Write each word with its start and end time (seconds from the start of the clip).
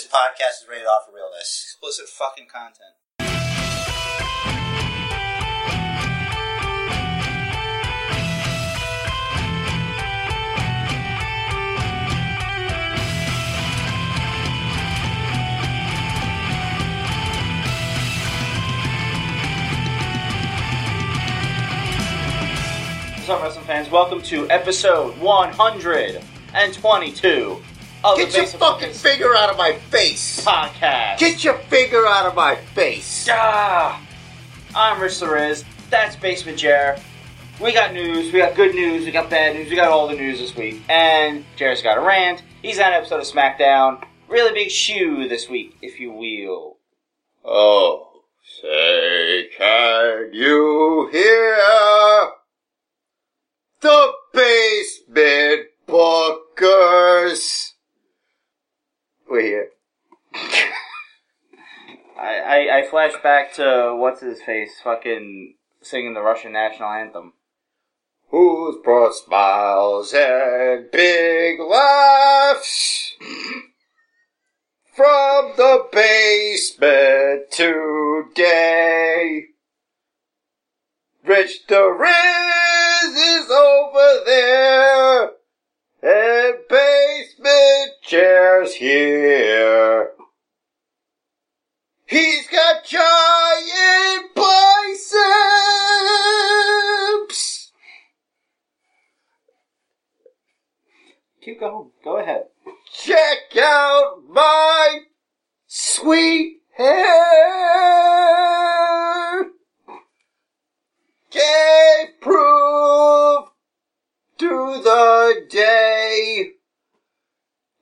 This 0.00 0.08
podcast 0.08 0.62
is 0.62 0.66
rated 0.66 0.86
off 0.86 1.04
for 1.04 1.12
realness. 1.14 1.66
Explicit 1.66 2.08
fucking 2.08 2.46
content. 2.46 2.94
What's 23.18 23.28
up, 23.28 23.42
wrestling 23.42 23.66
fans? 23.66 23.90
Welcome 23.90 24.22
to 24.22 24.48
episode 24.48 25.18
122 25.18 27.62
of 28.04 28.16
Get 28.16 28.34
your 28.34 28.46
fucking 28.46 28.88
Focus 28.88 29.02
finger 29.02 29.34
out 29.34 29.50
of 29.50 29.56
my 29.56 29.72
face! 29.90 30.44
podcast. 30.44 31.18
Get 31.18 31.44
your 31.44 31.54
finger 31.58 32.06
out 32.06 32.26
of 32.26 32.34
my 32.34 32.56
face! 32.56 33.28
Ah, 33.30 34.00
I'm 34.74 35.00
Rich 35.00 35.20
Riz. 35.20 35.64
That's 35.90 36.16
Basement 36.16 36.58
Jer. 36.58 36.98
We 37.60 37.72
got 37.74 37.92
news. 37.92 38.32
We 38.32 38.38
got 38.38 38.54
good 38.54 38.74
news. 38.74 39.04
We 39.04 39.10
got 39.10 39.28
bad 39.28 39.54
news. 39.54 39.68
We 39.68 39.76
got 39.76 39.90
all 39.90 40.08
the 40.08 40.14
news 40.14 40.38
this 40.38 40.56
week. 40.56 40.80
And 40.88 41.44
Jer's 41.56 41.82
got 41.82 41.98
a 41.98 42.00
rant. 42.00 42.42
He's 42.62 42.78
on 42.78 42.86
an 42.86 42.94
episode 42.94 43.20
of 43.20 43.26
SmackDown. 43.26 44.02
Really 44.28 44.54
big 44.54 44.70
shoe 44.70 45.28
this 45.28 45.48
week, 45.48 45.76
if 45.82 46.00
you 46.00 46.10
will. 46.12 46.78
Oh, 47.44 48.22
say, 48.62 49.48
can 49.58 50.30
you 50.32 51.08
hear 51.12 52.30
the 53.80 54.12
basement 54.32 55.66
bookers? 55.88 57.69
We're 59.30 59.42
here. 59.42 59.68
I, 62.18 62.40
I, 62.40 62.78
I 62.78 62.86
flash 62.90 63.12
back 63.22 63.54
to 63.54 63.94
what's 63.96 64.20
his 64.20 64.42
face 64.42 64.80
fucking 64.82 65.54
singing 65.80 66.14
the 66.14 66.20
Russian 66.20 66.52
national 66.52 66.88
anthem. 66.88 67.34
Who's 68.30 68.78
brought 68.82 69.14
smiles 69.14 70.12
and 70.12 70.90
big 70.90 71.60
laughs 71.60 73.14
from 74.96 75.52
the 75.56 75.86
basement 75.92 77.52
today? 77.52 79.44
Rich 81.24 81.66
the 81.68 81.88
Riz 81.88 83.16
is 83.16 83.48
over 83.48 84.24
there, 84.26 85.30
and 86.02 86.54
basement 86.68 87.92
chairs 88.02 88.74
here. 88.74 90.10
He's 92.06 92.48
got 92.48 92.84
giant 92.84 94.34
biceps. 94.34 94.50
Keep 101.42 101.60
going. 101.60 101.90
Go 102.04 102.18
ahead. 102.18 102.46
Check 102.92 103.56
out 103.62 104.22
my 104.28 105.00
sweet 105.66 106.62
hair. 106.76 106.90
Gave 111.30 112.20
proof 112.20 112.59
to 114.50 114.82
the 114.82 115.46
day 115.48 116.50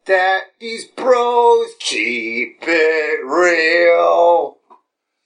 that 0.04 0.42
these 0.60 0.84
bros 0.84 1.70
keep 1.80 2.58
it 2.60 3.24
real. 3.24 4.58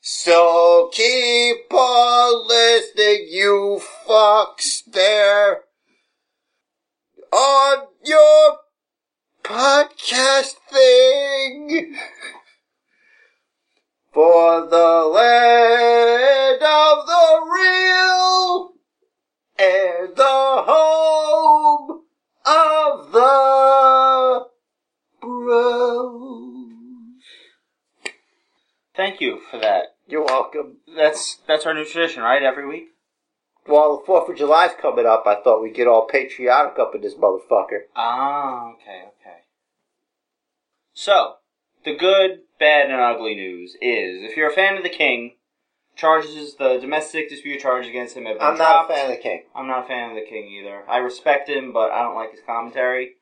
So 0.01 0.89
keep 0.93 1.75
on 1.75 2.47
listening, 2.47 3.27
you 3.29 3.81
fucks 4.07 4.85
there 4.87 5.63
on 7.33 7.87
your 8.05 8.59
podcast 9.43 10.55
thing 10.71 11.97
for 14.13 14.65
the 14.65 15.11
land 15.13 16.63
of 16.63 17.07
the 17.07 17.51
real 17.53 18.73
and 19.59 20.17
the 20.17 20.32
for 29.53 29.59
that. 29.61 29.95
You're 30.09 30.25
welcome. 30.25 30.79
That's 30.97 31.39
that's 31.47 31.67
our 31.67 31.75
new 31.75 31.85
tradition, 31.85 32.23
right? 32.23 32.43
Every 32.43 32.67
week. 32.67 32.87
While 33.67 33.99
the 33.99 34.05
Fourth 34.05 34.29
of 34.29 34.37
July's 34.37 34.73
coming 34.81 35.07
up, 35.07 35.23
I 35.25 35.37
thought 35.41 35.63
we'd 35.63 35.75
get 35.75 35.87
all 35.87 36.07
patriotic 36.07 36.81
up 36.81 36.97
in 36.97 37.01
this 37.03 37.15
motherfucker. 37.15 37.83
Ah, 37.95 38.71
okay, 38.73 39.03
okay. 39.21 39.39
So, 40.95 41.35
the 41.85 41.95
good, 41.95 42.41
bad, 42.59 42.91
and 42.91 43.01
ugly 43.01 43.37
news 43.37 43.75
is 43.81 44.25
if 44.29 44.37
you're 44.37 44.51
a 44.51 44.55
fan 44.55 44.77
of 44.77 44.83
the 44.83 44.89
King, 44.89 45.37
charges 45.95 46.57
the 46.57 46.79
domestic 46.81 47.29
dispute 47.29 47.61
charges 47.61 47.89
against 47.89 48.17
him 48.17 48.25
have 48.25 48.39
been 48.39 48.47
I'm 48.47 48.59
not 48.59 48.89
dropped. 48.89 48.91
a 48.91 48.95
fan 48.95 49.11
of 49.11 49.17
the 49.17 49.23
King. 49.23 49.43
I'm 49.55 49.69
not 49.69 49.85
a 49.85 49.87
fan 49.89 50.11
of 50.11 50.17
the 50.17 50.29
King 50.29 50.49
either. 50.49 50.83
I 50.89 50.97
respect 50.99 51.49
him, 51.49 51.73
but 51.73 51.93
I 51.93 52.03
don't 52.03 52.17
like 52.17 52.33
his 52.33 52.41
commentary. 52.45 53.13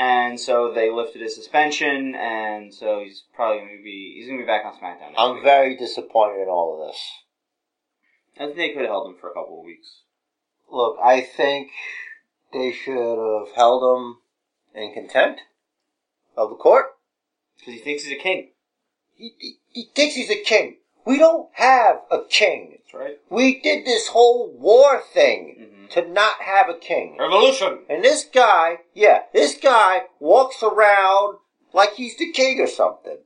And 0.00 0.40
so 0.40 0.72
they 0.72 0.90
lifted 0.90 1.20
his 1.20 1.34
suspension, 1.34 2.14
and 2.14 2.72
so 2.72 3.00
he's 3.00 3.24
probably 3.34 3.58
going 3.58 3.76
to 3.76 3.84
be 3.84 4.14
he's 4.16 4.28
going 4.28 4.38
to 4.38 4.44
be 4.44 4.46
back 4.46 4.64
on 4.64 4.72
SmackDown. 4.72 5.12
I'm 5.18 5.34
week. 5.34 5.44
very 5.44 5.76
disappointed 5.76 6.40
in 6.40 6.48
all 6.48 6.80
of 6.80 6.88
this. 6.88 6.98
I 8.34 8.46
think 8.46 8.56
they 8.56 8.70
could 8.70 8.80
have 8.80 8.88
held 8.88 9.10
him 9.10 9.20
for 9.20 9.28
a 9.28 9.34
couple 9.34 9.58
of 9.58 9.66
weeks. 9.66 10.00
Look, 10.72 10.96
I 11.04 11.20
think 11.20 11.72
they 12.50 12.72
should 12.72 13.18
have 13.18 13.54
held 13.54 13.98
him 13.98 14.16
in 14.74 14.94
contempt 14.94 15.42
of 16.34 16.48
the 16.48 16.56
court. 16.56 16.86
Because 17.58 17.74
he 17.74 17.80
thinks 17.80 18.04
he's 18.04 18.18
a 18.18 18.22
king. 18.22 18.52
He, 19.16 19.34
he, 19.38 19.58
he 19.68 19.90
thinks 19.94 20.14
he's 20.14 20.30
a 20.30 20.42
king. 20.42 20.78
We 21.04 21.18
don't 21.18 21.48
have 21.54 22.02
a 22.10 22.20
king. 22.28 22.78
That's 22.78 22.94
right. 22.94 23.18
We 23.30 23.60
did 23.60 23.84
this 23.86 24.08
whole 24.08 24.50
war 24.50 25.00
thing 25.00 25.86
Mhm. 25.88 25.90
to 25.92 26.08
not 26.08 26.42
have 26.42 26.68
a 26.68 26.78
king. 26.78 27.16
Revolution! 27.18 27.84
And 27.88 28.04
this 28.04 28.24
guy, 28.24 28.80
yeah, 28.94 29.24
this 29.32 29.56
guy 29.58 30.06
walks 30.18 30.62
around 30.62 31.38
like 31.72 31.94
he's 31.94 32.16
the 32.16 32.32
king 32.32 32.60
or 32.60 32.66
something. 32.66 33.18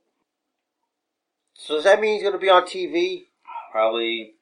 So 1.54 1.76
does 1.76 1.84
that 1.84 2.00
mean 2.00 2.14
he's 2.14 2.22
going 2.22 2.32
to 2.34 2.38
be 2.38 2.50
on 2.50 2.64
TV? 2.64 3.28
Probably 3.72 4.34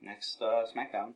next 0.00 0.40
uh, 0.40 0.64
SmackDown. 0.74 1.14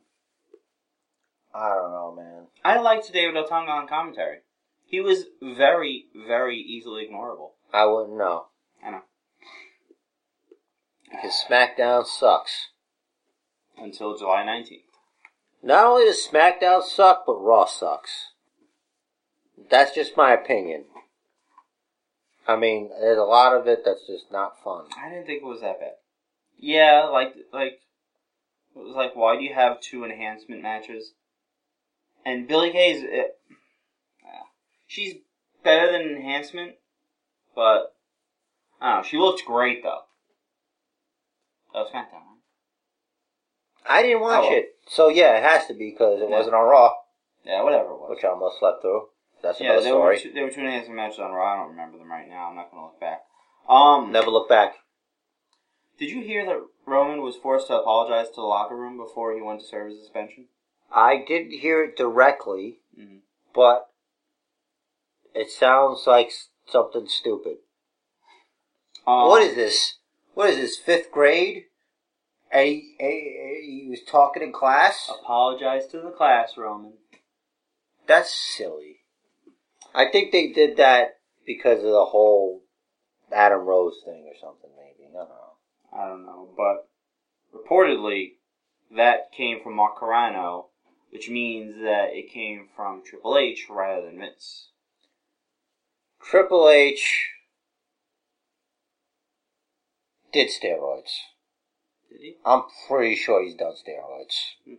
I 1.53 1.69
don't 1.69 1.91
know, 1.91 2.13
man. 2.15 2.47
I 2.65 2.79
liked 2.79 3.11
David 3.13 3.35
Otunga 3.35 3.69
on 3.69 3.87
commentary. 3.87 4.39
He 4.85 4.99
was 4.99 5.25
very, 5.41 6.05
very 6.15 6.57
easily 6.57 7.07
ignorable. 7.07 7.51
I 7.71 7.85
wouldn't 7.85 8.17
know. 8.17 8.47
I 8.83 8.91
know. 8.91 9.01
Because 11.13 11.43
SmackDown 11.47 12.05
sucks. 12.05 12.69
Until 13.77 14.17
July 14.17 14.43
19th. 14.43 14.81
Not 15.61 15.85
only 15.85 16.05
does 16.05 16.27
SmackDown 16.27 16.83
suck, 16.83 17.23
but 17.25 17.35
Raw 17.35 17.65
sucks. 17.65 18.31
That's 19.69 19.95
just 19.95 20.17
my 20.17 20.33
opinion. 20.33 20.85
I 22.47 22.57
mean, 22.57 22.89
there's 22.99 23.17
a 23.17 23.23
lot 23.23 23.55
of 23.55 23.67
it 23.67 23.83
that's 23.85 24.05
just 24.05 24.31
not 24.31 24.61
fun. 24.63 24.85
I 25.01 25.09
didn't 25.09 25.25
think 25.25 25.41
it 25.41 25.45
was 25.45 25.61
that 25.61 25.79
bad. 25.79 25.93
Yeah, 26.59 27.05
like, 27.11 27.33
like, 27.53 27.79
it 28.75 28.79
was 28.79 28.95
like, 28.95 29.15
why 29.15 29.37
do 29.37 29.43
you 29.43 29.53
have 29.53 29.79
two 29.79 30.03
enhancement 30.03 30.61
matches? 30.61 31.13
And 32.25 32.47
Billie 32.47 32.71
Kay's, 32.71 33.03
it, 33.03 33.37
uh, 34.25 34.43
she's 34.87 35.15
better 35.63 35.91
than 35.91 36.01
enhancement, 36.01 36.73
but, 37.55 37.95
I 38.81 38.95
don't 38.95 38.97
know, 38.97 39.07
she 39.07 39.17
looked 39.17 39.45
great 39.45 39.83
though. 39.83 40.01
That 41.73 41.79
was 41.79 41.89
SmackDown, 41.91 42.13
right? 42.13 42.39
I 43.89 44.01
didn't 44.01 44.21
watch 44.21 44.39
Oh, 44.39 44.49
well. 44.49 44.57
it, 44.57 44.65
so 44.87 45.09
yeah, 45.09 45.37
it 45.37 45.43
has 45.43 45.67
to 45.67 45.73
be 45.73 45.91
because 45.91 46.21
it 46.21 46.29
Yeah. 46.29 46.35
wasn't 46.35 46.55
on 46.55 46.65
Raw, 46.67 46.91
Yeah, 47.43 47.63
whatever 47.63 47.89
it 47.91 47.99
was. 47.99 48.09
which 48.11 48.23
I 48.23 48.29
almost 48.29 48.59
slept 48.59 48.81
through. 48.81 49.09
That's 49.41 49.59
Yeah, 49.59 49.71
another 49.71 49.81
there 49.83 49.95
were, 49.97 50.15
story. 50.15 50.19
two, 50.19 50.31
there 50.33 50.43
were 50.45 50.51
two 50.51 50.61
enhancement 50.61 50.95
matches 50.95 51.19
on 51.19 51.31
Raw. 51.33 51.53
I 51.53 51.57
don't 51.57 51.69
remember 51.71 51.97
them 51.97 52.09
right 52.09 52.27
now. 52.29 52.47
I'm 52.47 52.55
not 52.55 52.71
going 52.71 52.81
to 52.81 52.87
look 52.87 52.99
back. 52.99 53.25
Um, 53.67 54.11
Never 54.11 54.29
look 54.29 54.47
back. 54.47 54.75
Did 55.97 56.09
you 56.09 56.21
hear 56.21 56.45
that 56.45 56.65
Roman 56.85 57.21
was 57.21 57.35
forced 57.35 57.67
to 57.67 57.77
apologize 57.79 58.29
to 58.29 58.35
the 58.35 58.41
locker 58.41 58.75
room 58.75 58.97
before 58.97 59.33
he 59.33 59.41
went 59.41 59.59
to 59.61 59.65
serve 59.67 59.89
his 59.89 59.99
suspension? 59.99 60.47
I 60.91 61.17
didn't 61.27 61.51
hear 61.59 61.83
it 61.83 61.97
directly, 61.97 62.79
Mhm. 62.97 63.21
but 63.53 63.89
it 65.33 65.49
sounds 65.49 66.05
like 66.07 66.31
something 66.67 67.07
stupid. 67.07 67.57
Um, 69.05 69.27
what 69.27 69.41
is 69.41 69.55
this? 69.55 69.99
What 70.33 70.49
is 70.49 70.57
this? 70.57 70.77
Fifth 70.77 71.11
grade? 71.11 71.65
And 72.51 72.67
he, 72.67 72.95
he, 72.99 73.83
he 73.83 73.89
was 73.89 74.01
talking 74.07 74.43
in 74.43 74.51
class. 74.51 75.09
Apologize 75.21 75.87
to 75.87 75.99
the 75.99 76.11
class, 76.11 76.53
Roman. 76.57 76.93
That's 78.07 78.33
silly. 78.33 78.97
I 79.95 80.09
think 80.11 80.31
they 80.31 80.47
did 80.47 80.77
that 80.77 81.17
because 81.45 81.79
of 81.79 81.91
the 81.91 82.05
whole 82.05 82.63
Adam 83.31 83.61
Rose 83.61 84.01
thing 84.05 84.25
or 84.27 84.35
something, 84.39 84.69
maybe. 84.77 85.09
I 85.09 85.13
don't 85.13 85.29
know. 85.29 85.53
I 85.95 86.07
don't 86.07 86.25
know, 86.25 86.49
but 86.57 86.89
reportedly 87.55 88.33
that 88.95 89.31
came 89.31 89.61
from 89.61 89.75
Mark 89.75 89.97
Carrano, 89.99 90.65
which 91.11 91.29
means 91.29 91.75
that 91.81 92.09
it 92.13 92.31
came 92.31 92.67
from 92.75 93.03
Triple 93.03 93.37
H 93.37 93.67
rather 93.69 94.05
than 94.05 94.19
Vince. 94.19 94.69
Triple 96.21 96.69
H 96.69 97.29
did 100.33 100.49
steroids. 100.49 101.11
Did 102.09 102.19
he? 102.21 102.35
I'm 102.45 102.63
pretty 102.87 103.15
sure 103.15 103.43
he's 103.43 103.55
done 103.55 103.73
steroids. 103.73 104.35
Hmm. 104.65 104.75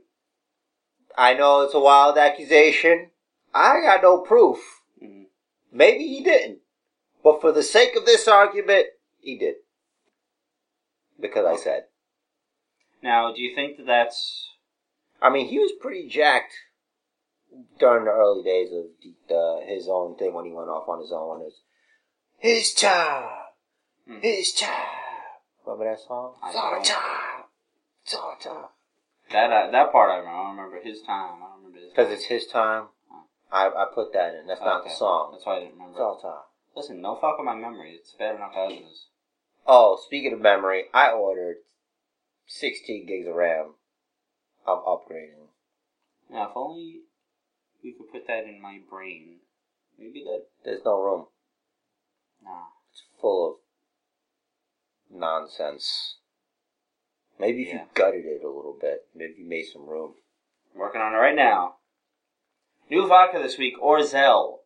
I 1.17 1.35
know 1.35 1.63
it's 1.63 1.75
a 1.75 1.81
wild 1.81 2.19
accusation. 2.19 3.11
I 3.55 3.81
got 3.83 4.03
no 4.03 4.19
proof. 4.21 4.59
Mhm. 5.03 5.27
Maybe 5.73 6.07
he 6.09 6.23
didn't. 6.23 6.61
But 7.23 7.41
for 7.41 7.53
the 7.53 7.63
sake 7.63 7.97
of 7.97 8.05
this 8.05 8.29
argument, 8.29 8.89
he 9.21 9.39
did. 9.39 9.57
Because 11.19 11.47
I 11.47 11.57
said. 11.57 11.87
Now, 13.03 13.33
do 13.33 13.41
you 13.41 13.55
think 13.55 13.77
that 13.77 13.87
that's 13.87 14.51
I 15.23 15.31
mean, 15.31 15.49
he 15.49 15.59
was 15.59 15.73
pretty 15.81 16.07
jacked 16.09 16.53
during 17.79 18.05
the 18.05 18.11
early 18.11 18.43
days 18.43 18.71
of 18.73 18.85
the, 19.29 19.65
his 19.67 19.89
own 19.89 20.17
thing 20.17 20.35
when 20.35 20.45
he 20.45 20.53
went 20.53 20.69
off 20.69 20.89
on 20.89 21.01
his 21.01 21.13
own. 21.13 21.47
It's 21.47 21.63
his 22.39 22.75
time, 22.75 23.31
Hmm. 24.07 24.21
his 24.21 24.53
time. 24.53 25.04
Remember 25.67 25.85
that 25.91 26.01
song? 26.01 26.35
I 26.43 26.49
It's 26.49 26.57
our 26.59 26.75
don't. 26.75 26.85
time, 26.85 27.45
it's 28.05 28.15
our 28.15 28.39
time. 28.39 28.69
that 29.33 29.51
uh, 29.51 29.71
that 29.71 29.93
part? 29.93 30.11
I 30.11 30.17
remember. 30.19 30.37
I 30.39 30.43
don't 30.45 30.57
remember 30.57 30.81
his 30.83 31.01
time. 31.03 31.37
I 31.43 31.47
don't 31.47 31.57
remember 31.59 31.79
his. 31.81 31.91
Because 31.91 32.11
it's 32.13 32.25
his 32.27 32.47
time. 32.47 32.87
I, 33.51 33.67
I 33.69 33.87
put 33.95 34.13
that 34.13 34.35
in. 34.35 34.47
That's 34.47 34.61
not 34.61 34.85
the 34.85 34.91
song. 34.91 35.31
That's 35.33 35.47
why 35.47 35.57
I 35.57 35.61
didn't 35.61 35.75
remember. 35.79 36.01
our. 36.03 36.43
Listen, 36.77 37.01
no 37.01 37.15
fuck 37.15 37.39
with 37.39 37.47
my 37.47 37.55
memory. 37.55 37.93
It's 37.93 38.13
bad 38.19 38.35
enough 38.35 38.53
as 38.57 38.73
it 38.73 38.83
is. 38.83 39.07
Oh, 39.67 39.99
speaking 40.05 40.33
of 40.33 40.41
memory, 40.41 40.85
I 40.93 41.11
ordered 41.11 41.59
16 42.47 43.07
gigs 43.07 43.29
of 43.29 43.35
RAM. 43.35 43.75
I'm 44.67 44.79
upgrading. 44.79 45.49
Now, 46.31 46.49
if 46.51 46.57
only 46.57 47.01
we 47.83 47.93
could 47.93 48.11
put 48.11 48.27
that 48.27 48.45
in 48.45 48.61
my 48.61 48.81
brain, 48.91 49.37
it'd 49.99 50.13
be 50.13 50.25
good. 50.25 50.43
There's 50.65 50.85
no 50.85 51.01
room. 51.01 51.27
Nah. 52.43 52.65
It's 52.91 53.03
full 53.21 53.51
of 53.51 53.57
nonsense. 55.15 56.17
Maybe 57.39 57.63
if 57.63 57.69
Yeah. 57.69 57.83
you 57.85 57.89
gutted 57.95 58.25
it 58.27 58.45
a 58.45 58.49
little 58.49 58.75
bit, 58.81 59.09
maybe 59.15 59.35
you 59.39 59.45
made 59.45 59.65
some 59.65 59.87
room. 59.87 60.17
I'm 60.73 60.81
working 60.81 61.01
on 61.01 61.15
it 61.15 61.19
right 61.19 61.35
now. 61.35 61.79
New 62.91 63.07
vodka 63.07 63.39
this 63.39 63.59
week, 63.59 63.77
Orzel. 63.79 64.61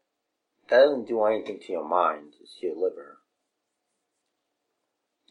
That 0.68 0.80
doesn't 0.80 1.06
do 1.08 1.22
anything 1.24 1.60
to 1.60 1.72
your 1.72 1.84
mind. 1.84 2.34
It's 2.40 2.60
your 2.60 2.74
liver. 2.74 3.18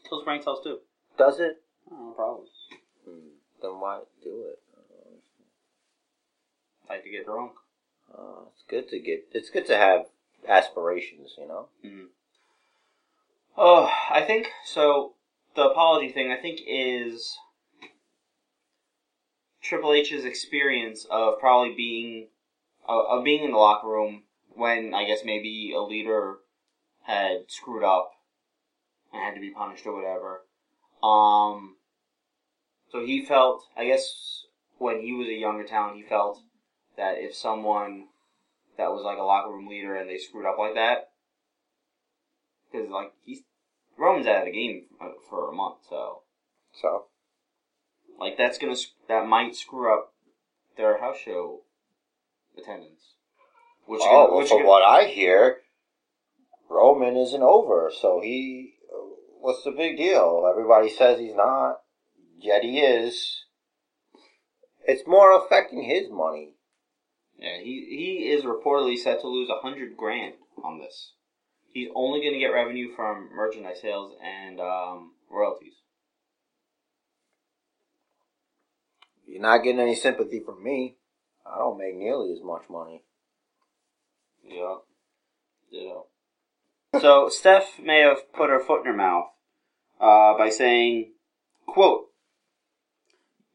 Kills 0.08 0.24
brain 0.24 0.42
cells 0.42 0.64
too. 0.64 0.80
Does 1.16 1.38
it? 1.38 1.62
Oh, 1.90 2.12
probably. 2.16 2.48
Hmm. 3.04 3.28
Then 3.60 3.80
why 3.80 4.02
do 4.22 4.46
it? 4.48 4.62
I 6.88 6.94
Like 6.94 7.04
to 7.04 7.10
get 7.10 7.26
drunk. 7.26 7.52
Uh, 8.12 8.46
it's 8.52 8.64
good 8.66 8.88
to 8.88 8.98
get. 8.98 9.28
It's 9.32 9.50
good 9.50 9.66
to 9.66 9.76
have 9.76 10.06
aspirations, 10.48 11.34
you 11.36 11.46
know. 11.46 11.68
Mm-hmm. 11.84 12.06
Oh, 13.60 13.90
I 14.08 14.22
think 14.22 14.50
so. 14.64 15.14
The 15.56 15.64
apology 15.64 16.12
thing, 16.12 16.30
I 16.30 16.40
think, 16.40 16.60
is 16.64 17.36
Triple 19.60 19.94
H's 19.94 20.24
experience 20.24 21.04
of 21.10 21.40
probably 21.40 21.74
being 21.74 22.28
of, 22.88 23.04
of 23.10 23.24
being 23.24 23.42
in 23.42 23.50
the 23.50 23.56
locker 23.56 23.88
room 23.88 24.22
when 24.54 24.94
I 24.94 25.06
guess 25.06 25.24
maybe 25.24 25.72
a 25.76 25.80
leader 25.80 26.36
had 27.02 27.46
screwed 27.48 27.82
up 27.82 28.12
and 29.12 29.20
had 29.20 29.34
to 29.34 29.40
be 29.40 29.50
punished 29.50 29.84
or 29.86 29.96
whatever. 29.96 30.42
Um, 31.02 31.78
so 32.92 33.04
he 33.04 33.24
felt, 33.24 33.64
I 33.76 33.86
guess, 33.86 34.44
when 34.78 35.00
he 35.00 35.12
was 35.12 35.26
a 35.26 35.32
younger 35.32 35.64
talent, 35.64 35.96
he 35.96 36.04
felt 36.04 36.38
that 36.96 37.16
if 37.18 37.34
someone 37.34 38.06
that 38.76 38.92
was 38.92 39.02
like 39.02 39.18
a 39.18 39.22
locker 39.22 39.50
room 39.50 39.66
leader 39.66 39.96
and 39.96 40.08
they 40.08 40.18
screwed 40.18 40.46
up 40.46 40.58
like 40.58 40.74
that, 40.76 41.07
because 42.78 42.90
like 42.92 43.12
he's 43.24 43.40
Roman's 43.96 44.26
out 44.26 44.40
of 44.40 44.44
the 44.46 44.52
game 44.52 44.84
for 45.28 45.50
a 45.50 45.54
month, 45.54 45.78
so 45.88 46.22
So 46.80 47.06
like 48.18 48.36
that's 48.36 48.58
gonna 48.58 48.76
that 49.08 49.26
might 49.26 49.54
screw 49.54 49.92
up 49.92 50.12
their 50.76 51.00
house 51.00 51.18
show 51.18 51.62
attendance. 52.56 53.14
Which 53.86 54.00
oh, 54.04 54.26
gonna- 54.26 54.36
well, 54.36 54.46
from 54.46 54.58
gonna- 54.58 54.68
what 54.68 54.82
I 54.82 55.04
hear, 55.04 55.62
Roman 56.68 57.16
isn't 57.16 57.42
over. 57.42 57.90
So 57.94 58.20
he, 58.20 58.74
what's 59.40 59.64
the 59.64 59.70
big 59.70 59.96
deal? 59.96 60.46
Everybody 60.48 60.90
says 60.90 61.18
he's 61.18 61.34
not, 61.34 61.80
yet 62.38 62.62
he 62.62 62.80
is. 62.80 63.44
It's 64.86 65.06
more 65.06 65.32
affecting 65.36 65.82
his 65.82 66.10
money. 66.10 66.54
yeah, 67.38 67.58
he 67.58 67.86
he 67.90 68.30
is 68.30 68.44
reportedly 68.44 68.96
set 68.98 69.20
to 69.20 69.28
lose 69.28 69.48
a 69.48 69.60
hundred 69.60 69.96
grand 69.96 70.34
on 70.62 70.78
this. 70.78 71.12
He's 71.72 71.88
only 71.94 72.20
gonna 72.20 72.38
get 72.38 72.48
revenue 72.48 72.94
from 72.94 73.30
merchandise 73.34 73.80
sales 73.80 74.16
and 74.22 74.60
um, 74.60 75.12
royalties. 75.30 75.74
You're 79.26 79.42
not 79.42 79.62
getting 79.62 79.80
any 79.80 79.94
sympathy 79.94 80.40
from 80.40 80.62
me. 80.64 80.96
I 81.46 81.58
don't 81.58 81.78
make 81.78 81.94
nearly 81.94 82.32
as 82.32 82.42
much 82.42 82.62
money. 82.70 83.02
Yeah. 84.42 84.76
Yeah. 85.70 86.00
So 87.00 87.28
Steph 87.30 87.78
may 87.78 88.00
have 88.00 88.32
put 88.32 88.50
her 88.50 88.60
foot 88.60 88.80
in 88.80 88.86
her 88.86 88.96
mouth 88.96 89.26
uh, 90.00 90.36
by 90.38 90.48
saying, 90.48 91.12
"quote 91.66 92.06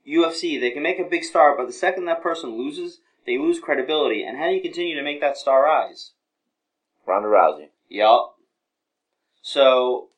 UFC, 0.07 0.59
they 0.59 0.71
can 0.71 0.83
make 0.83 0.99
a 0.99 1.03
big 1.03 1.23
star, 1.23 1.57
but 1.57 1.65
the 1.65 1.73
second 1.73 2.05
that 2.05 2.21
person 2.21 2.57
loses, 2.57 2.99
they 3.25 3.37
lose 3.37 3.59
credibility. 3.59 4.23
And 4.23 4.37
how 4.37 4.47
do 4.47 4.53
you 4.53 4.61
continue 4.61 4.95
to 4.95 5.03
make 5.03 5.21
that 5.21 5.37
star 5.37 5.63
rise?" 5.63 6.11
Ronda 7.05 7.27
Rousey. 7.27 7.69
Yup. 7.89 8.35
So 9.41 10.09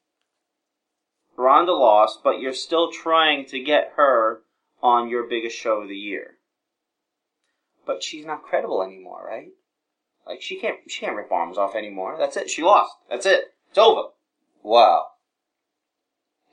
Ronda 1.37 1.73
lost, 1.73 2.19
but 2.23 2.39
you're 2.39 2.53
still 2.53 2.91
trying 2.91 3.45
to 3.47 3.59
get 3.59 3.93
her 3.95 4.41
on 4.81 5.09
your 5.09 5.23
biggest 5.27 5.57
show 5.57 5.81
of 5.81 5.89
the 5.89 5.97
year. 5.97 6.37
But 7.85 8.03
she's 8.03 8.25
not 8.25 8.43
credible 8.43 8.83
anymore, 8.83 9.25
right? 9.27 9.49
Like 10.25 10.41
she 10.41 10.59
can't 10.59 10.77
she 10.87 11.01
can't 11.01 11.15
rip 11.15 11.31
arms 11.31 11.57
off 11.57 11.75
anymore. 11.75 12.15
That's 12.17 12.37
it. 12.37 12.49
She 12.49 12.63
lost. 12.63 12.93
That's 13.09 13.25
it. 13.25 13.53
It's 13.69 13.77
over. 13.77 14.09
Wow. 14.63 15.07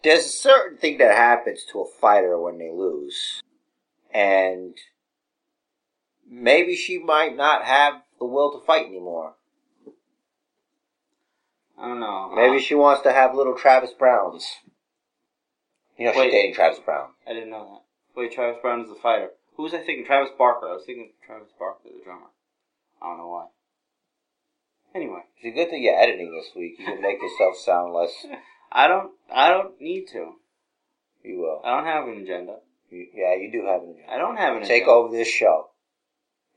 There's 0.02 0.26
a 0.26 0.30
certain 0.30 0.76
thing 0.76 0.98
that 0.98 1.16
happens 1.16 1.64
to 1.70 1.80
a 1.80 1.86
fighter 2.00 2.38
when 2.38 2.58
they 2.58 2.70
lose. 2.70 3.42
And 4.12 4.76
maybe 6.28 6.74
she 6.74 6.98
might 6.98 7.36
not 7.36 7.64
have 7.64 8.02
the 8.18 8.26
will 8.26 8.52
to 8.52 8.66
fight 8.66 8.86
anymore. 8.86 9.36
I 11.82 11.88
don't 11.88 12.00
know. 12.00 12.30
Maybe 12.34 12.60
she 12.60 12.76
wants 12.76 13.02
to 13.02 13.12
have 13.12 13.34
little 13.34 13.56
Travis 13.56 13.90
Brownes. 13.98 14.46
You 15.98 16.06
know, 16.06 16.12
Wait. 16.14 16.26
she's 16.26 16.32
dating 16.32 16.54
Travis 16.54 16.78
Browne. 16.78 17.10
I 17.26 17.32
didn't 17.32 17.50
know 17.50 17.82
that. 18.14 18.20
Wait, 18.20 18.32
Travis 18.32 18.60
Browne 18.62 18.82
is 18.82 18.88
the 18.88 18.94
fighter. 19.02 19.30
Who 19.56 19.64
was 19.64 19.74
I 19.74 19.78
thinking? 19.78 20.04
Travis 20.06 20.30
Barker. 20.38 20.68
I 20.68 20.74
was 20.74 20.84
thinking 20.86 21.10
Travis 21.26 21.50
Barker, 21.58 21.80
the 21.84 22.04
drummer. 22.04 22.30
I 23.02 23.08
don't 23.08 23.18
know 23.18 23.28
why. 23.28 23.46
Anyway, 24.94 25.22
It's 25.38 25.46
a 25.46 25.50
good 25.50 25.70
thing 25.70 25.82
you're 25.82 25.98
editing 25.98 26.32
this 26.34 26.54
week. 26.54 26.74
You 26.78 26.84
can 26.84 27.02
make 27.02 27.20
yourself 27.20 27.56
sound 27.56 27.92
less. 27.92 28.12
I 28.72 28.86
don't. 28.86 29.10
I 29.34 29.48
don't 29.48 29.80
need 29.80 30.06
to. 30.12 30.34
You 31.24 31.38
will. 31.40 31.62
I 31.64 31.76
don't 31.76 31.86
have 31.86 32.08
an 32.08 32.22
agenda. 32.22 32.56
You, 32.90 33.06
yeah, 33.14 33.34
you 33.34 33.50
do 33.50 33.66
have 33.66 33.82
an 33.82 33.90
agenda. 33.90 34.12
I 34.12 34.18
don't 34.18 34.36
have 34.36 34.56
an 34.56 34.62
agenda. 34.62 34.68
Take 34.68 34.82
agenda. 34.84 34.92
over 34.92 35.16
this 35.16 35.28
show. 35.28 35.70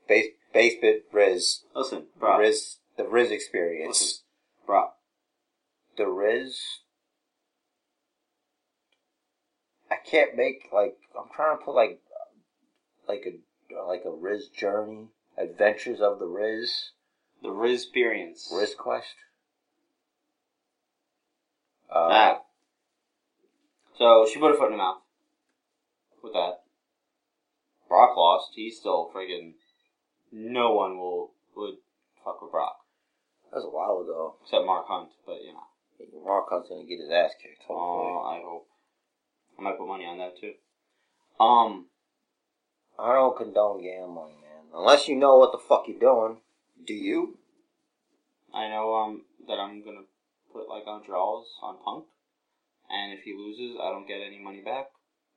Base, 0.08 0.26
basement 0.52 1.02
Riz. 1.12 1.62
Listen. 1.74 2.04
Riz. 2.20 2.76
The 2.96 3.08
Riz 3.08 3.30
experience. 3.30 4.00
Listen. 4.00 4.18
Bro. 4.66 4.88
The 5.96 6.06
Riz. 6.06 6.60
I 9.90 9.96
can't 9.96 10.36
make 10.36 10.68
like 10.72 10.96
I'm 11.18 11.28
trying 11.34 11.58
to 11.58 11.64
put 11.64 11.74
like 11.74 12.00
like 13.08 13.24
a 13.26 13.74
like 13.88 14.02
a 14.04 14.10
Riz 14.10 14.48
journey, 14.48 15.08
Adventures 15.38 16.00
of 16.00 16.18
the 16.18 16.26
Riz, 16.26 16.90
The 17.42 17.50
Riz 17.50 17.82
experience. 17.82 18.52
Riz 18.52 18.74
Quest. 18.74 19.14
Uh, 21.90 22.08
Ah. 22.10 22.42
So 23.96 24.26
she 24.30 24.38
put 24.38 24.50
her 24.50 24.56
foot 24.58 24.66
in 24.66 24.72
her 24.72 24.78
mouth. 24.78 24.98
With 26.22 26.32
that. 26.34 26.62
Brock 27.88 28.16
lost. 28.16 28.50
He's 28.54 28.78
still 28.78 29.10
friggin' 29.14 29.54
no 30.32 30.74
one 30.74 30.98
will 30.98 31.32
would 31.54 31.76
fuck 32.24 32.42
with 32.42 32.50
Brock. 32.50 32.76
that 33.50 33.56
was 33.56 33.64
a 33.64 33.68
while 33.68 34.00
ago. 34.02 34.34
Except 34.42 34.66
Mark 34.66 34.86
Hunt, 34.88 35.10
but 35.24 35.40
you 35.42 35.52
know. 35.52 35.66
Hunt's 36.48 36.68
gonna 36.68 36.84
get 36.84 37.00
his 37.00 37.10
ass 37.10 37.32
kicked. 37.42 37.64
Oh, 37.68 37.74
Hopefully. 37.74 38.36
I 38.36 38.42
hope. 38.44 38.66
I 39.58 39.62
might 39.62 39.78
put 39.78 39.88
money 39.88 40.04
on 40.04 40.18
that 40.18 40.38
too. 40.40 40.52
Um, 41.40 41.86
I 42.98 43.14
don't 43.14 43.36
condone 43.36 43.82
gambling, 43.82 44.40
man. 44.40 44.72
Unless 44.74 45.08
you 45.08 45.16
know 45.16 45.36
what 45.38 45.52
the 45.52 45.58
fuck 45.58 45.84
you're 45.88 45.98
doing. 45.98 46.40
Do 46.86 46.94
you? 46.94 47.38
I 48.54 48.68
know 48.68 48.94
um 48.94 49.24
that 49.48 49.58
I'm 49.58 49.84
gonna 49.84 50.06
put 50.52 50.68
like 50.68 50.86
on 50.86 51.04
draws 51.04 51.46
on 51.62 51.78
Punk, 51.84 52.04
and 52.90 53.12
if 53.12 53.24
he 53.24 53.34
loses, 53.34 53.76
I 53.80 53.90
don't 53.90 54.08
get 54.08 54.20
any 54.20 54.38
money 54.38 54.62
back. 54.62 54.86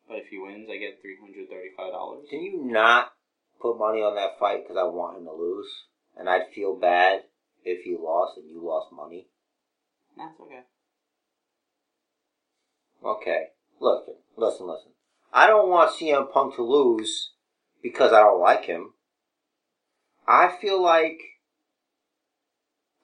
But 0.08 0.18
if 0.18 0.28
he 0.30 0.38
wins, 0.40 0.70
I 0.72 0.78
get 0.78 1.02
three 1.02 1.18
hundred 1.20 1.50
thirty-five 1.50 1.92
dollars. 1.92 2.26
Can 2.30 2.42
you 2.42 2.64
not 2.64 3.12
put 3.62 3.78
money 3.78 4.02
on 4.02 4.16
that 4.16 4.40
fight 4.40 4.64
because 4.64 4.78
I 4.78 4.84
want 4.84 5.18
him 5.18 5.26
to 5.26 5.34
lose? 5.34 5.68
And 6.18 6.30
I'd 6.30 6.52
feel 6.54 6.76
bad 6.76 7.24
if 7.64 7.84
he 7.84 7.96
lost 8.00 8.38
and 8.38 8.50
you 8.50 8.62
lost 8.64 8.92
money. 8.92 9.28
That's 10.20 10.40
okay. 10.40 10.62
Okay. 13.04 13.44
Look, 13.80 14.06
listen, 14.38 14.68
listen. 14.68 14.92
I 15.34 15.48
don't 15.48 15.70
want 15.70 15.92
CM 15.92 16.32
Punk 16.32 16.56
to 16.56 16.62
lose 16.62 17.32
because 17.82 18.14
I 18.14 18.20
don't 18.20 18.42
like 18.42 18.66
him. 18.66 18.94
I 20.28 20.56
feel 20.62 20.84
like 20.84 21.18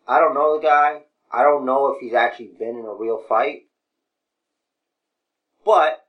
I 0.07 0.19
don't 0.19 0.36
know 0.36 0.57
the 0.57 0.67
guy. 0.67 1.03
I 1.31 1.41
don't 1.41 1.65
know 1.65 1.88
if 1.88 2.01
he's 2.01 2.13
actually 2.13 2.51
been 2.60 2.77
in 2.77 2.86
a 2.86 2.93
real 2.93 3.24
fight. 3.27 3.62
But 5.65 6.05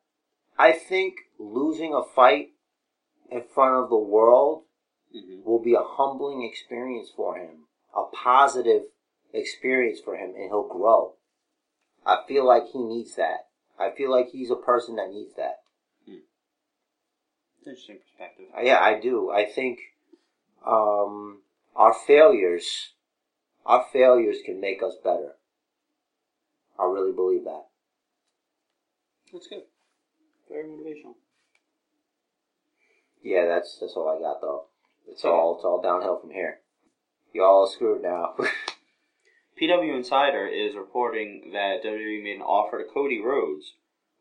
I 0.58 0.72
think 0.72 1.14
losing 1.38 1.94
a 1.94 2.02
fight 2.02 2.48
in 3.30 3.42
front 3.54 3.82
of 3.82 3.88
the 3.88 3.96
world 3.96 4.64
Mm-hmm. 5.16 5.48
will 5.48 5.62
be 5.62 5.74
a 5.74 5.82
humbling 5.82 6.42
experience 6.42 7.10
for 7.14 7.38
him, 7.38 7.68
a 7.96 8.04
positive 8.04 8.82
experience 9.36 10.00
for 10.04 10.16
him, 10.16 10.30
and 10.34 10.44
he'll 10.44 10.68
grow. 10.68 11.14
I 12.04 12.22
feel 12.28 12.46
like 12.46 12.64
he 12.72 12.78
needs 12.82 13.16
that. 13.16 13.48
I 13.78 13.90
feel 13.90 14.10
like 14.10 14.28
he's 14.30 14.50
a 14.50 14.56
person 14.56 14.96
that 14.96 15.10
needs 15.10 15.34
that. 15.36 15.60
Interesting 17.66 17.98
perspective. 17.98 18.46
Uh, 18.56 18.62
Yeah, 18.62 18.78
I 18.80 19.00
do. 19.00 19.30
I 19.30 19.44
think 19.44 19.80
um, 20.64 21.42
our 21.74 21.92
failures, 22.06 22.90
our 23.64 23.84
failures 23.92 24.38
can 24.44 24.60
make 24.60 24.82
us 24.82 24.94
better. 25.02 25.32
I 26.78 26.84
really 26.84 27.12
believe 27.12 27.44
that. 27.44 27.64
That's 29.32 29.48
good. 29.48 29.62
Very 30.48 30.64
motivational. 30.68 31.14
Yeah, 33.22 33.46
that's 33.46 33.78
that's 33.80 33.94
all 33.96 34.08
I 34.08 34.20
got 34.20 34.40
though. 34.40 34.66
It's 35.08 35.24
all 35.24 35.56
it's 35.56 35.64
all 35.64 35.82
downhill 35.82 36.20
from 36.20 36.30
here. 36.30 36.60
Y'all 37.32 37.66
screwed 37.66 38.02
now. 38.02 38.34
PW 39.60 39.96
Insider 39.96 40.46
is 40.46 40.76
reporting 40.76 41.50
that 41.52 41.82
WWE 41.82 42.22
made 42.22 42.36
an 42.36 42.42
offer 42.42 42.78
to 42.78 42.84
Cody 42.92 43.20
Rhodes 43.20 43.74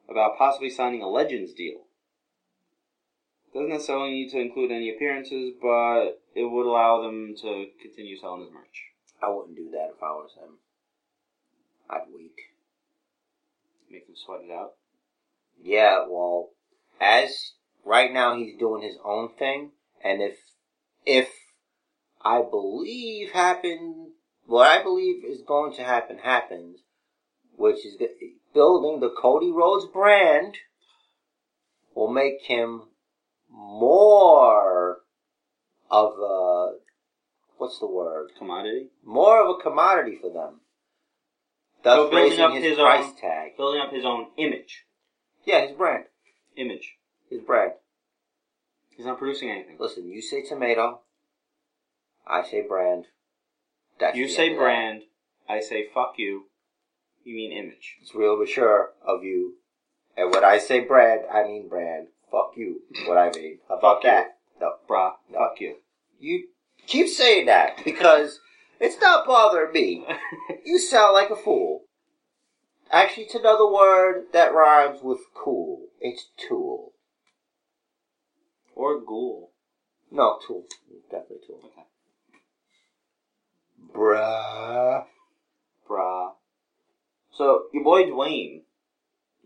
about 0.09 0.37
possibly 0.37 0.69
signing 0.69 1.01
a 1.01 1.09
Legends 1.09 1.53
deal. 1.53 1.81
Doesn't 3.53 3.69
necessarily 3.69 4.11
need 4.11 4.29
to 4.31 4.39
include 4.39 4.71
any 4.71 4.89
appearances, 4.89 5.53
but 5.61 6.21
it 6.35 6.43
would 6.43 6.65
allow 6.65 7.01
them 7.01 7.35
to 7.41 7.67
continue 7.81 8.17
selling 8.17 8.41
his 8.41 8.51
merch. 8.51 8.83
I 9.21 9.29
wouldn't 9.29 9.55
do 9.55 9.69
that 9.71 9.91
if 9.95 10.03
I 10.03 10.11
was 10.11 10.31
him. 10.37 10.57
I'd 11.89 12.03
wait. 12.13 12.31
Make 13.89 14.07
them 14.07 14.15
sweat 14.15 14.41
it 14.43 14.51
out. 14.51 14.73
Yeah, 15.61 16.05
well, 16.09 16.49
as 16.99 17.53
right 17.83 18.11
now 18.11 18.37
he's 18.37 18.57
doing 18.57 18.83
his 18.83 18.97
own 19.03 19.29
thing, 19.37 19.71
and 20.03 20.21
if 20.21 20.37
if 21.05 21.29
I 22.21 22.41
believe 22.41 23.31
happen, 23.31 24.04
what 24.45 24.67
I 24.67 24.83
believe 24.83 25.23
is 25.25 25.41
going 25.41 25.73
to 25.75 25.83
happen 25.83 26.17
happens, 26.17 26.79
which 27.55 27.85
is 27.85 27.95
building 28.53 28.99
the 28.99 29.09
Cody 29.21 29.51
Rhodes 29.51 29.85
brand 29.91 30.57
will 31.95 32.11
make 32.11 32.41
him 32.43 32.83
more 33.49 34.97
of 35.89 36.13
a 36.19 36.73
what's 37.57 37.79
the 37.79 37.87
word? 37.87 38.31
Commodity. 38.37 38.89
More 39.03 39.41
of 39.43 39.57
a 39.57 39.61
commodity 39.61 40.17
for 40.19 40.29
them. 40.31 40.59
Thus 41.83 41.95
So 41.95 42.09
building 42.09 42.39
up 42.41 42.53
his, 42.53 42.63
his 42.63 42.75
price 42.77 43.05
own- 43.05 43.15
tag. 43.17 43.57
Building 43.57 43.81
up 43.81 43.93
his 43.93 44.03
own 44.05 44.27
image. 44.37 44.83
Yeah, 45.45 45.65
his 45.67 45.77
brand. 45.77 46.05
Image. 46.57 46.95
His 47.29 47.41
brand. 47.41 47.73
He's 48.89 49.05
not 49.05 49.17
producing 49.19 49.51
anything. 49.51 49.77
Listen, 49.79 50.09
you 50.09 50.21
say 50.21 50.41
tomato, 50.43 51.01
I 52.25 52.43
say 52.43 52.61
brand. 52.67 53.05
That's 53.99 54.17
You 54.17 54.27
say 54.27 54.45
end 54.47 54.53
of 54.53 54.57
that. 54.59 54.63
brand, 54.63 55.01
I 55.49 55.59
say 55.61 55.87
fuck 55.93 56.15
you. 56.17 56.45
You 57.23 57.35
mean 57.35 57.51
image. 57.51 57.97
It's 58.01 58.13
real 58.13 58.37
mature 58.37 58.91
of 59.05 59.23
you. 59.23 59.55
And 60.17 60.31
when 60.31 60.43
I 60.45 60.57
say 60.59 60.81
brand, 60.81 61.21
I 61.33 61.43
mean 61.43 61.67
brand. 61.67 62.07
Fuck 62.31 62.51
you. 62.55 62.81
What 63.05 63.17
I 63.17 63.31
mean. 63.31 63.59
How 63.69 63.77
about 63.77 63.95
Fuck 63.97 64.03
you. 64.03 64.09
that? 64.09 64.37
No. 64.61 64.73
Bruh, 64.89 65.11
No. 65.31 65.39
fuck 65.39 65.59
you. 65.61 65.75
You 66.19 66.47
keep 66.87 67.07
saying 67.07 67.45
that 67.47 67.83
because 67.83 68.39
it's 68.79 68.99
not 69.01 69.25
bothering 69.25 69.73
me. 69.73 70.05
You 70.65 70.79
sound 70.79 71.13
like 71.13 71.29
a 71.29 71.35
fool. 71.35 71.83
Actually, 72.91 73.23
it's 73.25 73.35
another 73.35 73.67
word 73.71 74.25
that 74.33 74.53
rhymes 74.53 74.99
with 75.03 75.19
cool. 75.35 75.87
It's 76.01 76.29
tool. 76.37 76.93
or 78.75 78.99
ghoul. 78.99 79.51
No, 80.11 80.39
tool. 80.45 80.65
Definitely 81.09 81.37
tool. 81.47 81.69
Bruh. 83.95 85.03
Bruh. 85.89 86.31
So, 87.31 87.63
your 87.73 87.83
boy 87.83 88.03
Dwayne 88.03 88.61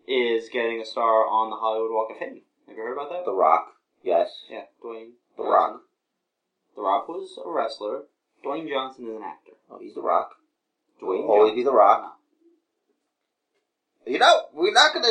is 0.07 0.49
getting 0.49 0.81
a 0.81 0.85
star 0.85 1.27
on 1.27 1.49
the 1.49 1.55
Hollywood 1.55 1.91
Walk 1.91 2.11
of 2.11 2.17
Fame. 2.17 2.41
Have 2.67 2.77
you 2.77 2.83
heard 2.83 2.93
about 2.93 3.09
that? 3.09 3.25
The 3.25 3.33
Rock. 3.33 3.73
Yes. 4.03 4.29
yeah, 4.49 4.63
Dwayne. 4.83 5.11
The 5.37 5.43
Johnson. 5.43 5.51
Rock. 5.51 5.81
The 6.75 6.81
Rock 6.81 7.07
was 7.09 7.37
a 7.45 7.49
wrestler. 7.49 8.03
Dwayne 8.43 8.69
Johnson 8.69 9.05
is 9.09 9.15
an 9.17 9.23
actor. 9.23 9.51
Oh, 9.69 9.77
he's 9.79 9.95
The 9.95 10.01
Rock. 10.01 10.31
Dwayne 11.01 11.27
Always 11.27 11.53
be 11.53 11.63
The 11.63 11.73
Rock. 11.73 12.15
You 14.05 14.17
know, 14.17 14.41
we're 14.53 14.73
not 14.73 14.93
gonna. 14.93 15.07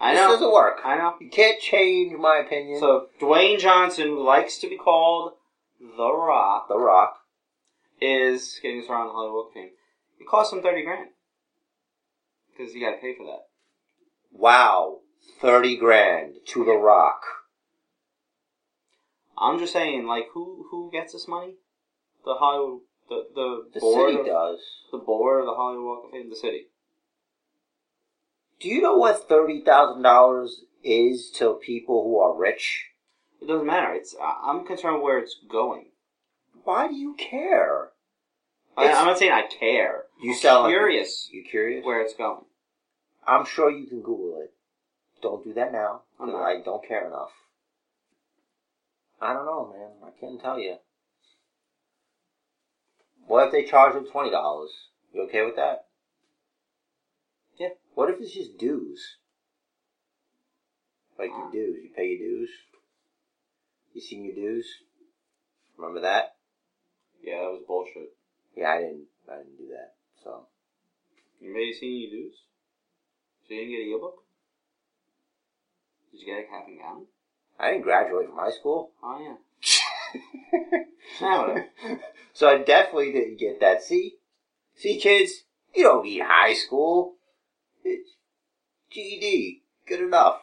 I 0.00 0.14
know. 0.14 0.28
this 0.28 0.40
doesn't 0.40 0.52
work. 0.52 0.80
I 0.84 0.96
know. 0.96 1.14
You 1.20 1.30
can't 1.30 1.60
change 1.60 2.16
my 2.18 2.38
opinion. 2.38 2.80
So, 2.80 3.06
Dwayne 3.20 3.58
Johnson, 3.58 4.08
who 4.08 4.22
likes 4.22 4.58
to 4.58 4.68
be 4.68 4.76
called 4.76 5.32
The 5.80 6.12
Rock, 6.12 6.68
the 6.68 6.78
Rock. 6.78 7.18
Is 8.00 8.58
getting 8.62 8.80
on 8.80 9.06
the 9.06 9.12
Hollywood 9.12 9.34
Walk 9.34 9.46
of 9.48 9.54
Fame. 9.54 9.70
It 10.20 10.26
costs 10.28 10.52
him 10.52 10.62
30 10.62 10.84
grand. 10.84 11.08
Because 12.56 12.74
you 12.74 12.80
gotta 12.80 12.96
pay 13.00 13.14
for 13.16 13.26
that. 13.26 13.46
Wow, 14.32 15.00
thirty 15.40 15.76
grand 15.76 16.34
to 16.48 16.64
The 16.64 16.72
Rock. 16.72 17.20
I'm 19.38 19.58
just 19.58 19.72
saying, 19.72 20.06
like, 20.06 20.26
who 20.32 20.66
who 20.70 20.90
gets 20.90 21.12
this 21.12 21.28
money? 21.28 21.54
The 22.24 22.34
Hollywood, 22.34 22.80
the 23.08 23.24
the, 23.34 23.64
The 23.74 23.80
board, 23.80 24.10
city 24.10 24.20
of, 24.20 24.26
does. 24.26 24.58
the 24.90 24.98
board 24.98 25.40
of 25.40 25.46
the 25.46 25.54
Hollywood 25.54 25.84
Walk 25.86 26.04
of 26.06 26.10
Fame, 26.12 26.30
the 26.30 26.36
city. 26.36 26.66
Do 28.60 28.68
you 28.68 28.80
know 28.80 28.96
what 28.96 29.28
thirty 29.28 29.62
thousand 29.62 30.02
dollars 30.02 30.62
is 30.82 31.30
to 31.36 31.54
people 31.54 32.02
who 32.04 32.18
are 32.18 32.34
rich? 32.34 32.86
It 33.40 33.48
doesn't 33.48 33.66
matter. 33.66 33.92
It's 33.94 34.16
I'm 34.20 34.66
concerned 34.66 35.02
where 35.02 35.18
it's 35.18 35.36
going. 35.50 35.90
Why 36.66 36.88
do 36.88 36.96
you 36.96 37.14
care? 37.14 37.90
I, 38.76 38.84
It's- 38.86 38.98
I'm 38.98 39.06
not 39.06 39.18
saying 39.18 39.30
I 39.30 39.42
care. 39.46 40.06
You 40.20 40.32
I'm 40.32 40.36
sound 40.38 40.62
like- 40.64 40.72
curious 40.72 41.28
You 41.32 41.44
curious? 41.44 41.84
where 41.84 42.00
it's 42.02 42.14
going. 42.14 42.44
I'm 43.24 43.44
sure 43.46 43.70
you 43.70 43.86
can 43.86 44.02
Google 44.02 44.40
it. 44.42 44.52
Don't 45.22 45.44
do 45.44 45.52
that 45.54 45.70
now. 45.72 46.02
I'm 46.18 46.26
'cause 46.26 46.34
not. 46.34 46.42
I 46.44 46.60
don't 46.60 46.84
care 46.86 47.06
enough. 47.06 47.30
I 49.20 49.32
don't 49.32 49.46
know, 49.46 49.66
man. 49.72 49.92
I 50.04 50.10
can't 50.18 50.40
tell 50.40 50.58
you. 50.58 50.78
What 53.28 53.46
if 53.46 53.52
they 53.52 53.64
charge 53.64 53.94
them 53.94 54.06
twenty 54.06 54.30
dollars? 54.30 54.88
You 55.12 55.22
okay 55.22 55.44
with 55.44 55.56
that? 55.56 55.86
Yeah. 57.58 57.70
What 57.94 58.10
if 58.10 58.20
it's 58.20 58.32
just 58.34 58.58
dues? 58.58 59.16
Like 61.18 61.30
your 61.30 61.50
dues, 61.50 61.82
you 61.84 61.90
pay 61.94 62.08
your 62.08 62.18
dues. 62.18 62.50
You 63.94 64.00
seen 64.00 64.24
your 64.24 64.34
dues? 64.34 64.66
Remember 65.76 66.00
that? 66.00 66.35
Yeah, 67.26 67.42
that 67.42 67.50
was 67.50 67.62
bullshit. 67.66 68.14
Yeah, 68.56 68.70
I 68.70 68.78
didn't. 68.78 69.06
I 69.28 69.36
didn't 69.38 69.58
do 69.58 69.68
that. 69.72 69.94
So 70.22 70.46
Anybody 71.42 71.72
seen 71.72 71.90
any 71.90 72.10
dues? 72.10 72.34
So 73.46 73.54
you 73.54 73.60
didn't 73.60 73.72
get 73.72 73.82
a 73.82 73.88
yearbook? 73.88 74.22
Did 76.10 76.20
you 76.20 76.26
get 76.26 76.40
a 76.40 76.48
cap 76.48 76.66
and 76.66 76.78
gown? 76.78 77.06
I 77.58 77.70
didn't 77.70 77.82
graduate 77.82 78.28
from 78.28 78.38
high 78.38 78.50
school. 78.50 78.92
Oh 79.02 79.18
yeah. 79.20 79.36
So 82.32 82.48
I 82.48 82.58
definitely 82.58 83.12
didn't 83.12 83.38
get 83.38 83.60
that. 83.60 83.82
See, 83.82 84.16
see, 84.74 84.98
kids, 84.98 85.44
you 85.74 85.84
don't 85.84 86.04
need 86.04 86.20
high 86.22 86.52
school. 86.52 87.14
It's 87.82 88.10
GED, 88.90 89.62
good 89.86 90.00
enough. 90.00 90.42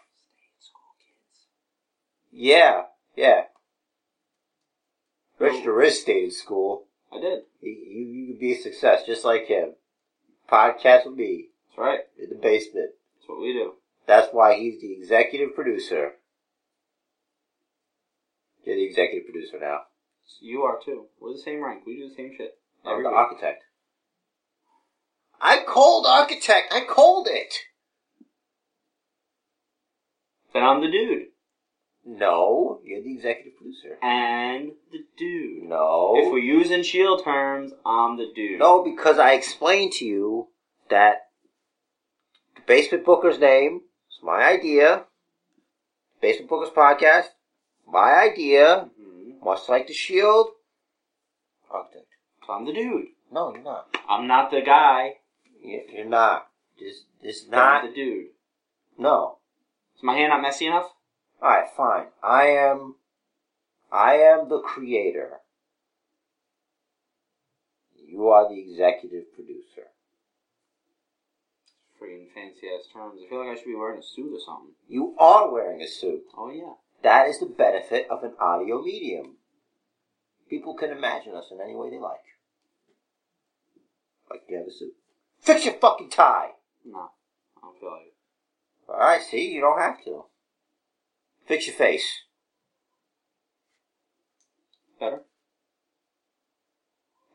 School 0.60 0.96
kids. 0.98 1.46
Yeah, 2.32 2.86
yeah. 3.16 3.44
Rich 5.44 5.66
DeRiss 5.66 5.92
stayed 6.02 6.24
in 6.26 6.32
school. 6.32 6.86
I 7.12 7.20
did. 7.20 7.44
You, 7.62 7.72
you, 7.72 8.06
you 8.06 8.28
could 8.34 8.40
be 8.40 8.54
a 8.54 8.58
success 8.62 9.06
just 9.06 9.26
like 9.26 9.46
him. 9.48 9.74
Podcast 10.52 11.06
with 11.06 11.16
me 11.16 11.50
That's 11.70 11.78
right. 11.80 12.00
in 12.22 12.30
the 12.30 12.36
basement. 12.36 12.92
That's 13.16 13.28
what 13.30 13.42
we 13.42 13.54
do. 13.54 13.74
That's 14.08 14.30
why 14.32 14.58
he's 14.58 14.82
the 14.82 14.94
executive 14.94 15.56
producer. 15.56 16.14
You're 18.66 18.76
the 18.76 18.86
executive 18.86 19.26
producer 19.26 19.58
now. 19.60 19.80
You 20.42 20.62
are 20.64 20.80
too. 20.84 21.06
We're 21.20 21.34
the 21.34 21.40
same 21.40 21.64
rank. 21.64 21.84
We 21.86 21.98
do 21.98 22.10
the 22.10 22.16
same 22.16 22.32
shit. 22.36 22.58
I'm 22.86 23.04
the 23.04 23.10
week. 23.10 23.18
architect. 23.18 23.64
I 25.42 25.64
called 25.68 26.06
architect. 26.08 26.74
I 26.74 26.86
called 26.86 27.28
it. 27.30 27.54
Then 30.54 30.64
I'm 30.64 30.82
the 30.82 30.90
dude. 30.92 31.28
No, 32.06 32.80
you're 32.84 33.02
the 33.02 33.14
executive 33.14 33.56
producer. 33.58 33.98
And 34.02 34.74
the 34.92 35.00
dude. 35.18 35.64
No. 35.64 36.14
If 36.18 36.32
we're 36.32 36.40
using 36.40 36.84
shield 36.84 37.24
terms, 37.24 37.72
I'm 37.86 38.18
the 38.18 38.30
dude. 38.36 38.60
No, 38.60 38.84
because 38.84 39.20
I 39.20 39.34
explained 39.34 39.94
to 39.94 40.06
you 40.06 40.48
that 40.90 41.28
the 42.56 42.62
Basement 42.68 43.06
Booker's 43.06 43.40
name 43.40 43.82
is 44.10 44.18
my 44.22 44.44
idea. 44.44 45.06
Basement 46.22 46.50
Booker's 46.50 46.74
podcast, 46.74 47.28
my 47.88 48.16
idea. 48.16 48.90
Mhm. 49.00 49.42
Much 49.44 49.70
like 49.70 49.88
the 49.88 49.94
Shield. 49.94 50.50
Architect. 51.70 52.08
I'm 52.50 52.66
the 52.66 52.74
dude. 52.74 53.08
No, 53.32 53.54
you're 53.54 53.64
not. 53.64 53.88
I'm 54.08 54.28
not 54.28 54.52
the 54.52 54.62
guy. 54.62 55.20
You- 55.62 55.86
You're 55.90 56.06
not. 56.06 56.48
This, 56.78 57.06
this 57.22 57.38
is 57.38 57.46
I'm 57.46 57.52
not. 57.52 57.84
the 57.86 57.94
dude. 57.96 58.28
No. 58.98 59.40
Is 59.96 60.04
my 60.04 60.16
hand 60.16 60.30
not 60.30 60.42
messy 60.42 60.68
enough? 60.68 60.93
All 61.44 61.50
right, 61.50 61.68
fine. 61.76 62.06
I 62.24 62.46
am. 62.46 62.96
I 63.92 64.14
am 64.14 64.48
the 64.48 64.62
creator. 64.62 65.42
You 68.08 68.30
are 68.30 68.48
the 68.48 68.58
executive 68.58 69.34
producer. 69.36 69.90
Friggin' 72.02 72.32
fancy 72.34 72.68
ass 72.68 72.88
terms. 72.94 73.20
I 73.26 73.30
feel 73.30 73.40
like 73.40 73.50
I 73.50 73.56
should 73.56 73.68
be 73.68 73.76
wearing 73.76 74.00
a 74.00 74.04
suit 74.04 74.32
or 74.32 74.40
something. 74.46 74.74
You 74.88 75.16
are 75.20 75.52
wearing 75.52 75.82
a 75.82 75.88
suit. 75.88 76.24
Oh 76.38 76.50
yeah. 76.50 76.76
That 77.04 77.28
is 77.28 77.40
the 77.40 77.46
benefit 77.46 78.08
of 78.10 78.24
an 78.24 78.36
audio 78.40 78.82
medium. 78.82 79.36
People 80.50 80.76
can 80.76 80.92
imagine 80.92 81.36
us 81.36 81.52
in 81.52 81.60
any 81.62 81.76
way 81.76 81.90
they 81.90 82.00
like. 82.00 82.24
Like 84.30 84.44
you 84.48 84.58
have 84.58 84.68
a 84.68 84.72
suit. 84.72 84.94
Fix 85.42 85.66
your 85.66 85.74
fucking 85.74 86.10
tie! 86.10 86.52
No, 86.86 87.12
I 87.58 87.62
don't 87.62 87.80
feel 87.80 87.92
like 87.92 88.08
it. 88.08 88.90
Alright, 88.90 89.24
see, 89.24 89.52
you 89.52 89.60
don't 89.60 89.82
have 89.82 90.02
to. 90.06 90.24
Fix 91.46 91.68
your 91.68 91.76
face. 91.76 92.24
Better? 95.00 95.22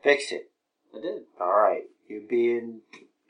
Fix 0.03 0.31
it. 0.31 0.49
I 0.95 1.01
did. 1.01 1.23
Alright. 1.39 1.83
You're 2.07 2.21
being. 2.21 2.81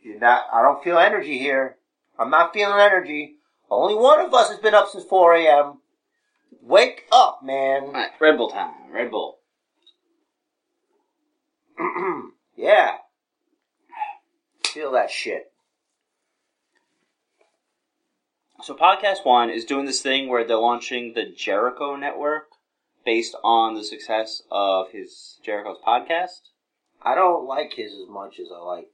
You're 0.02 0.20
not. 0.20 0.44
I 0.54 0.62
don't 0.62 0.84
feel 0.84 0.98
energy 0.98 1.38
here. 1.38 1.78
I'm 2.18 2.30
not 2.30 2.54
feeling 2.54 2.80
energy. 2.80 3.36
Only 3.70 3.96
one 3.96 4.20
of 4.20 4.34
us 4.34 4.50
has 4.50 4.60
been 4.60 4.74
up 4.74 4.90
since 4.90 5.04
4 5.06 5.36
a.m. 5.36 5.80
Wake 6.62 7.06
up, 7.12 7.42
man. 7.44 7.84
Alright, 7.84 8.12
Red 8.20 8.38
Bull 8.38 8.50
time. 8.50 8.74
Red 8.92 9.12
Bull. 9.12 9.40
yeah. 12.56 12.94
Feel 14.66 14.92
that 14.94 15.12
shit. 15.12 15.49
So 18.62 18.76
Podcast 18.76 19.24
One 19.24 19.50
is 19.50 19.64
doing 19.64 19.86
this 19.86 20.02
thing 20.02 20.28
where 20.28 20.44
they're 20.44 20.58
launching 20.58 21.14
the 21.14 21.26
Jericho 21.26 21.96
Network 21.96 22.50
based 23.06 23.34
on 23.42 23.76
the 23.76 23.84
success 23.86 24.42
of 24.52 24.92
his 24.92 25.40
Jericho's 25.42 25.78
podcast. 25.86 26.50
I 27.02 27.16
don't 27.16 27.46
like 27.46 27.74
his 27.74 27.94
as 27.94 28.10
much 28.10 28.38
as 28.38 28.48
I 28.54 28.60
like 28.60 28.90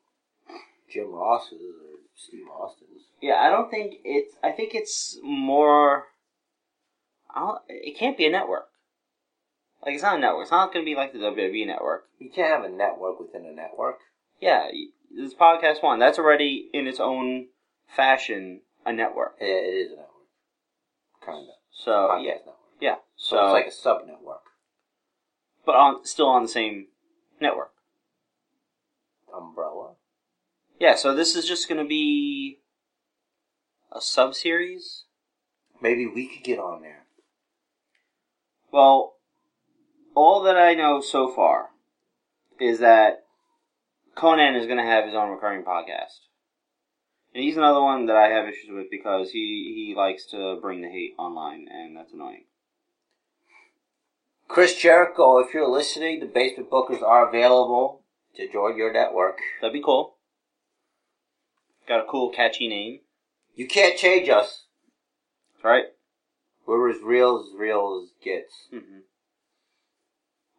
Jim 0.87 1.11
Ross's 1.11 1.53
or 1.53 1.99
Steve 2.15 2.45
Austin's. 2.47 3.05
Yeah, 3.21 3.35
I 3.35 3.49
don't 3.49 3.71
think 3.71 3.95
it's. 4.03 4.35
I 4.43 4.51
think 4.51 4.75
it's 4.75 5.17
more. 5.23 6.05
I 7.33 7.39
don't, 7.39 7.61
it 7.67 7.97
can't 7.97 8.17
be 8.17 8.27
a 8.27 8.31
network. 8.31 8.67
Like 9.83 9.95
it's 9.95 10.03
not 10.03 10.17
a 10.17 10.21
network. 10.21 10.43
It's 10.43 10.51
not 10.51 10.73
going 10.73 10.85
to 10.85 10.89
be 10.89 10.95
like 10.95 11.11
the 11.11 11.19
WWE 11.19 11.65
network. 11.65 12.05
You 12.19 12.29
can't 12.29 12.63
have 12.63 12.71
a 12.71 12.75
network 12.75 13.19
within 13.19 13.47
a 13.47 13.51
network. 13.51 13.97
Yeah, 14.39 14.67
this 15.11 15.33
podcast 15.33 15.81
one. 15.81 15.97
That's 15.97 16.19
already 16.19 16.69
in 16.71 16.85
its 16.85 16.99
own 16.99 17.47
fashion 17.87 18.61
a 18.85 18.93
network. 18.93 19.35
It, 19.39 19.45
it 19.45 19.75
is 19.87 19.91
a 19.91 19.95
network. 19.95 20.09
Kind 21.25 21.39
of. 21.49 21.55
So 21.71 21.91
Podcast 21.91 22.23
yeah, 22.25 22.31
network. 22.33 22.55
yeah. 22.81 22.95
So, 23.17 23.35
So, 23.35 23.43
it's 23.45 23.53
like 23.53 23.67
a 23.67 23.71
sub 23.71 24.05
network. 24.07 24.41
but 25.65 25.75
on 25.75 26.05
still 26.05 26.27
on 26.27 26.43
the 26.43 26.49
same 26.49 26.87
network. 27.41 27.71
Umbrella. 29.35 29.93
Yeah. 30.79 30.95
So 30.95 31.13
this 31.15 31.35
is 31.35 31.47
just 31.47 31.67
going 31.67 31.81
to 31.81 31.87
be 31.87 32.59
a 33.91 33.99
sub 34.01 34.35
series. 34.35 35.03
Maybe 35.81 36.05
we 36.07 36.27
could 36.27 36.43
get 36.43 36.59
on 36.59 36.81
there. 36.81 37.05
Well, 38.71 39.15
all 40.15 40.41
that 40.43 40.57
I 40.57 40.73
know 40.73 41.01
so 41.01 41.27
far 41.33 41.69
is 42.59 42.79
that 42.79 43.23
Konnan 44.17 44.57
is 44.59 44.65
going 44.65 44.77
to 44.77 44.83
have 44.83 45.05
his 45.05 45.13
own 45.15 45.29
recurring 45.29 45.63
podcast. 45.63 46.19
And 47.35 47.43
he's 47.43 47.57
another 47.57 47.81
one 47.81 48.05
that 48.05 48.15
I 48.15 48.29
have 48.29 48.47
issues 48.47 48.69
with 48.71 48.89
because 48.89 49.29
he, 49.31 49.73
he 49.89 49.93
likes 49.95 50.25
to 50.27 50.57
bring 50.61 50.81
the 50.81 50.87
hate 50.87 51.15
online, 51.19 51.67
and 51.69 51.97
that's 51.97 52.13
annoying. 52.13 52.45
Chris 54.47 54.77
Jericho, 54.77 55.39
if 55.39 55.53
you're 55.53 55.67
listening, 55.69 56.21
the 56.21 56.27
Basement 56.27 56.69
Bookers 56.71 57.03
are 57.03 57.27
available 57.27 58.03
to 58.37 58.49
join 58.49 58.77
your 58.77 58.93
network. 58.93 59.39
That'd 59.59 59.73
be 59.73 59.81
cool. 59.83 60.15
Got 61.89 62.05
a 62.05 62.09
cool, 62.09 62.29
catchy 62.31 62.69
name, 62.69 63.01
You 63.53 63.67
can't 63.67 63.97
change 63.97 64.29
us. 64.29 64.63
right? 65.61 65.87
We're 66.65 66.89
as 66.89 67.01
real 67.03 67.37
as 67.37 67.59
real 67.59 68.01
as 68.01 68.11
gets. 68.23 68.53
hmm 68.71 68.99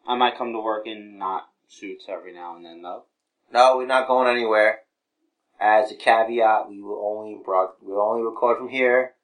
I 0.06 0.14
might 0.14 0.36
come 0.36 0.52
to 0.52 0.60
work 0.60 0.86
in 0.86 1.16
not 1.16 1.48
suits 1.68 2.04
every 2.06 2.34
now 2.34 2.54
and 2.54 2.64
then, 2.66 2.82
though. 2.82 3.04
No, 3.50 3.78
we're 3.78 3.86
not 3.86 4.06
going 4.06 4.28
anywhere. 4.28 4.80
As 5.60 5.90
a 5.90 5.94
caveat, 5.94 6.68
we 6.68 6.82
will 6.82 7.02
only 7.02 7.40
broad, 7.42 7.70
we 7.82 7.92
will 7.92 8.02
only 8.02 8.22
record 8.22 8.58
from 8.58 8.68
here. 8.68 9.14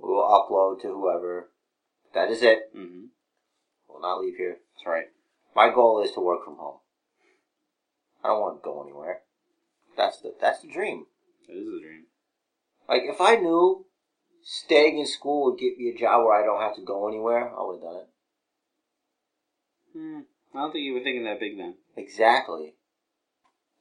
We 0.00 0.08
will 0.08 0.22
upload 0.22 0.82
to 0.82 0.88
whoever. 0.88 1.50
That 2.14 2.30
is 2.30 2.42
it. 2.42 2.70
hmm 2.74 3.06
We'll 3.88 4.00
not 4.00 4.20
leave 4.20 4.36
here. 4.36 4.58
That's 4.74 4.86
right. 4.86 5.06
My 5.54 5.72
goal 5.72 6.02
is 6.02 6.12
to 6.12 6.20
work 6.20 6.44
from 6.44 6.56
home. 6.56 6.78
I 8.22 8.28
don't 8.28 8.40
want 8.40 8.60
to 8.60 8.64
go 8.64 8.82
anywhere. 8.82 9.20
That's 9.96 10.20
the 10.20 10.34
that's 10.40 10.62
the 10.62 10.68
dream. 10.68 11.06
It 11.48 11.52
is 11.52 11.66
a 11.66 11.82
dream. 11.82 12.06
Like 12.88 13.02
if 13.04 13.20
I 13.20 13.36
knew 13.36 13.86
staying 14.42 14.98
in 14.98 15.06
school 15.06 15.44
would 15.44 15.58
get 15.58 15.78
me 15.78 15.92
a 15.94 15.98
job 15.98 16.24
where 16.24 16.40
I 16.40 16.44
don't 16.44 16.60
have 16.60 16.76
to 16.76 16.82
go 16.82 17.08
anywhere, 17.08 17.50
I 17.50 17.62
would 17.62 17.76
have 17.76 17.82
done 17.82 17.96
it. 17.96 18.08
Hmm. 19.92 20.20
I 20.54 20.62
don't 20.62 20.72
think 20.72 20.84
you 20.84 20.94
were 20.94 21.00
thinking 21.00 21.24
that 21.24 21.40
big 21.40 21.56
then. 21.56 21.74
Exactly. 21.96 22.74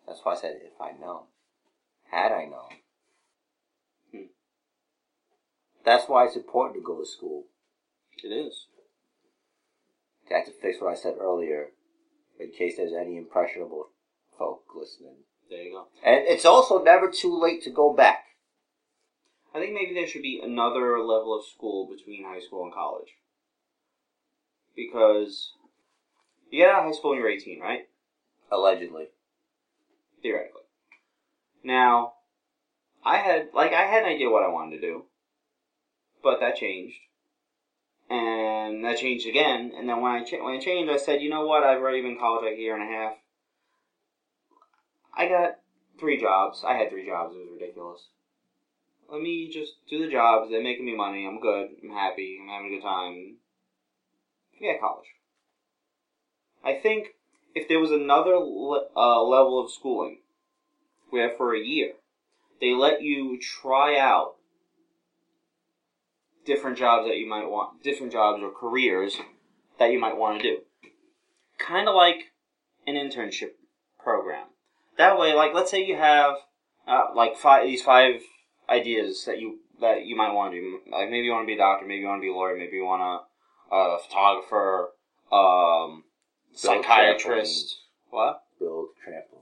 That's 0.08 0.20
why 0.24 0.34
I 0.34 0.38
said 0.38 0.56
if 0.64 0.80
I 0.82 0.92
known. 1.00 1.24
Had 2.12 2.32
I 2.32 2.46
known. 2.46 2.70
Hmm. 4.12 4.28
That's 5.86 6.08
why 6.08 6.26
it's 6.26 6.36
important 6.36 6.82
to 6.82 6.86
go 6.86 7.00
to 7.00 7.06
school. 7.06 7.46
It 8.24 8.30
is. 8.30 8.68
To 10.28 10.34
have 10.34 10.46
to 10.46 10.52
fix 10.52 10.82
what 10.82 10.92
I 10.92 10.96
said 10.96 11.16
earlier, 11.20 11.68
in 12.40 12.52
case 12.52 12.78
there's 12.78 12.94
any 12.94 13.18
impressionable 13.18 13.90
folk 14.38 14.64
listening. 14.76 15.16
There 15.50 15.62
you 15.62 15.72
go. 15.72 15.88
And 16.04 16.26
it's 16.28 16.46
also 16.46 16.84
never 16.84 17.10
too 17.10 17.38
late 17.40 17.64
to 17.64 17.70
go 17.70 17.94
back. 17.94 18.26
I 19.56 19.60
think 19.60 19.74
maybe 19.74 19.94
there 19.94 20.08
should 20.08 20.22
be 20.22 20.42
another 20.44 21.00
level 21.00 21.38
of 21.38 21.46
school 21.46 21.88
between 21.88 22.26
high 22.26 22.42
school 22.42 22.64
and 22.64 22.74
college. 22.74 23.10
Because 24.76 25.54
you 26.52 26.60
get 26.60 26.70
out 26.70 26.80
of 26.80 26.86
high 26.86 26.98
school 26.98 27.12
when 27.12 27.20
you're 27.20 27.30
18, 27.30 27.60
right? 27.60 27.88
Allegedly. 28.52 29.06
Theoretically. 30.22 30.67
Now, 31.64 32.14
I 33.04 33.18
had, 33.18 33.50
like, 33.54 33.74
I 33.74 33.84
had 33.84 34.04
an 34.04 34.10
idea 34.10 34.30
what 34.30 34.44
I 34.44 34.50
wanted 34.50 34.76
to 34.76 34.82
do. 34.82 35.04
But 36.24 36.40
that 36.40 36.56
changed. 36.56 36.98
And 38.10 38.84
that 38.84 38.98
changed 38.98 39.28
again. 39.28 39.74
And 39.78 39.88
then 39.88 40.02
when 40.02 40.12
I, 40.12 40.24
cha- 40.24 40.44
when 40.44 40.56
it 40.56 40.62
changed, 40.62 40.92
I 40.92 40.98
said, 40.98 41.22
you 41.22 41.30
know 41.30 41.46
what? 41.46 41.64
I've 41.64 41.80
already 41.80 42.02
been 42.02 42.18
college 42.20 42.44
like 42.44 42.58
a 42.58 42.62
year 42.62 42.76
and 42.76 42.84
a 42.84 42.94
half. 42.94 43.14
I 45.14 45.28
got 45.28 45.58
three 46.00 46.20
jobs. 46.20 46.64
I 46.66 46.74
had 46.76 46.90
three 46.90 47.06
jobs. 47.06 47.34
It 47.36 47.40
was 47.40 47.60
ridiculous. 47.60 48.08
Let 49.10 49.22
me 49.22 49.50
just 49.52 49.74
do 49.90 50.06
the 50.06 50.12
jobs. 50.12 50.50
They're 50.50 50.62
making 50.62 50.86
me 50.86 50.96
money. 50.96 51.26
I'm 51.26 51.40
good. 51.40 51.70
I'm 51.84 51.92
happy. 51.92 52.40
I'm 52.42 52.50
having 52.50 52.68
a 52.68 52.76
good 52.76 52.84
time. 52.84 53.38
Yeah, 54.60 54.74
college. 54.80 55.08
I 56.64 56.74
think 56.74 57.16
if 57.56 57.68
there 57.68 57.80
was 57.80 57.92
another 57.92 58.38
le- 58.38 58.90
uh, 58.96 59.24
level 59.24 59.64
of 59.64 59.72
schooling 59.72 60.20
where 61.10 61.32
for 61.38 61.56
a 61.56 61.60
year 61.60 61.94
they 62.60 62.74
let 62.74 63.02
you 63.02 63.40
try 63.40 63.98
out 63.98 64.36
different 66.46 66.78
jobs 66.78 67.08
that 67.08 67.18
you 67.18 67.28
might 67.28 67.46
want, 67.46 67.84
different 67.84 68.12
jobs 68.12 68.42
or 68.42 68.52
careers 68.52 69.18
that 69.80 69.92
you 69.92 70.00
might 70.00 70.18
want 70.18 70.42
to 70.42 70.44
do. 70.44 70.58
Kind 71.60 71.88
of 71.88 71.96
like 71.96 72.32
an 72.88 72.96
internship 72.96 73.52
program. 74.02 74.48
That 74.98 75.20
way, 75.20 75.34
like, 75.34 75.54
let's 75.54 75.70
say 75.70 75.86
you 75.86 75.98
have 75.98 76.36
uh, 76.88 77.08
like 77.16 77.36
five 77.36 77.66
these 77.68 77.82
five 77.82 78.22
ideas 78.70 79.26
that 79.26 79.40
you 79.40 79.60
that 79.82 80.06
you 80.06 80.16
might 80.16 80.34
want 80.34 80.54
to 80.54 80.60
do. 80.60 80.80
Like 80.92 81.10
maybe 81.10 81.26
you 81.26 81.32
want 81.32 81.44
to 81.44 81.48
be 81.48 81.54
a 81.54 81.58
doctor, 81.58 81.86
maybe 81.86 82.02
you 82.02 82.08
want 82.08 82.20
to 82.20 82.26
be 82.26 82.30
a 82.30 82.34
lawyer, 82.34 82.58
maybe 82.58 82.78
you 82.78 82.86
want 82.86 83.02
to 83.02 83.76
uh, 83.76 83.98
a 83.98 84.00
photographer, 84.00 84.90
um, 85.32 86.04
psychiatrist. 86.54 87.76
What? 88.10 88.42
Build 88.60 88.88
trampolines. 89.06 89.37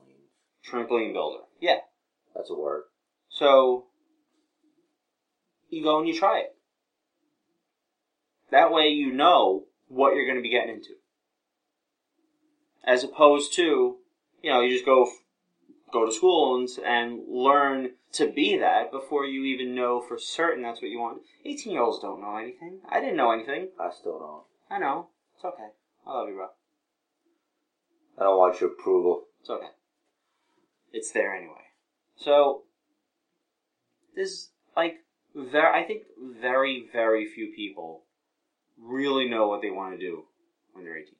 Trampoline 0.69 1.13
builder. 1.13 1.43
Yeah. 1.59 1.77
That's 2.35 2.49
a 2.49 2.55
word. 2.55 2.83
So 3.29 3.85
you 5.69 5.83
go 5.83 5.99
and 5.99 6.07
you 6.07 6.17
try 6.17 6.39
it. 6.39 6.55
That 8.51 8.71
way 8.71 8.87
you 8.87 9.11
know 9.11 9.65
what 9.87 10.15
you're 10.15 10.25
going 10.25 10.37
to 10.37 10.41
be 10.41 10.49
getting 10.49 10.75
into. 10.75 10.95
As 12.83 13.03
opposed 13.03 13.53
to, 13.55 13.97
you 14.41 14.49
know, 14.49 14.61
you 14.61 14.71
just 14.71 14.85
go 14.85 15.09
go 15.91 16.05
to 16.05 16.11
school 16.11 16.57
and, 16.59 16.69
and 16.85 17.21
learn 17.27 17.91
to 18.11 18.31
be 18.31 18.57
that 18.57 18.91
before 18.91 19.25
you 19.25 19.43
even 19.43 19.75
know 19.75 20.01
for 20.01 20.17
certain 20.19 20.63
that's 20.63 20.81
what 20.81 20.91
you 20.91 20.99
want. 20.99 21.21
18 21.45 21.71
year 21.71 21.81
olds 21.81 22.01
don't 22.01 22.21
know 22.21 22.37
anything. 22.37 22.79
I 22.89 22.99
didn't 22.99 23.17
know 23.17 23.31
anything. 23.31 23.69
I 23.79 23.89
still 23.91 24.19
don't. 24.19 24.43
I 24.69 24.79
know. 24.79 25.09
It's 25.35 25.45
okay. 25.45 25.69
I 26.05 26.11
love 26.11 26.27
you, 26.27 26.35
bro. 26.35 26.47
I 28.17 28.23
don't 28.23 28.37
want 28.37 28.59
your 28.61 28.71
approval. 28.71 29.23
It's 29.41 29.49
okay. 29.49 29.67
It's 30.95 31.11
there 31.11 31.35
anyway. 31.35 31.73
So, 32.15 32.63
this, 34.15 34.51
like, 34.77 34.99
very, 35.35 35.67
I 35.67 35.85
think 35.85 36.03
very, 36.39 36.87
very 36.93 37.27
few 37.27 37.51
people 37.53 38.03
really 38.81 39.27
know 39.27 39.49
what 39.49 39.61
they 39.61 39.71
want 39.71 39.93
to 39.93 39.99
do 39.99 40.23
when 40.71 40.85
they're 40.85 40.97
18. 40.97 41.15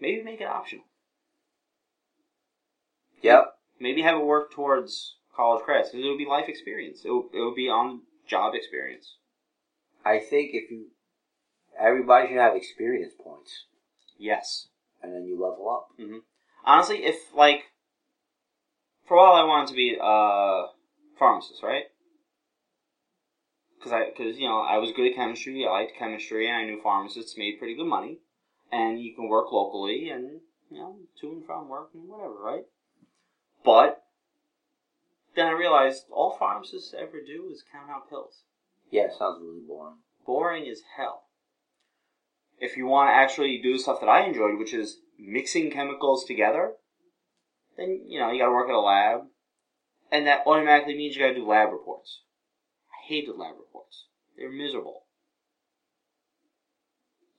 Maybe 0.00 0.24
make 0.24 0.40
it 0.40 0.48
optional. 0.48 0.84
Yep. 3.22 3.54
Maybe 3.78 4.02
have 4.02 4.18
it 4.18 4.24
work 4.24 4.50
towards 4.52 5.18
college 5.36 5.62
credits 5.62 5.90
because 5.90 6.04
it 6.04 6.08
would 6.08 6.18
be 6.18 6.26
life 6.26 6.48
experience. 6.48 7.02
It 7.04 7.10
would, 7.10 7.26
it 7.32 7.40
would 7.40 7.54
be 7.54 7.68
on 7.68 8.00
job 8.26 8.56
experience. 8.56 9.14
I 10.04 10.18
think 10.18 10.50
if 10.54 10.72
you, 10.72 10.86
everybody 11.80 12.26
should 12.26 12.38
have 12.38 12.56
experience 12.56 13.12
points, 13.22 13.66
Yes. 14.18 14.66
and 15.00 15.12
then 15.12 15.24
you 15.24 15.34
level 15.40 15.70
up. 15.70 15.90
Mm-hmm. 16.00 16.18
Honestly, 16.64 17.04
if 17.04 17.32
like 17.32 17.62
for 19.08 19.14
a 19.14 19.16
while 19.16 19.32
I 19.32 19.44
wanted 19.44 19.68
to 19.68 19.74
be 19.74 19.96
a 20.00 20.66
pharmacist, 21.18 21.62
right? 21.62 21.84
Because 23.78 23.92
I, 23.92 24.04
because 24.06 24.38
you 24.38 24.46
know, 24.46 24.60
I 24.60 24.78
was 24.78 24.92
good 24.92 25.10
at 25.10 25.16
chemistry. 25.16 25.66
I 25.66 25.70
liked 25.70 25.98
chemistry, 25.98 26.46
and 26.46 26.56
I 26.56 26.64
knew 26.64 26.80
pharmacists 26.82 27.38
made 27.38 27.58
pretty 27.58 27.74
good 27.74 27.86
money, 27.86 28.18
and 28.70 29.00
you 29.00 29.14
can 29.14 29.28
work 29.28 29.50
locally, 29.50 30.10
and 30.10 30.40
you 30.70 30.78
know, 30.78 30.96
to 31.20 31.32
and 31.32 31.46
from 31.46 31.68
work 31.68 31.90
and 31.94 32.08
whatever, 32.08 32.34
right? 32.34 32.64
But 33.64 34.02
then 35.34 35.46
I 35.46 35.52
realized 35.52 36.04
all 36.10 36.36
pharmacists 36.38 36.94
ever 36.94 37.20
do 37.24 37.48
is 37.50 37.64
count 37.72 37.90
out 37.90 38.08
pills. 38.08 38.42
Yeah, 38.90 39.04
it 39.04 39.12
sounds 39.18 39.40
really 39.40 39.60
boring. 39.66 39.98
boring 40.26 40.68
as 40.68 40.80
hell. 40.96 41.24
If 42.58 42.76
you 42.76 42.86
want 42.86 43.10
to 43.10 43.14
actually 43.14 43.60
do 43.62 43.78
stuff 43.78 44.00
that 44.00 44.08
I 44.08 44.24
enjoyed, 44.24 44.58
which 44.58 44.74
is 44.74 44.98
mixing 45.18 45.70
chemicals 45.70 46.24
together, 46.24 46.72
then 47.78 48.02
you 48.06 48.18
know 48.18 48.30
you 48.30 48.40
got 48.40 48.46
to 48.46 48.52
work 48.52 48.68
at 48.68 48.74
a 48.74 48.80
lab, 48.80 49.20
and 50.12 50.26
that 50.26 50.42
automatically 50.46 50.96
means 50.96 51.16
you 51.16 51.22
got 51.22 51.28
to 51.28 51.34
do 51.34 51.46
lab 51.46 51.72
reports. 51.72 52.20
I 52.90 53.06
hated 53.06 53.36
lab 53.36 53.54
reports; 53.58 54.06
they're 54.36 54.50
miserable. 54.50 55.04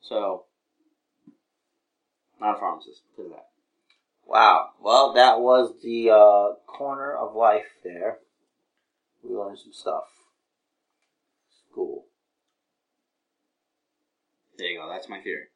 So, 0.01 0.45
not 2.41 2.55
a 2.55 2.59
pharmacist 2.59 3.01
that. 3.17 3.45
Wow. 4.25 4.69
Well, 4.81 5.13
that 5.13 5.39
was 5.39 5.73
the 5.83 6.09
uh, 6.11 6.55
corner 6.65 7.15
of 7.15 7.35
life 7.35 7.65
there. 7.83 8.19
We 9.23 9.35
learned 9.35 9.59
some 9.59 9.73
stuff. 9.73 10.05
School. 11.71 12.05
There 14.57 14.67
you 14.67 14.79
go. 14.79 14.89
That's 14.89 15.09
my 15.09 15.19
theory. 15.19 15.47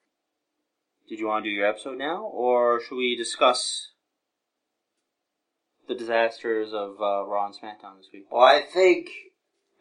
Did 1.08 1.19
you 1.19 1.28
want 1.28 1.43
to 1.43 1.50
do 1.50 1.54
your 1.54 1.67
episode 1.67 1.98
now, 1.98 2.24
or 2.24 2.82
should 2.82 2.96
we 2.96 3.15
discuss 3.15 3.92
the 5.88 5.96
disasters 5.96 6.74
of 6.74 7.02
uh, 7.02 7.26
Raw 7.26 7.48
and 7.48 7.56
SmackDown 7.56 7.98
this 7.98 8.10
week? 8.13 8.26
Well, 8.32 8.43
I 8.43 8.62
think, 8.62 9.10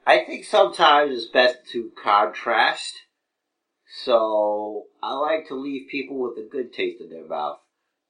I 0.06 0.24
think 0.24 0.44
sometimes 0.44 1.16
it's 1.16 1.30
best 1.30 1.58
to 1.72 1.90
contrast. 2.02 2.94
So 4.04 4.84
I 5.02 5.14
like 5.14 5.48
to 5.48 5.54
leave 5.54 5.88
people 5.90 6.18
with 6.18 6.38
a 6.38 6.48
good 6.48 6.72
taste 6.72 7.00
in 7.00 7.10
their 7.10 7.26
mouth. 7.26 7.58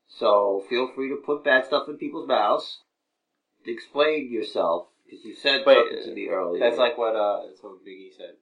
So 0.07 0.65
feel 0.69 0.91
free 0.95 1.09
to 1.09 1.17
put 1.17 1.45
bad 1.45 1.67
stuff 1.67 1.89
in 1.89 1.97
people's 1.97 2.29
mouths. 2.29 2.81
Explain 3.67 4.31
yourself 4.31 4.89
because 5.05 5.25
you 5.25 5.35
said 5.35 5.63
Wait, 5.67 5.77
something 5.77 6.05
to 6.05 6.15
me 6.15 6.29
earlier. 6.29 6.61
That's 6.61 6.79
like 6.79 6.99
what 6.99 7.17
uh, 7.17 7.47
that's 7.47 7.63
what 7.63 7.85
Biggie 7.85 8.17
said 8.17 8.35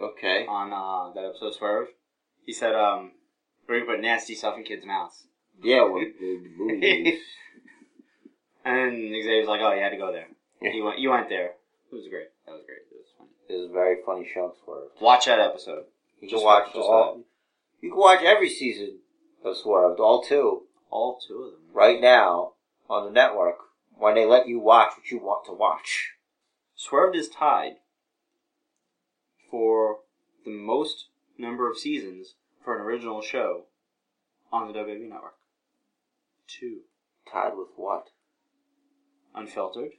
okay. 0.00 0.46
on 0.46 0.72
uh, 0.72 1.12
that 1.14 1.26
episode 1.26 1.48
of 1.48 1.54
Swerved. 1.54 1.90
He 2.44 2.52
said, 2.52 2.74
um, 2.74 3.12
we're 3.68 3.80
gonna 3.80 3.92
put 3.92 4.00
nasty 4.00 4.34
stuff 4.34 4.56
in 4.56 4.64
kids' 4.64 4.86
mouths. 4.86 5.26
Yeah, 5.62 5.82
well, 5.82 6.00
the 6.20 6.40
the 6.42 6.50
movies. 6.56 7.20
And 8.68 8.96
Xavier's 9.22 9.48
like, 9.48 9.60
oh, 9.62 9.72
you 9.72 9.80
had 9.82 9.90
to 9.90 9.96
go 9.96 10.12
there. 10.12 10.28
Yeah. 10.60 10.72
You 10.72 10.84
went, 10.84 10.98
you 10.98 11.10
went 11.10 11.28
there. 11.28 11.52
It 11.90 11.94
was 11.94 12.06
great. 12.10 12.28
That 12.46 12.52
was 12.52 12.62
great. 12.66 12.78
It 12.90 12.96
was 12.96 13.06
funny. 13.16 13.30
It 13.48 13.62
was 13.62 13.70
very 13.72 13.96
funny 14.04 14.28
show 14.32 14.52
Swerved. 14.64 15.00
Watch 15.00 15.26
that 15.26 15.40
episode. 15.40 15.84
You 16.20 16.28
Just 16.28 16.40
can 16.40 16.46
watch 16.46 16.66
just 16.66 16.76
all. 16.76 17.22
You 17.80 17.90
can 17.90 17.98
watch 17.98 18.22
every 18.22 18.48
season 18.50 18.98
of 19.44 19.56
Swerved, 19.56 20.00
all 20.00 20.22
two, 20.22 20.64
All 20.90 21.18
two 21.26 21.44
of 21.44 21.52
them. 21.52 21.60
right 21.72 22.00
now 22.00 22.52
on 22.90 23.04
the 23.06 23.10
network 23.12 23.56
when 23.96 24.14
they 24.14 24.26
let 24.26 24.48
you 24.48 24.58
watch 24.58 24.92
what 24.96 25.10
you 25.10 25.18
want 25.18 25.46
to 25.46 25.52
watch. 25.52 26.10
Swerved 26.74 27.16
is 27.16 27.28
tied 27.28 27.74
for 29.50 30.00
the 30.44 30.50
most 30.50 31.06
number 31.38 31.70
of 31.70 31.78
seasons 31.78 32.34
for 32.64 32.76
an 32.76 32.82
original 32.84 33.22
show 33.22 33.62
on 34.52 34.68
the 34.70 34.78
WWE 34.78 35.08
network. 35.08 35.34
Two. 36.46 36.80
Tied 37.30 37.56
with 37.56 37.68
what? 37.76 38.08
Unfiltered. 39.34 39.90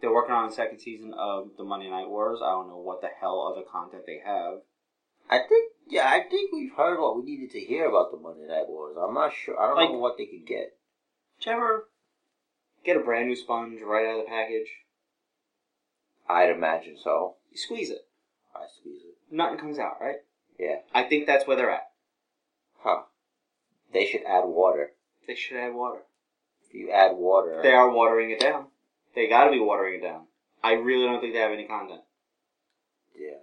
They're 0.00 0.12
working 0.12 0.34
on 0.34 0.48
the 0.48 0.54
second 0.54 0.78
season 0.78 1.12
of 1.16 1.50
the 1.58 1.64
Monday 1.64 1.90
Night 1.90 2.08
Wars. 2.08 2.40
I 2.42 2.50
don't 2.50 2.68
know 2.68 2.78
what 2.78 3.00
the 3.00 3.08
hell 3.20 3.52
other 3.52 3.64
content 3.70 4.04
they 4.06 4.20
have. 4.24 4.60
I 5.28 5.38
think, 5.46 5.72
yeah, 5.88 6.08
I 6.08 6.22
think 6.28 6.52
we've 6.52 6.72
heard 6.74 7.00
what 7.00 7.16
we 7.16 7.22
needed 7.22 7.50
to 7.52 7.60
hear 7.60 7.86
about 7.86 8.10
the 8.10 8.18
Monday 8.18 8.46
Night 8.48 8.68
Wars. 8.68 8.96
I'm 9.00 9.14
not 9.14 9.32
sure. 9.32 9.60
I 9.60 9.68
don't 9.68 9.92
know 9.92 9.98
what 9.98 10.16
they 10.16 10.26
could 10.26 10.46
get. 10.46 10.76
Did 11.38 11.46
you 11.46 11.52
ever 11.52 11.88
get 12.84 12.96
a 12.96 13.00
brand 13.00 13.28
new 13.28 13.36
sponge 13.36 13.80
right 13.82 14.06
out 14.06 14.20
of 14.20 14.24
the 14.24 14.30
package? 14.30 14.68
I'd 16.28 16.50
imagine 16.50 16.96
so. 17.02 17.36
You 17.50 17.58
squeeze 17.58 17.90
it. 17.90 18.06
I 18.54 18.66
squeeze 18.80 19.02
it. 19.02 19.34
Nothing 19.34 19.58
comes 19.58 19.78
out, 19.78 19.98
right? 20.00 20.16
Yeah. 20.58 20.76
I 20.94 21.04
think 21.04 21.26
that's 21.26 21.46
where 21.46 21.56
they're 21.56 21.70
at. 21.70 21.90
Huh. 22.78 23.02
They 23.92 24.06
should 24.06 24.22
add 24.26 24.44
water. 24.44 24.92
They 25.26 25.34
should 25.34 25.58
add 25.58 25.74
water. 25.74 26.02
You 26.72 26.90
add 26.90 27.16
water, 27.16 27.60
They 27.62 27.72
are 27.72 27.90
watering 27.90 28.30
it 28.30 28.40
down. 28.40 28.66
They 29.14 29.28
gotta 29.28 29.50
be 29.50 29.58
watering 29.58 30.00
it 30.00 30.02
down. 30.02 30.26
I 30.62 30.72
really 30.72 31.04
don't 31.06 31.20
think 31.20 31.32
they 31.34 31.40
have 31.40 31.52
any 31.52 31.66
content. 31.66 32.02
yeah. 33.18 33.38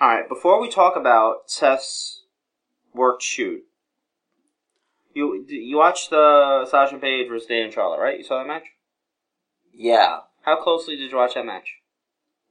Alright, 0.00 0.28
before 0.28 0.60
we 0.60 0.68
talk 0.68 0.96
about 0.96 1.48
Seth's 1.50 2.24
work 2.92 3.20
shoot, 3.22 3.62
you 5.14 5.44
you 5.48 5.76
watched 5.76 6.10
the 6.10 6.66
Sasha 6.68 6.94
and 6.94 7.02
Paige 7.02 7.28
versus 7.28 7.46
Dana 7.46 7.64
and 7.66 7.72
Charlotte, 7.72 8.00
right? 8.00 8.18
You 8.18 8.24
saw 8.24 8.38
that 8.38 8.46
match? 8.48 8.64
Yeah. 9.72 10.20
How 10.42 10.56
closely 10.56 10.96
did 10.96 11.10
you 11.10 11.16
watch 11.16 11.34
that 11.34 11.46
match? 11.46 11.76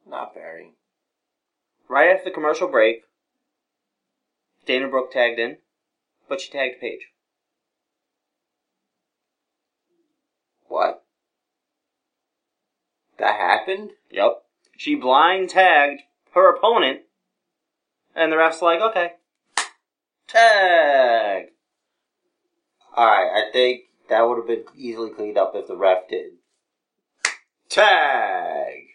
Not 0.07 0.33
very. 0.33 0.73
Right 1.89 2.09
after 2.09 2.29
the 2.29 2.33
commercial 2.33 2.67
break, 2.69 3.03
Dana 4.65 4.87
Brooke 4.87 5.11
tagged 5.11 5.39
in, 5.39 5.57
but 6.29 6.39
she 6.39 6.51
tagged 6.51 6.79
Paige. 6.79 7.10
What? 10.71 11.03
That 13.19 13.35
happened? 13.35 13.91
Yep. 14.09 14.43
She 14.77 14.95
blind 14.95 15.49
tagged 15.49 16.03
her 16.33 16.49
opponent, 16.49 17.01
and 18.15 18.31
the 18.31 18.37
ref's 18.37 18.61
like, 18.61 18.79
okay. 18.79 19.11
Tag! 20.29 21.47
Alright, 22.97 23.31
I 23.33 23.51
think 23.51 23.81
that 24.07 24.21
would 24.21 24.37
have 24.37 24.47
been 24.47 24.63
easily 24.73 25.09
cleaned 25.09 25.37
up 25.37 25.51
if 25.55 25.67
the 25.67 25.75
ref 25.75 26.07
did. 26.07 26.35
Tag! 27.67 28.85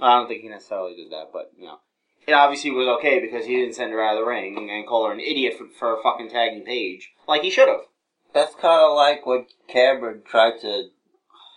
I 0.00 0.18
don't 0.18 0.28
think 0.28 0.42
he 0.42 0.48
necessarily 0.48 0.96
did 0.96 1.12
that, 1.12 1.30
but, 1.32 1.52
you 1.56 1.64
know. 1.64 1.78
It 2.26 2.32
obviously 2.32 2.72
was 2.72 2.88
okay 2.98 3.20
because 3.20 3.46
he 3.46 3.56
didn't 3.56 3.74
send 3.74 3.90
her 3.92 4.02
out 4.02 4.18
of 4.18 4.20
the 4.20 4.28
ring 4.28 4.68
and 4.70 4.86
call 4.86 5.06
her 5.06 5.12
an 5.14 5.20
idiot 5.20 5.54
for, 5.56 5.66
for 5.66 6.02
fucking 6.02 6.28
tagging 6.28 6.64
Paige. 6.64 7.10
Like 7.26 7.40
he 7.40 7.50
should 7.50 7.68
have. 7.68 7.86
That's 8.34 8.54
kind 8.54 8.82
of 8.82 8.94
like 8.94 9.24
what 9.24 9.46
Cameron 9.66 10.22
tried 10.26 10.60
to 10.60 10.90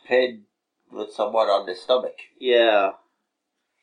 pin 0.07 0.43
with 0.91 1.11
someone 1.13 1.47
on 1.47 1.65
the 1.65 1.75
stomach. 1.75 2.17
Yeah. 2.39 2.91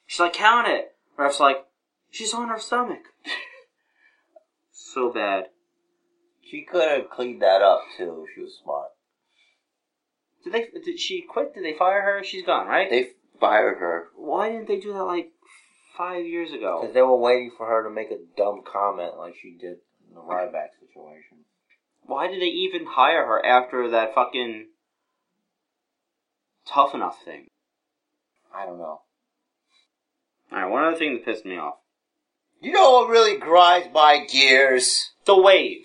She's 0.07 0.21
like, 0.21 0.33
count 0.33 0.69
it. 0.69 0.95
Ref's 1.17 1.41
like, 1.41 1.65
she's 2.11 2.35
on 2.35 2.49
her 2.49 2.59
stomach. 2.59 3.03
so 4.73 5.11
bad. 5.13 5.47
She 6.49 6.63
could 6.71 6.89
have 6.89 7.11
cleaned 7.11 7.43
that 7.43 7.63
up 7.63 7.83
too 7.97 8.27
if 8.27 8.35
she 8.35 8.43
was 8.43 8.59
smart. 8.63 8.89
Did 10.45 10.53
they? 10.53 10.81
Did 10.85 10.99
she 10.99 11.23
quit? 11.23 11.55
Did 11.55 11.65
they 11.65 11.73
fire 11.79 12.03
her? 12.03 12.25
She's 12.25 12.45
gone, 12.45 12.67
right? 12.67 12.91
They 12.91 13.11
fired 13.41 13.79
her 13.79 14.09
Why 14.17 14.51
didn't 14.51 14.69
they 14.69 14.79
do 14.79 14.93
that 14.93 15.05
like 15.05 15.31
five 15.97 16.27
years 16.27 16.53
ago? 16.53 16.81
because 16.81 16.95
they 16.95 17.03
were 17.03 17.17
waiting 17.17 17.53
for 17.57 17.67
her 17.67 17.85
to 17.85 17.91
make 17.91 18.11
a 18.11 18.19
dumb 18.37 18.63
comment 18.71 19.17
like 19.19 19.35
she 19.41 19.57
did 19.59 19.79
in 20.09 20.15
the 20.15 20.21
Ryback 20.21 20.71
situation. 20.81 21.39
Why 22.05 22.29
did 22.29 22.43
they 22.43 22.47
even 22.47 22.87
hire 22.87 23.25
her 23.25 23.45
after 23.47 23.89
that 23.91 24.15
fucking 24.15 24.67
tough 26.67 26.95
enough 26.95 27.23
thing. 27.25 27.47
I 28.55 28.67
don't 28.67 28.79
know. 28.79 29.01
Alright, 30.53 30.71
one 30.71 30.85
other 30.85 30.97
thing 30.97 31.15
that 31.15 31.25
pissed 31.25 31.47
me 31.47 31.57
off. 31.57 31.77
You 32.61 32.73
know 32.73 32.93
what 32.93 33.09
really 33.09 33.39
grinds 33.39 33.89
my 33.93 34.27
gears? 34.31 35.11
The 35.25 35.41
wave. 35.41 35.85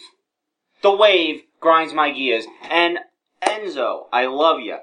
The 0.82 0.96
wave 0.96 1.42
grinds 1.60 1.94
my 1.94 2.12
gears. 2.12 2.46
And 2.70 3.00
Enzo, 3.42 4.04
I 4.12 4.28
love 4.28 4.60
you. 4.60 4.78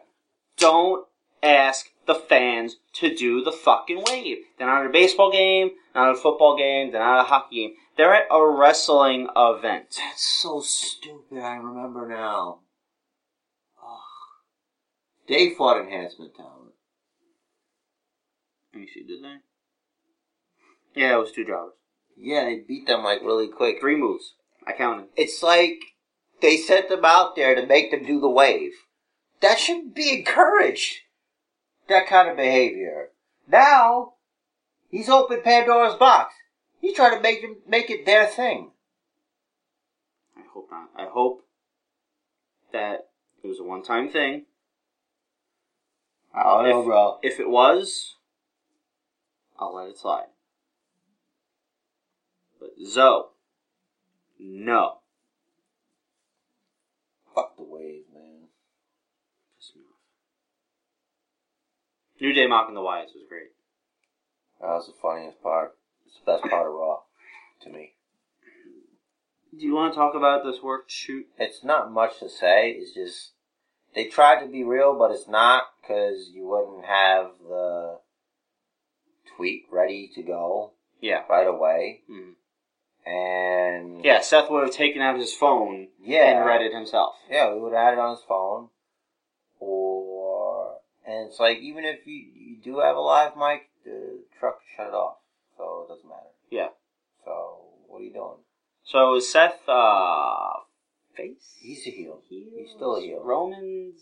Don't 0.56 1.06
ask 1.42 1.90
the 2.06 2.14
fans 2.14 2.76
to 2.94 3.14
do 3.14 3.42
the 3.42 3.52
fucking 3.52 4.02
wave. 4.08 4.38
They're 4.58 4.66
not 4.66 4.80
at 4.82 4.90
a 4.90 4.92
baseball 4.92 5.30
game, 5.30 5.70
not 5.94 6.10
at 6.10 6.16
a 6.16 6.20
football 6.20 6.56
game, 6.56 6.90
they're 6.90 7.00
not 7.00 7.20
at 7.20 7.26
a 7.26 7.28
hockey 7.28 7.56
game. 7.56 7.74
They're 7.96 8.14
at 8.14 8.26
a 8.30 8.44
wrestling 8.44 9.28
event. 9.36 9.96
That's 9.96 10.26
so 10.42 10.60
stupid. 10.60 11.38
I 11.38 11.56
remember 11.56 12.08
now. 12.08 12.60
They 15.28 15.54
fought 15.54 15.80
Enhancement 15.80 16.34
Talent. 16.34 16.72
Let 18.72 18.80
me 18.80 18.88
see, 18.92 19.04
did 19.04 19.22
they? 19.22 19.36
Yeah, 21.00 21.14
it 21.14 21.20
was 21.20 21.32
two 21.32 21.46
jobbers. 21.46 21.74
Yeah, 22.16 22.44
they 22.44 22.60
beat 22.66 22.86
them 22.86 23.02
like 23.02 23.22
really 23.22 23.48
quick. 23.48 23.80
Three 23.80 23.96
moves. 23.96 24.34
I 24.66 24.72
counted. 24.72 25.06
It's 25.16 25.42
like 25.42 25.78
they 26.40 26.56
sent 26.56 26.88
them 26.88 27.04
out 27.04 27.36
there 27.36 27.54
to 27.54 27.66
make 27.66 27.90
them 27.90 28.04
do 28.04 28.20
the 28.20 28.28
wave. 28.28 28.72
That 29.40 29.58
should 29.58 29.94
be 29.94 30.18
encouraged. 30.18 30.98
That 31.88 32.06
kind 32.06 32.28
of 32.28 32.36
behavior. 32.36 33.10
Now, 33.46 34.14
he's 34.90 35.08
opened 35.08 35.44
Pandora's 35.44 35.96
box. 35.96 36.34
He's 36.80 36.96
trying 36.96 37.16
to 37.16 37.22
make 37.22 37.42
them 37.42 37.56
make 37.66 37.90
it 37.90 38.06
their 38.06 38.26
thing. 38.26 38.70
I 40.36 40.42
hope 40.52 40.68
not. 40.70 40.90
I 40.96 41.08
hope 41.10 41.44
that 42.72 43.08
it 43.42 43.46
was 43.46 43.60
a 43.60 43.64
one 43.64 43.82
time 43.82 44.08
thing. 44.08 44.46
I 46.34 46.42
don't 46.42 46.68
know, 46.68 46.80
If- 46.80 46.86
bro. 46.86 47.18
If 47.22 47.40
it 47.40 47.48
was, 47.48 48.16
I'll 49.56 49.74
let 49.74 49.88
it 49.88 49.98
slide. 49.98 50.30
But 52.58 52.70
Zoe, 52.84 53.28
no. 54.38 55.00
Fuck 57.34 57.56
the 57.56 57.62
wave, 57.62 58.04
man. 58.12 58.48
Piss 59.56 59.72
me 59.76 59.82
off. 59.82 59.98
New 62.20 62.32
Day 62.32 62.46
mocking 62.46 62.74
the 62.74 62.80
Wyatts 62.80 63.14
was 63.14 63.24
great. 63.28 63.50
That 64.60 64.68
was 64.68 64.86
the 64.86 64.92
funniest 64.92 65.40
part. 65.42 65.76
It's 66.06 66.18
the 66.18 66.32
best 66.32 66.44
part 66.44 66.66
of 66.66 66.72
Raw, 66.72 67.02
to 67.62 67.70
me. 67.70 67.96
Do 69.56 69.64
you 69.64 69.74
want 69.74 69.92
to 69.92 69.96
talk 69.98 70.14
about 70.14 70.42
this 70.44 70.62
work 70.62 70.90
shoot? 70.90 71.26
It's 71.38 71.62
not 71.62 71.92
much 71.92 72.18
to 72.18 72.28
say. 72.28 72.70
It's 72.72 72.92
just 72.92 73.34
they 73.94 74.06
tried 74.06 74.40
to 74.44 74.46
be 74.50 74.64
real, 74.64 74.94
but 74.98 75.10
it's 75.10 75.28
not 75.28 75.64
because 75.80 76.30
you 76.32 76.46
wouldn't 76.46 76.84
have 76.84 77.32
the 77.46 77.98
tweet 79.36 79.66
ready 79.70 80.10
to 80.14 80.22
go 80.22 80.72
Yeah. 81.00 81.24
right 81.28 81.46
away. 81.46 82.02
Mhm. 82.08 82.36
And 83.06 84.04
Yeah, 84.04 84.20
Seth 84.20 84.50
would 84.50 84.64
have 84.64 84.72
taken 84.72 85.02
out 85.02 85.18
his 85.18 85.34
phone 85.36 85.88
yeah, 86.00 86.36
and 86.38 86.46
read 86.46 86.62
it 86.62 86.72
himself. 86.72 87.16
Yeah, 87.28 87.52
we 87.52 87.60
would 87.60 87.72
have 87.72 87.84
had 87.84 87.92
it 87.94 87.98
on 88.00 88.16
his 88.16 88.24
phone, 88.24 88.70
or 89.60 90.80
and 91.04 91.28
it's 91.28 91.38
like 91.38 91.58
even 91.58 91.84
if 91.84 92.06
you, 92.06 92.14
you 92.14 92.56
do 92.56 92.78
have 92.78 92.96
a 92.96 93.00
live 93.00 93.36
mic, 93.36 93.68
the 93.84 94.24
truck 94.38 94.60
shut 94.74 94.88
it 94.88 94.94
off, 94.94 95.18
so 95.56 95.82
it 95.82 95.88
doesn't 95.88 96.08
matter. 96.08 96.30
Yeah. 96.50 96.68
So 97.24 97.66
what 97.86 98.00
are 98.00 98.04
you 98.04 98.12
doing? 98.12 98.38
So 98.84 99.14
is 99.16 99.30
Seth, 99.30 99.68
uh, 99.68 100.60
face? 101.16 101.54
He's 101.58 101.86
a 101.86 101.90
heel. 101.90 102.20
Heels? 102.28 102.52
He's 102.56 102.70
still 102.70 102.96
a 102.96 103.00
heel. 103.00 103.22
Roman's. 103.22 104.00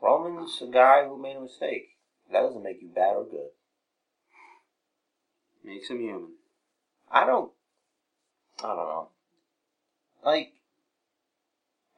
Roman's 0.00 0.60
a 0.62 0.66
guy 0.66 1.04
who 1.06 1.20
made 1.20 1.36
a 1.36 1.40
mistake. 1.40 1.90
That 2.32 2.40
doesn't 2.42 2.62
make 2.62 2.80
you 2.80 2.88
bad 2.88 3.16
or 3.16 3.24
good. 3.24 3.48
Makes 5.64 5.90
him 5.90 6.00
human. 6.00 6.32
I 7.10 7.24
don't. 7.26 7.52
I 8.60 8.68
don't 8.68 8.76
know. 8.76 9.08
Like, 10.24 10.52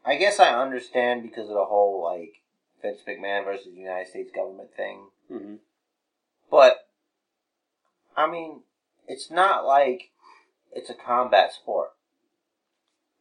I 0.04 0.16
guess 0.16 0.40
I 0.40 0.60
understand 0.60 1.22
because 1.22 1.48
of 1.48 1.54
the 1.54 1.64
whole 1.64 2.02
like 2.02 2.34
Vince 2.82 3.00
McMahon 3.06 3.44
versus 3.44 3.66
the 3.74 3.80
United 3.80 4.08
States 4.08 4.30
government 4.34 4.70
thing, 4.76 5.06
Mm-hmm. 5.30 5.54
but 6.50 6.88
I 8.16 8.28
mean, 8.30 8.62
it's 9.06 9.30
not 9.30 9.64
like 9.64 10.10
it's 10.72 10.90
a 10.90 10.94
combat 10.94 11.52
sport. 11.52 11.90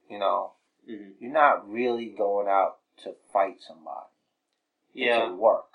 You 0.10 0.18
know, 0.20 0.54
Mm-hmm. 0.90 1.12
you're 1.20 1.32
not 1.34 1.70
really 1.70 2.14
going 2.18 2.48
out 2.48 2.78
to 3.04 3.14
fight 3.32 3.58
somebody. 3.66 4.08
Yeah. 4.94 5.30
It's 5.30 5.38
work. 5.40 5.66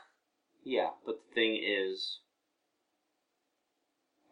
Yeah, 0.65 0.91
but 1.07 1.17
the 1.29 1.35
thing 1.35 1.63
is, 1.63 2.19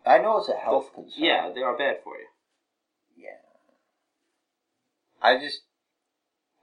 I 0.04 0.18
know 0.18 0.38
it's 0.38 0.48
a 0.48 0.54
health 0.56 0.92
concern. 0.94 1.22
yeah, 1.22 1.50
they 1.54 1.60
are 1.62 1.76
bad 1.76 1.98
for 2.02 2.14
you. 2.16 2.26
Yeah. 3.16 3.38
I 5.22 5.38
just, 5.38 5.60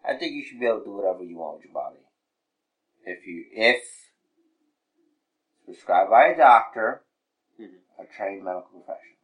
I 0.04 0.16
think 0.18 0.34
you 0.34 0.44
should 0.44 0.60
be 0.60 0.66
able 0.66 0.80
to 0.80 0.86
do 0.86 0.92
whatever 0.92 1.24
you 1.24 1.38
want 1.38 1.58
with 1.58 1.66
your 1.66 1.74
body. 1.74 2.00
If 3.06 3.26
you, 3.26 3.46
if 3.54 3.82
prescribed 5.66 6.10
by 6.10 6.28
a 6.28 6.38
doctor, 6.38 7.04
Mhm. 7.60 7.80
a 8.00 8.06
trained 8.06 8.44
medical 8.44 8.70
professional. 8.82 9.18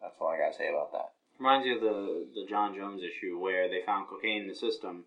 That's 0.00 0.16
all 0.20 0.28
I 0.28 0.38
gotta 0.38 0.54
say 0.54 0.68
about 0.68 0.92
that. 0.92 1.12
Reminds 1.40 1.66
you 1.66 1.76
of 1.76 1.80
the 1.80 2.26
the 2.34 2.46
Jon 2.46 2.74
Jones 2.74 3.02
issue 3.02 3.38
where 3.38 3.70
they 3.70 3.80
found 3.84 4.08
cocaine 4.08 4.42
in 4.42 4.48
the 4.48 4.54
system. 4.54 5.06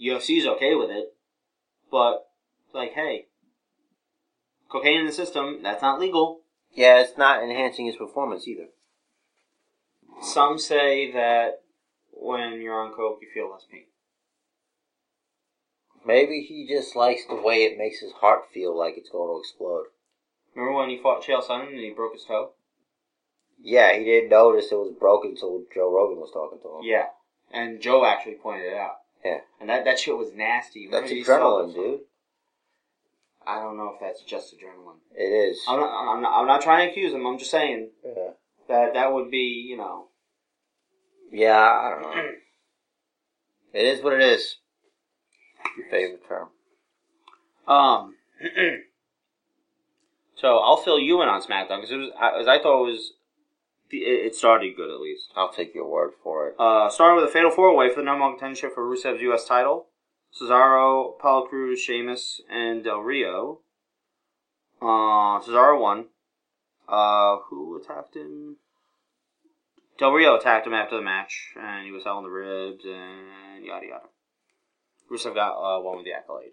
UFC's 0.00 0.46
okay 0.46 0.76
with 0.76 0.90
it, 0.90 1.14
but 1.90 2.26
like, 2.72 2.92
hey, 2.92 3.26
cocaine 4.70 5.00
in 5.00 5.06
the 5.06 5.12
system, 5.12 5.58
that's 5.60 5.82
not 5.82 5.98
legal. 5.98 6.42
Yeah, 6.72 7.00
it's 7.00 7.18
not 7.18 7.42
enhancing 7.42 7.86
his 7.86 7.96
performance 7.96 8.46
either. 8.46 8.68
Some 10.22 10.56
say 10.56 11.10
that 11.10 11.62
when 12.12 12.60
you're 12.60 12.80
on 12.80 12.94
coke, 12.94 13.18
you 13.20 13.28
feel 13.34 13.50
less 13.50 13.66
pain. 13.70 13.86
Maybe 16.06 16.46
he 16.48 16.66
just 16.68 16.94
likes 16.94 17.22
the 17.28 17.34
way 17.34 17.64
it 17.64 17.76
makes 17.76 17.98
his 17.98 18.12
heart 18.12 18.42
feel 18.54 18.76
like 18.76 18.94
it's 18.96 19.10
going 19.10 19.34
to 19.34 19.40
explode. 19.40 19.86
Remember 20.54 20.78
when 20.78 20.90
he 20.90 20.98
fought 20.98 21.22
Chael 21.24 21.42
Sonnen 21.42 21.68
and 21.68 21.78
he 21.78 21.90
broke 21.90 22.14
his 22.14 22.24
toe? 22.24 22.52
Yeah, 23.62 23.96
he 23.96 24.04
didn't 24.04 24.30
notice 24.30 24.66
it 24.72 24.74
was 24.74 24.92
broken 24.98 25.30
until 25.32 25.62
Joe 25.72 25.92
Rogan 25.94 26.18
was 26.18 26.30
talking 26.32 26.58
to 26.60 26.68
him. 26.68 26.80
Yeah, 26.82 27.06
and 27.52 27.80
Joe 27.80 28.04
actually 28.04 28.34
pointed 28.42 28.72
it 28.72 28.76
out. 28.76 28.96
Yeah. 29.24 29.38
and 29.60 29.70
that 29.70 29.84
that 29.84 30.00
shit 30.00 30.16
was 30.16 30.32
nasty. 30.34 30.88
That's 30.90 31.10
adrenaline, 31.10 31.72
dude. 31.74 32.00
I 33.46 33.60
don't 33.60 33.76
know 33.76 33.92
if 33.94 34.00
that's 34.00 34.22
just 34.22 34.52
adrenaline. 34.54 34.98
It 35.14 35.22
is. 35.30 35.60
I'm 35.68 35.78
not, 35.80 36.12
I'm 36.14 36.22
not. 36.22 36.40
I'm 36.40 36.46
not 36.46 36.60
trying 36.62 36.86
to 36.86 36.90
accuse 36.90 37.12
him. 37.12 37.24
I'm 37.26 37.38
just 37.38 37.50
saying 37.52 37.90
Yeah. 38.04 38.30
that 38.68 38.94
that 38.94 39.12
would 39.12 39.30
be, 39.30 39.64
you 39.68 39.76
know. 39.76 40.06
Yeah, 41.30 41.56
I 41.56 41.90
don't 41.90 42.02
know. 42.02 42.30
It 43.74 43.86
is 43.86 44.02
what 44.04 44.12
it 44.12 44.20
is. 44.20 44.56
Your 45.78 45.86
favorite 45.88 46.20
term. 46.28 46.48
Um. 47.66 48.14
so 50.34 50.58
I'll 50.58 50.76
fill 50.76 50.98
you 50.98 51.22
in 51.22 51.28
on 51.28 51.40
SmackDown 51.40 51.78
because 51.80 51.90
it 51.90 51.96
was 51.96 52.10
as 52.40 52.48
I 52.48 52.58
thought 52.62 52.82
it 52.82 52.90
was. 52.92 53.12
It 53.92 54.34
started 54.34 54.74
good 54.74 54.90
at 54.90 55.00
least. 55.00 55.32
I'll 55.36 55.52
take 55.52 55.74
your 55.74 55.86
word 55.86 56.12
for 56.22 56.48
it. 56.48 56.54
Uh, 56.58 56.88
started 56.88 57.16
with 57.20 57.28
a 57.28 57.32
fatal 57.32 57.50
four 57.50 57.74
way 57.76 57.90
for 57.90 58.00
the 58.00 58.04
number 58.04 58.24
one 58.24 58.38
contendership 58.38 58.74
for 58.74 58.84
Rusev's 58.88 59.20
U.S. 59.20 59.44
title. 59.44 59.88
Cesaro, 60.34 61.14
Apollo 61.18 61.48
Crews, 61.48 61.78
Sheamus, 61.78 62.40
and 62.50 62.82
Del 62.82 63.00
Rio. 63.00 63.60
Uh, 64.80 65.40
Cesaro 65.40 65.78
won. 65.78 66.06
Uh, 66.88 67.36
who 67.50 67.76
attacked 67.80 68.16
him? 68.16 68.56
Del 69.98 70.12
Rio 70.12 70.36
attacked 70.36 70.66
him 70.66 70.72
after 70.74 70.96
the 70.96 71.02
match, 71.02 71.52
and 71.60 71.84
he 71.84 71.92
was 71.92 72.02
selling 72.02 72.24
the 72.24 72.30
ribs 72.30 72.84
and 72.84 73.64
yada 73.64 73.86
yada. 73.86 74.04
Rusev 75.10 75.34
got 75.34 75.52
uh, 75.52 75.80
one 75.82 75.98
with 75.98 76.06
the 76.06 76.12
accolade. 76.12 76.52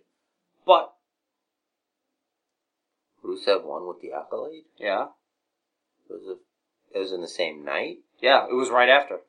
But, 0.65 0.93
Rusev 3.23 3.63
won 3.63 3.87
with 3.87 4.01
the 4.01 4.11
accolade. 4.11 4.65
yeah, 4.77 5.07
It 6.09 6.13
was 6.13 6.27
a, 6.27 6.35
it 6.93 6.99
was 6.99 7.11
in 7.11 7.21
the 7.21 7.27
same 7.27 7.63
night. 7.63 7.97
yeah, 8.21 8.45
it 8.49 8.53
was 8.55 8.69
right 8.69 8.89
after. 8.89 9.19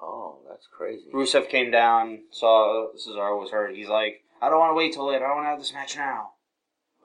Oh, 0.00 0.38
that's 0.48 0.66
crazy. 0.76 1.06
Rusev 1.14 1.48
came 1.48 1.70
down, 1.70 2.22
saw 2.30 2.88
Cesaro 2.96 3.40
was 3.40 3.50
hurt. 3.50 3.74
He's 3.76 3.88
like, 3.88 4.24
I 4.40 4.48
don't 4.48 4.58
want 4.58 4.72
to 4.72 4.76
wait 4.76 4.92
till 4.92 5.06
later. 5.06 5.24
I 5.26 5.34
want 5.34 5.44
to 5.46 5.50
have 5.50 5.58
this 5.60 5.72
match 5.72 5.96
now. 5.96 6.30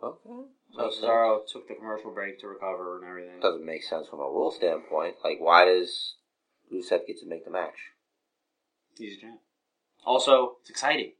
Okay. 0.02 0.20
So 0.74 0.84
Makes 0.84 0.98
Cesaro 0.98 1.40
took 1.52 1.68
the 1.68 1.76
commercial 1.76 2.12
break 2.12 2.40
to 2.40 2.48
recover 2.48 2.98
and 2.98 3.08
everything. 3.08 3.32
sense. 3.34 3.44
Doesn't 3.44 3.66
make 3.66 3.84
sense 3.84 4.08
from 4.08 4.20
a 4.20 4.24
rule 4.24 4.52
standpoint. 4.52 5.16
Like, 5.24 5.38
why 5.40 5.66
does 5.66 6.16
Rusev 6.74 7.06
get 7.08 7.20
to 7.20 7.28
make 7.28 7.46
the 7.46 7.52
match? 7.52 7.78
He's 8.98 9.18
a 9.18 9.22
champ. 9.22 9.40
Also, 10.06 10.58
it's 10.62 10.70
exciting. 10.72 11.14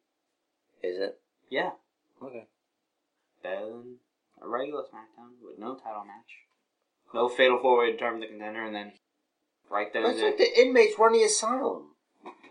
Is 0.84 0.98
it? 0.98 1.20
Yeah. 1.50 1.72
Okay. 2.24 2.48
Better 3.44 3.68
than 3.68 3.98
a 4.42 4.48
regular 4.48 4.82
SmackDown 4.84 5.38
with 5.42 5.60
no 5.60 5.76
title 5.76 6.04
match. 6.06 6.47
No 7.14 7.30
fatal 7.30 7.60
four 7.60 7.80
way 7.80 7.88
to 7.88 7.92
determine 7.94 8.22
the 8.22 8.28
contender, 8.28 8.64
and 8.64 8.76
then 8.76 8.94
right 9.70 9.88
and 9.94 10.06
That's 10.06 10.18
there. 10.18 10.30
like 10.30 10.38
the 10.38 10.62
inmates 10.62 11.00
run 11.00 11.14
the 11.14 11.24
asylum. 11.24 11.92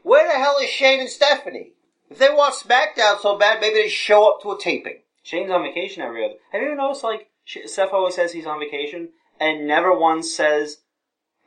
Where 0.02 0.26
the 0.26 0.38
hell 0.38 0.58
is 0.62 0.70
Shane 0.70 1.00
and 1.00 1.08
Stephanie? 1.08 1.72
If 2.08 2.18
they 2.18 2.28
want 2.28 2.54
SmackDown 2.54 3.20
so 3.20 3.36
bad, 3.36 3.60
maybe 3.60 3.74
they 3.74 3.88
show 3.88 4.32
up 4.32 4.42
to 4.42 4.52
a 4.52 4.58
taping. 4.58 5.00
Shane's 5.22 5.50
on 5.50 5.62
vacation 5.62 6.02
every 6.02 6.24
other. 6.24 6.34
Have 6.52 6.62
you 6.62 6.68
ever 6.68 6.76
noticed 6.76 7.02
like 7.02 7.28
Seth 7.44 7.92
always 7.92 8.14
says 8.14 8.32
he's 8.32 8.46
on 8.46 8.60
vacation 8.60 9.10
and 9.40 9.66
never 9.66 9.96
once 9.96 10.32
says 10.32 10.78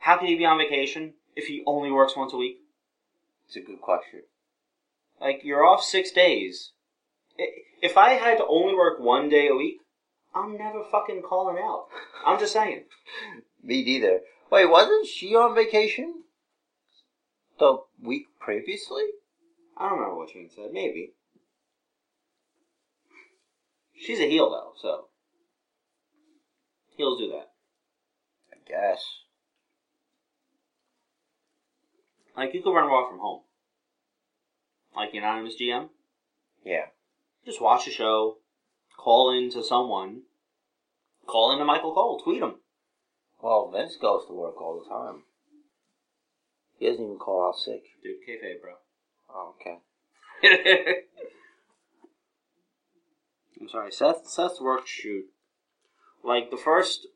how 0.00 0.18
can 0.18 0.26
he 0.28 0.36
be 0.36 0.44
on 0.44 0.58
vacation 0.58 1.14
if 1.36 1.46
he 1.46 1.62
only 1.66 1.90
works 1.90 2.16
once 2.16 2.32
a 2.32 2.36
week? 2.36 2.58
It's 3.46 3.56
a 3.56 3.60
good 3.60 3.80
question. 3.80 4.22
Like 5.20 5.40
you're 5.44 5.64
off 5.64 5.82
six 5.82 6.10
days. 6.10 6.72
If 7.82 7.96
I 7.96 8.10
had 8.10 8.38
to 8.38 8.46
only 8.46 8.74
work 8.74 9.00
one 9.00 9.28
day 9.28 9.48
a 9.48 9.54
week, 9.54 9.80
I'm 10.34 10.56
never 10.56 10.84
fucking 10.90 11.22
calling 11.22 11.58
out. 11.58 11.86
I'm 12.26 12.38
just 12.38 12.52
saying. 12.52 12.84
Me 13.62 13.84
neither. 13.84 14.20
Wait, 14.50 14.66
wasn't 14.66 15.06
she 15.06 15.34
on 15.34 15.54
vacation? 15.54 16.22
The 17.58 17.78
week 18.02 18.26
previously? 18.38 19.04
I 19.76 19.88
don't 19.88 19.98
remember 19.98 20.16
what 20.16 20.30
Shane 20.30 20.50
said. 20.54 20.72
Maybe. 20.72 21.12
She's 23.94 24.20
a 24.20 24.28
heel 24.28 24.50
though, 24.50 24.72
so 24.80 25.08
heels 26.96 27.20
do 27.20 27.28
that. 27.28 27.50
I 28.52 28.56
guess. 28.66 29.04
Like 32.36 32.54
you 32.54 32.62
could 32.62 32.72
run 32.74 32.88
Raw 32.88 33.08
from 33.08 33.18
home. 33.18 33.42
Like 34.96 35.12
anonymous 35.12 35.54
GM. 35.60 35.88
Yeah. 36.64 36.86
Just 37.44 37.60
watch 37.60 37.84
the 37.84 37.90
show, 37.90 38.36
call 39.00 39.32
in 39.32 39.50
to 39.50 39.64
someone, 39.64 40.22
call 41.26 41.52
in 41.52 41.58
to 41.58 41.64
Michael 41.64 41.94
Cole, 41.94 42.20
tweet 42.22 42.42
him. 42.42 42.56
Well, 43.42 43.70
Vince 43.74 43.96
goes 43.96 44.26
to 44.26 44.34
work 44.34 44.60
all 44.60 44.78
the 44.78 44.88
time. 44.88 45.22
He 46.78 46.86
doesn't 46.86 47.02
even 47.02 47.16
call 47.16 47.48
out 47.48 47.56
sick. 47.56 47.82
Dude, 48.02 48.16
kayfabe, 48.28 48.60
bro. 48.60 48.74
Oh, 49.30 49.54
okay. 49.56 49.78
I'm 53.60 53.68
sorry, 53.70 53.90
Seth. 53.90 54.26
Seth's 54.26 54.60
work 54.60 54.86
shoot, 54.86 55.26
like 56.22 56.50
the 56.50 56.58
first, 56.58 57.06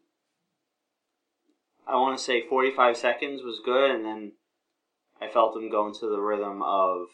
I 1.87 1.97
want 1.97 2.17
to 2.17 2.25
say 2.25 2.47
45 2.49 2.97
seconds 2.97 3.43
was 3.43 3.61
good, 3.63 3.91
and 3.91 4.05
then 4.05 4.33
I 5.21 5.29
felt 5.29 5.57
him 5.57 5.71
go 5.71 5.87
into 5.87 6.09
the 6.09 6.21
rhythm 6.21 6.63
of 6.63 7.09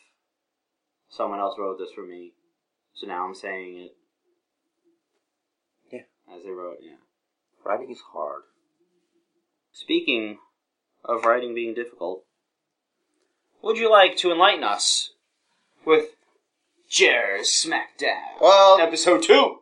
someone 1.09 1.41
else 1.41 1.57
wrote 1.59 1.79
this 1.79 1.93
for 1.93 2.05
me, 2.05 2.35
so 2.95 3.09
now 3.09 3.27
I'm 3.27 3.35
saying 3.35 3.79
it. 3.79 3.97
As 6.35 6.45
they 6.45 6.51
wrote, 6.51 6.79
yeah. 6.81 6.97
Writing 7.65 7.91
is 7.91 8.01
hard. 8.13 8.43
Speaking 9.73 10.39
of 11.05 11.25
writing 11.25 11.55
being 11.55 11.75
difficult, 11.75 12.25
would 13.63 13.79
you 13.79 13.91
like 13.91 14.17
to 14.19 14.33
enlighten 14.33 14.65
us 14.65 15.13
with 15.85 16.17
Jer's 16.89 17.49
SmackDown? 17.49 18.41
Well, 18.41 18.81
Episode 18.81 19.23
2! 19.23 19.61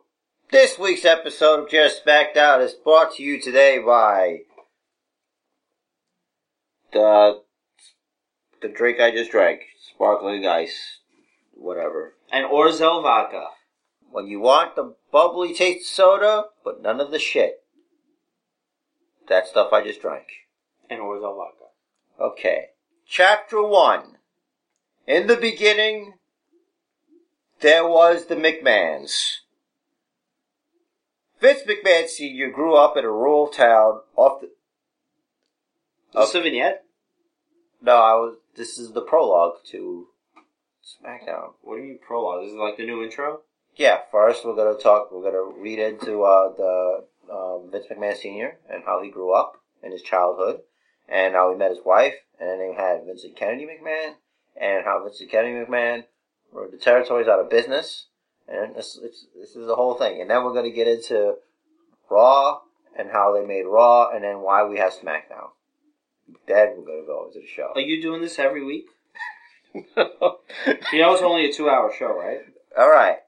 this 0.51 0.79
week's 0.79 1.05
episode 1.05 1.63
of 1.63 1.69
Jer's 1.69 1.99
SmackDown 1.99 2.63
is 2.63 2.73
brought 2.73 3.15
to 3.15 3.23
you 3.23 3.39
today 3.39 3.79
by 3.79 4.39
the 6.91 7.41
the 8.61 8.67
drink 8.67 8.99
I 8.99 9.11
just 9.11 9.31
drank, 9.31 9.61
sparkling 9.93 10.45
ice, 10.45 10.99
whatever. 11.53 12.15
And 12.31 12.45
Orzel 12.45 13.01
Vodka. 13.01 13.45
When 14.11 14.27
you 14.27 14.39
want 14.39 14.75
the 14.75 14.95
bubbly 15.11 15.53
taste 15.53 15.81
of 15.81 15.95
soda, 15.95 16.45
but 16.63 16.81
none 16.81 16.99
of 16.99 17.11
the 17.11 17.19
shit. 17.19 17.63
That 19.27 19.47
stuff 19.47 19.71
I 19.71 19.83
just 19.83 20.01
drank. 20.01 20.27
And 20.89 20.99
Orzel 20.99 21.35
Vodka. 21.35 21.65
Okay. 22.19 22.69
Chapter 23.07 23.61
1. 23.61 24.17
In 25.07 25.27
the 25.27 25.35
beginning, 25.35 26.13
there 27.61 27.87
was 27.87 28.25
the 28.25 28.35
McMahons. 28.35 29.37
Vince 31.39 31.61
McMahon 31.67 32.07
Sr. 32.07 32.49
grew 32.49 32.75
up 32.75 32.97
in 32.97 33.05
a 33.05 33.11
rural 33.11 33.47
town 33.47 34.01
off 34.15 34.41
the. 34.41 34.49
This 36.13 36.35
a 36.35 36.41
vignette? 36.41 36.83
No, 37.81 37.93
I 37.93 38.13
was. 38.13 38.37
This 38.55 38.77
is 38.77 38.91
the 38.91 39.01
prologue 39.01 39.63
to 39.67 40.07
SmackDown. 40.83 41.53
What 41.61 41.75
do 41.75 41.81
you 41.81 41.89
mean 41.89 41.99
prologue? 42.05 42.43
This 42.43 42.51
is 42.51 42.57
like 42.57 42.77
the 42.77 42.85
new 42.85 43.03
intro? 43.03 43.41
Yeah, 43.79 43.99
first 44.11 44.43
we're 44.43 44.57
gonna 44.57 44.77
talk. 44.77 45.09
We're 45.09 45.23
gonna 45.23 45.57
read 45.57 45.79
into 45.79 46.23
uh, 46.23 46.51
the 46.53 47.05
um, 47.31 47.71
Vince 47.71 47.85
McMahon 47.89 48.17
Sr. 48.17 48.57
and 48.69 48.83
how 48.83 49.01
he 49.01 49.09
grew 49.09 49.33
up 49.33 49.53
in 49.81 49.93
his 49.93 50.01
childhood, 50.01 50.59
and 51.07 51.33
how 51.33 51.49
he 51.49 51.57
met 51.57 51.69
his 51.71 51.79
wife, 51.85 52.15
and 52.41 52.49
then 52.49 52.71
he 52.71 52.75
had 52.75 53.05
Vincent 53.05 53.37
Kennedy 53.37 53.65
McMahon, 53.65 54.15
and 54.59 54.83
how 54.83 55.01
Vincent 55.01 55.31
Kennedy 55.31 55.65
McMahon 55.65 56.03
rode 56.51 56.73
the 56.73 56.77
territories 56.77 57.29
out 57.29 57.39
of 57.39 57.49
business, 57.49 58.07
and 58.49 58.75
this, 58.75 58.99
it's, 59.01 59.27
this 59.33 59.55
is 59.55 59.65
the 59.65 59.77
whole 59.77 59.93
thing. 59.93 60.19
And 60.19 60.29
then 60.29 60.43
we're 60.43 60.53
gonna 60.53 60.71
get 60.71 60.89
into 60.89 61.35
Raw 62.09 62.59
and 62.97 63.09
how 63.09 63.33
they 63.33 63.47
made 63.47 63.63
Raw, 63.63 64.09
and 64.09 64.25
then 64.25 64.41
why 64.41 64.65
we 64.65 64.77
have 64.79 64.91
SmackDown. 64.91 65.51
Then 66.49 66.75
we're 66.79 66.85
gonna 66.85 67.07
go 67.07 67.27
into 67.27 67.39
the 67.39 67.47
show. 67.47 67.71
Are 67.75 67.79
you 67.79 68.01
doing 68.01 68.21
this 68.21 68.39
every 68.39 68.65
week? 68.65 68.87
No. 69.95 70.39
you 70.91 70.99
know 70.99 71.13
it's 71.13 71.23
only 71.23 71.49
a 71.49 71.53
two 71.53 71.69
hour 71.69 71.93
show, 71.97 72.13
right? 72.13 72.39
All 72.77 72.89
right. 72.89 73.19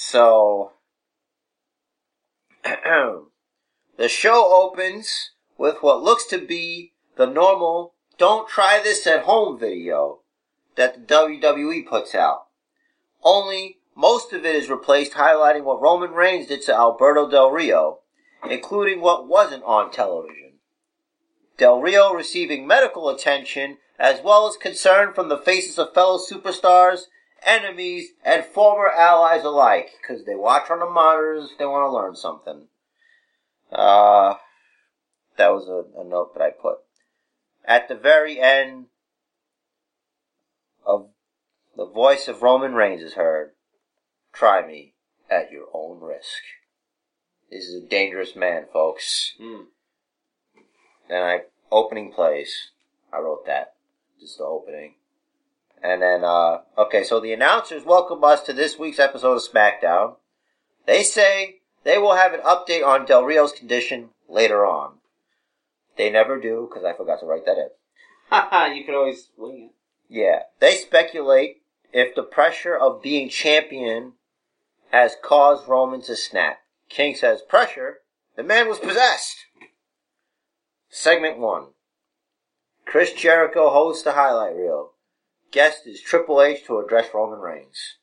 So 0.00 0.74
the 2.64 4.08
show 4.08 4.62
opens 4.62 5.32
with 5.58 5.82
what 5.82 6.02
looks 6.02 6.24
to 6.26 6.38
be 6.38 6.92
the 7.16 7.26
normal 7.26 7.94
"Don't 8.16 8.48
try 8.48 8.80
this 8.80 9.04
at 9.08 9.24
home" 9.24 9.58
video 9.58 10.20
that 10.76 11.08
the 11.08 11.14
WWE 11.14 11.84
puts 11.84 12.14
out. 12.14 12.46
Only 13.24 13.80
most 13.96 14.32
of 14.32 14.46
it 14.46 14.54
is 14.54 14.70
replaced 14.70 15.14
highlighting 15.14 15.64
what 15.64 15.82
Roman 15.82 16.12
Reigns 16.12 16.46
did 16.46 16.62
to 16.62 16.74
Alberto 16.74 17.28
Del 17.28 17.50
Rio, 17.50 17.98
including 18.48 19.00
what 19.00 19.26
wasn't 19.26 19.64
on 19.64 19.90
television. 19.90 20.60
Del 21.56 21.80
Rio 21.80 22.14
receiving 22.14 22.68
medical 22.68 23.08
attention 23.08 23.78
as 23.98 24.22
well 24.22 24.46
as 24.46 24.56
concern 24.56 25.12
from 25.12 25.28
the 25.28 25.38
faces 25.38 25.76
of 25.76 25.92
fellow 25.92 26.18
superstars 26.18 27.06
enemies, 27.44 28.08
and 28.24 28.44
former 28.44 28.88
allies 28.88 29.44
alike, 29.44 29.90
because 30.00 30.24
they 30.24 30.34
watch 30.34 30.70
on 30.70 30.80
the 30.80 30.86
monitors 30.86 31.50
they 31.58 31.66
want 31.66 31.88
to 31.88 31.94
learn 31.94 32.16
something. 32.16 32.66
Uh, 33.70 34.34
that 35.36 35.52
was 35.52 35.68
a, 35.68 36.00
a 36.00 36.04
note 36.04 36.34
that 36.34 36.42
I 36.42 36.50
put. 36.50 36.78
At 37.64 37.88
the 37.88 37.94
very 37.94 38.40
end 38.40 38.86
of 40.86 41.08
the 41.76 41.86
voice 41.86 42.28
of 42.28 42.42
Roman 42.42 42.74
Reigns 42.74 43.02
is 43.02 43.14
heard. 43.14 43.52
Try 44.32 44.66
me 44.66 44.94
at 45.30 45.50
your 45.52 45.66
own 45.72 46.00
risk. 46.00 46.42
This 47.50 47.64
is 47.64 47.82
a 47.82 47.86
dangerous 47.86 48.36
man, 48.36 48.66
folks. 48.72 49.34
Hmm. 49.40 49.62
Then 51.08 51.22
I 51.22 51.40
opening 51.70 52.12
plays. 52.12 52.70
I 53.12 53.18
wrote 53.18 53.46
that. 53.46 53.74
Just 54.20 54.38
the 54.38 54.44
opening. 54.44 54.94
And 55.82 56.02
then, 56.02 56.24
uh, 56.24 56.62
okay, 56.76 57.04
so 57.04 57.20
the 57.20 57.32
announcers 57.32 57.84
welcome 57.84 58.24
us 58.24 58.42
to 58.44 58.52
this 58.52 58.78
week's 58.78 58.98
episode 58.98 59.36
of 59.36 59.42
SmackDown. 59.42 60.16
They 60.86 61.02
say 61.02 61.60
they 61.84 61.98
will 61.98 62.16
have 62.16 62.32
an 62.32 62.40
update 62.40 62.84
on 62.84 63.06
Del 63.06 63.24
Rio's 63.24 63.52
condition 63.52 64.10
later 64.28 64.66
on. 64.66 64.94
They 65.96 66.10
never 66.10 66.40
do, 66.40 66.68
because 66.68 66.84
I 66.84 66.96
forgot 66.96 67.20
to 67.20 67.26
write 67.26 67.44
that 67.46 67.58
in. 67.58 67.68
Haha, 68.30 68.66
you 68.74 68.84
could 68.84 68.94
always 68.94 69.28
wing 69.36 69.70
it. 69.70 69.74
Yeah, 70.08 70.42
they 70.60 70.74
speculate 70.76 71.62
if 71.92 72.14
the 72.14 72.22
pressure 72.22 72.76
of 72.76 73.02
being 73.02 73.28
champion 73.28 74.14
has 74.90 75.16
caused 75.22 75.68
Roman 75.68 76.02
to 76.02 76.16
snap. 76.16 76.58
King 76.88 77.14
says, 77.14 77.42
pressure? 77.42 77.98
The 78.36 78.42
man 78.42 78.68
was 78.68 78.78
possessed! 78.78 79.36
Segment 80.88 81.38
1. 81.38 81.66
Chris 82.86 83.12
Jericho 83.12 83.68
hosts 83.68 84.02
the 84.02 84.12
highlight 84.12 84.56
reel. 84.56 84.92
Guest 85.50 85.86
is 85.86 86.02
Triple 86.02 86.42
H 86.42 86.66
to 86.66 86.78
address 86.78 87.08
Roman 87.14 87.38
Reigns. 87.38 87.96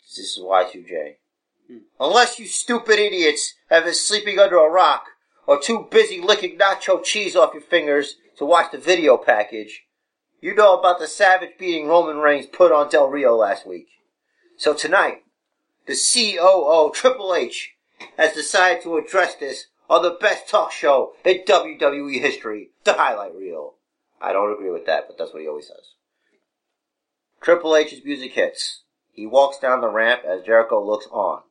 This 0.00 0.18
is 0.18 0.42
Y2J. 0.42 1.16
Hmm. 1.68 1.78
Unless 2.00 2.38
you 2.38 2.46
stupid 2.46 2.98
idiots 2.98 3.54
have 3.68 3.84
been 3.84 3.94
sleeping 3.94 4.38
under 4.38 4.56
a 4.56 4.70
rock 4.70 5.04
or 5.46 5.60
too 5.60 5.86
busy 5.90 6.18
licking 6.18 6.56
nacho 6.56 7.04
cheese 7.04 7.36
off 7.36 7.52
your 7.52 7.62
fingers 7.62 8.16
to 8.38 8.46
watch 8.46 8.72
the 8.72 8.78
video 8.78 9.18
package, 9.18 9.82
you 10.40 10.54
know 10.54 10.78
about 10.78 10.98
the 10.98 11.06
savage 11.06 11.58
beating 11.58 11.88
Roman 11.88 12.18
Reigns 12.18 12.46
put 12.46 12.72
on 12.72 12.88
Del 12.88 13.10
Rio 13.10 13.36
last 13.36 13.66
week. 13.66 13.88
So 14.56 14.72
tonight, 14.72 15.24
the 15.86 15.94
COO 15.94 16.90
Triple 16.94 17.34
H 17.34 17.74
has 18.16 18.32
decided 18.32 18.82
to 18.82 18.96
address 18.96 19.34
this 19.34 19.66
on 19.90 20.02
the 20.02 20.16
best 20.18 20.48
talk 20.48 20.72
show 20.72 21.12
in 21.22 21.44
WWE 21.46 22.18
history, 22.20 22.70
the 22.84 22.94
highlight 22.94 23.34
reel. 23.34 23.74
I 24.20 24.32
don't 24.32 24.52
agree 24.52 24.70
with 24.70 24.86
that, 24.86 25.04
but 25.06 25.18
that's 25.18 25.32
what 25.32 25.42
he 25.42 25.48
always 25.48 25.68
says. 25.68 25.94
Triple 27.40 27.76
H's 27.76 28.04
music 28.04 28.32
hits. 28.32 28.84
He 29.12 29.26
walks 29.26 29.58
down 29.58 29.80
the 29.80 29.88
ramp 29.88 30.22
as 30.26 30.44
Jericho 30.44 30.84
looks 30.84 31.06
on, 31.10 31.42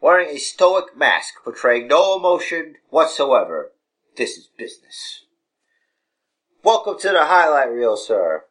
wearing 0.00 0.28
a 0.28 0.38
stoic 0.38 0.96
mask 0.96 1.34
portraying 1.44 1.88
no 1.88 2.16
emotion 2.16 2.76
whatsoever. 2.90 3.72
This 4.16 4.36
is 4.36 4.48
business. 4.56 5.24
Welcome 6.62 6.98
to 7.00 7.08
the 7.08 7.24
highlight 7.24 7.70
reel, 7.70 7.96
sir. 7.96 8.44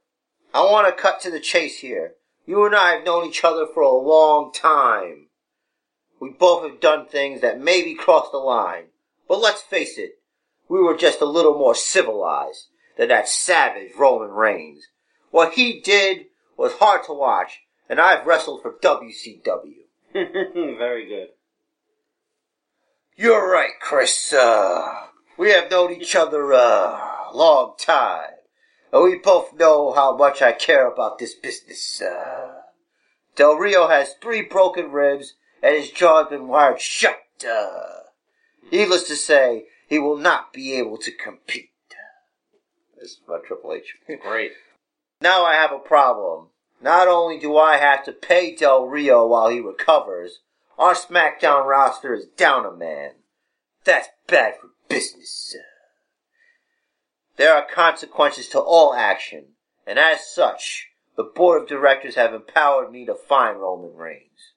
I 0.53 0.63
want 0.63 0.87
to 0.87 1.01
cut 1.01 1.21
to 1.21 1.31
the 1.31 1.39
chase 1.39 1.79
here. 1.79 2.15
You 2.45 2.65
and 2.65 2.75
I 2.75 2.91
have 2.91 3.05
known 3.05 3.25
each 3.25 3.43
other 3.43 3.65
for 3.65 3.81
a 3.81 3.91
long 3.95 4.51
time. 4.51 5.27
We 6.19 6.29
both 6.29 6.69
have 6.69 6.81
done 6.81 7.05
things 7.05 7.41
that 7.41 7.61
maybe 7.61 7.95
crossed 7.95 8.31
the 8.31 8.37
line. 8.37 8.87
But 9.27 9.39
let's 9.39 9.61
face 9.61 9.97
it, 9.97 10.15
we 10.67 10.81
were 10.81 10.97
just 10.97 11.21
a 11.21 11.25
little 11.25 11.57
more 11.57 11.73
civilized 11.73 12.67
than 13.01 13.09
that 13.09 13.27
savage 13.27 13.93
Roman 13.97 14.29
Reigns. 14.29 14.89
What 15.31 15.53
he 15.53 15.81
did 15.81 16.27
was 16.55 16.73
hard 16.73 17.03
to 17.05 17.13
watch, 17.13 17.61
and 17.89 17.99
I've 17.99 18.27
wrestled 18.27 18.61
for 18.61 18.73
WCW. 18.73 19.87
Very 20.13 21.07
good. 21.07 21.29
You're 23.15 23.51
right, 23.51 23.71
Chris. 23.81 24.31
Uh, 24.31 25.07
we 25.35 25.49
have 25.49 25.71
known 25.71 25.91
each 25.91 26.15
other 26.15 26.53
uh, 26.53 26.59
a 26.59 27.31
long 27.33 27.73
time. 27.79 28.35
And 28.93 29.03
we 29.03 29.17
both 29.17 29.55
know 29.55 29.93
how 29.93 30.15
much 30.15 30.43
I 30.43 30.51
care 30.51 30.87
about 30.87 31.17
this 31.17 31.33
business. 31.33 32.03
Uh, 32.03 32.51
Del 33.35 33.55
Rio 33.55 33.87
has 33.87 34.13
three 34.21 34.43
broken 34.43 34.91
ribs 34.91 35.33
and 35.63 35.75
his 35.75 35.89
jaw 35.89 36.21
has 36.21 36.29
been 36.29 36.47
wired 36.47 36.79
shut. 36.79 37.17
Uh, 37.43 38.01
needless 38.71 39.07
to 39.07 39.15
say, 39.15 39.65
he 39.87 39.97
will 39.97 40.17
not 40.17 40.53
be 40.53 40.73
able 40.73 40.99
to 40.99 41.11
compete. 41.11 41.70
This 43.01 43.13
is 43.13 43.21
my 43.27 43.39
Triple 43.39 43.73
H. 43.73 43.95
Great. 44.21 44.51
now 45.21 45.43
I 45.43 45.55
have 45.55 45.71
a 45.71 45.79
problem. 45.79 46.49
Not 46.79 47.07
only 47.07 47.39
do 47.39 47.57
I 47.57 47.77
have 47.77 48.05
to 48.05 48.11
pay 48.11 48.55
Del 48.55 48.85
Rio 48.85 49.25
while 49.25 49.49
he 49.49 49.59
recovers, 49.59 50.41
our 50.77 50.93
SmackDown 50.93 51.65
roster 51.65 52.13
is 52.13 52.27
down 52.27 52.63
a 52.63 52.71
man. 52.71 53.13
That's 53.85 54.09
bad 54.27 54.53
for 54.61 54.69
business. 54.87 55.55
There 57.37 57.55
are 57.55 57.65
consequences 57.65 58.47
to 58.49 58.59
all 58.59 58.93
action, 58.93 59.53
and 59.87 59.97
as 59.97 60.27
such, 60.27 60.89
the 61.17 61.23
board 61.23 61.63
of 61.63 61.67
directors 61.67 62.13
have 62.13 62.35
empowered 62.35 62.91
me 62.91 63.05
to 63.07 63.15
fine 63.15 63.55
Roman 63.55 63.95
Reigns. 63.95 64.53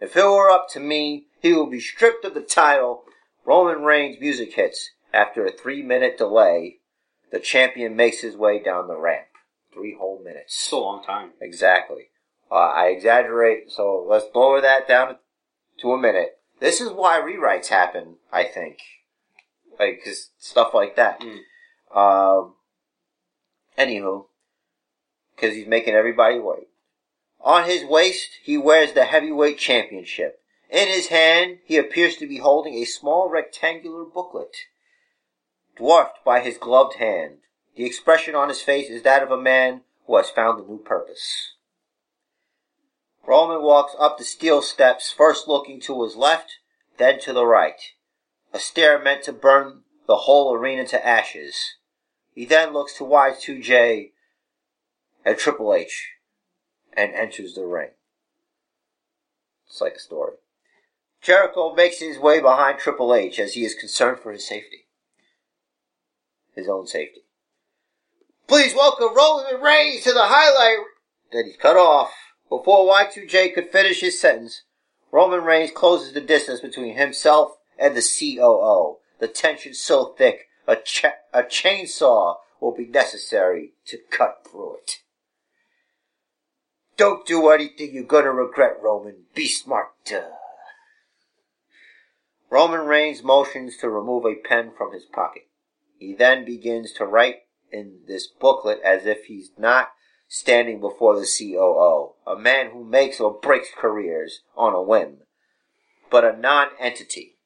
If 0.00 0.16
it 0.16 0.24
were 0.24 0.50
up 0.50 0.68
to 0.70 0.80
me, 0.80 1.26
he 1.42 1.52
will 1.52 1.66
be 1.66 1.80
stripped 1.80 2.24
of 2.24 2.32
the 2.32 2.40
title. 2.40 3.04
Roman 3.44 3.84
Reigns 3.84 4.18
music 4.18 4.54
hits. 4.54 4.90
After 5.12 5.44
a 5.44 5.52
three 5.52 5.82
minute 5.82 6.16
delay, 6.16 6.78
the 7.30 7.40
champion 7.40 7.96
makes 7.96 8.20
his 8.20 8.36
way 8.36 8.58
down 8.62 8.88
the 8.88 8.96
ramp. 8.96 9.26
Three 9.72 9.96
whole 9.98 10.22
minutes. 10.22 10.54
It's 10.54 10.72
a 10.72 10.76
long 10.76 11.02
time. 11.02 11.30
Exactly. 11.40 12.10
Uh, 12.50 12.54
I 12.54 12.86
exaggerate, 12.88 13.72
so 13.72 14.06
let's 14.08 14.26
lower 14.34 14.60
that 14.60 14.86
down 14.86 15.16
to 15.80 15.92
a 15.92 15.98
minute. 15.98 16.38
This 16.60 16.80
is 16.80 16.90
why 16.90 17.20
rewrites 17.20 17.68
happen, 17.68 18.16
I 18.32 18.44
think. 18.44 18.78
Like, 19.78 20.02
cause 20.04 20.30
stuff 20.38 20.72
like 20.72 20.94
that. 20.96 21.20
Mm. 21.20 21.38
Um, 21.94 22.54
anywho, 23.76 24.26
cause 25.36 25.54
he's 25.54 25.66
making 25.66 25.94
everybody 25.94 26.38
wait. 26.38 26.68
On 27.40 27.64
his 27.64 27.84
waist, 27.84 28.30
he 28.42 28.56
wears 28.56 28.92
the 28.92 29.04
heavyweight 29.04 29.58
championship. 29.58 30.40
In 30.70 30.88
his 30.88 31.08
hand, 31.08 31.58
he 31.64 31.76
appears 31.76 32.16
to 32.16 32.26
be 32.26 32.38
holding 32.38 32.74
a 32.74 32.84
small 32.84 33.28
rectangular 33.28 34.04
booklet, 34.04 34.56
dwarfed 35.76 36.24
by 36.24 36.40
his 36.40 36.58
gloved 36.58 36.96
hand. 36.96 37.38
The 37.76 37.84
expression 37.84 38.34
on 38.34 38.48
his 38.48 38.62
face 38.62 38.88
is 38.88 39.02
that 39.02 39.22
of 39.22 39.30
a 39.30 39.40
man 39.40 39.82
who 40.06 40.16
has 40.16 40.30
found 40.30 40.60
a 40.60 40.68
new 40.68 40.78
purpose. 40.78 41.54
Roman 43.26 43.62
walks 43.62 43.94
up 43.98 44.18
the 44.18 44.24
steel 44.24 44.60
steps, 44.60 45.10
first 45.10 45.48
looking 45.48 45.80
to 45.80 46.02
his 46.04 46.14
left, 46.14 46.58
then 46.98 47.18
to 47.20 47.32
the 47.32 47.46
right. 47.46 47.80
A 48.52 48.58
stare 48.58 49.02
meant 49.02 49.22
to 49.24 49.32
burn 49.32 49.82
the 50.06 50.16
whole 50.16 50.54
arena 50.54 50.86
to 50.86 51.06
ashes. 51.06 51.76
He 52.34 52.44
then 52.44 52.72
looks 52.72 52.96
to 52.98 53.04
Y2J 53.04 54.10
and 55.24 55.38
Triple 55.38 55.74
H 55.74 56.10
and 56.92 57.12
enters 57.14 57.54
the 57.54 57.64
ring. 57.64 57.90
It's 59.66 59.80
like 59.80 59.94
a 59.94 59.98
story. 59.98 60.34
Jericho 61.22 61.74
makes 61.74 62.00
his 62.00 62.18
way 62.18 62.40
behind 62.40 62.78
Triple 62.78 63.14
H 63.14 63.38
as 63.38 63.54
he 63.54 63.64
is 63.64 63.74
concerned 63.74 64.20
for 64.20 64.30
his 64.30 64.46
safety. 64.46 64.83
His 66.54 66.68
own 66.68 66.86
safety. 66.86 67.22
Please 68.46 68.74
welcome 68.74 69.14
Roman 69.16 69.60
Reigns 69.60 70.04
to 70.04 70.12
the 70.12 70.24
highlight. 70.24 70.84
Then 71.32 71.46
he's 71.46 71.56
cut 71.56 71.76
off. 71.76 72.12
Before 72.48 72.92
Y2J 72.92 73.54
could 73.54 73.70
finish 73.70 74.00
his 74.00 74.20
sentence, 74.20 74.62
Roman 75.10 75.42
Reigns 75.42 75.70
closes 75.74 76.12
the 76.12 76.20
distance 76.20 76.60
between 76.60 76.96
himself 76.96 77.52
and 77.78 77.96
the 77.96 78.02
COO. 78.02 78.98
The 79.18 79.28
tension 79.28 79.74
so 79.74 80.14
thick, 80.18 80.48
a, 80.66 80.76
cha- 80.76 81.14
a 81.32 81.42
chainsaw 81.42 82.36
will 82.60 82.74
be 82.74 82.86
necessary 82.86 83.72
to 83.86 83.98
cut 84.10 84.46
through 84.46 84.76
it. 84.76 84.96
Don't 86.96 87.26
do 87.26 87.48
anything 87.48 87.92
you're 87.92 88.04
gonna 88.04 88.30
regret, 88.30 88.76
Roman. 88.82 89.24
Be 89.34 89.48
smart. 89.48 89.88
Roman 92.50 92.86
Reigns 92.86 93.22
motions 93.22 93.76
to 93.78 93.88
remove 93.88 94.24
a 94.24 94.36
pen 94.36 94.70
from 94.76 94.92
his 94.92 95.04
pocket. 95.04 95.48
He 96.04 96.12
then 96.12 96.44
begins 96.44 96.92
to 96.92 97.06
write 97.06 97.44
in 97.72 98.00
this 98.06 98.26
booklet 98.26 98.78
as 98.84 99.06
if 99.06 99.24
he's 99.24 99.52
not 99.56 99.88
standing 100.28 100.78
before 100.78 101.18
the 101.18 101.26
COO, 101.26 102.12
a 102.26 102.36
man 102.38 102.72
who 102.72 102.84
makes 102.84 103.20
or 103.20 103.32
breaks 103.32 103.70
careers 103.74 104.42
on 104.54 104.74
a 104.74 104.82
whim, 104.82 105.22
but 106.10 106.22
a 106.22 106.36
non-entity. 106.36 107.38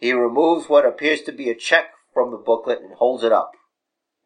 He 0.00 0.12
removes 0.12 0.70
what 0.70 0.86
appears 0.86 1.20
to 1.22 1.32
be 1.32 1.50
a 1.50 1.54
check 1.54 1.90
from 2.14 2.30
the 2.30 2.38
booklet 2.38 2.80
and 2.80 2.94
holds 2.94 3.22
it 3.22 3.32
up. 3.32 3.52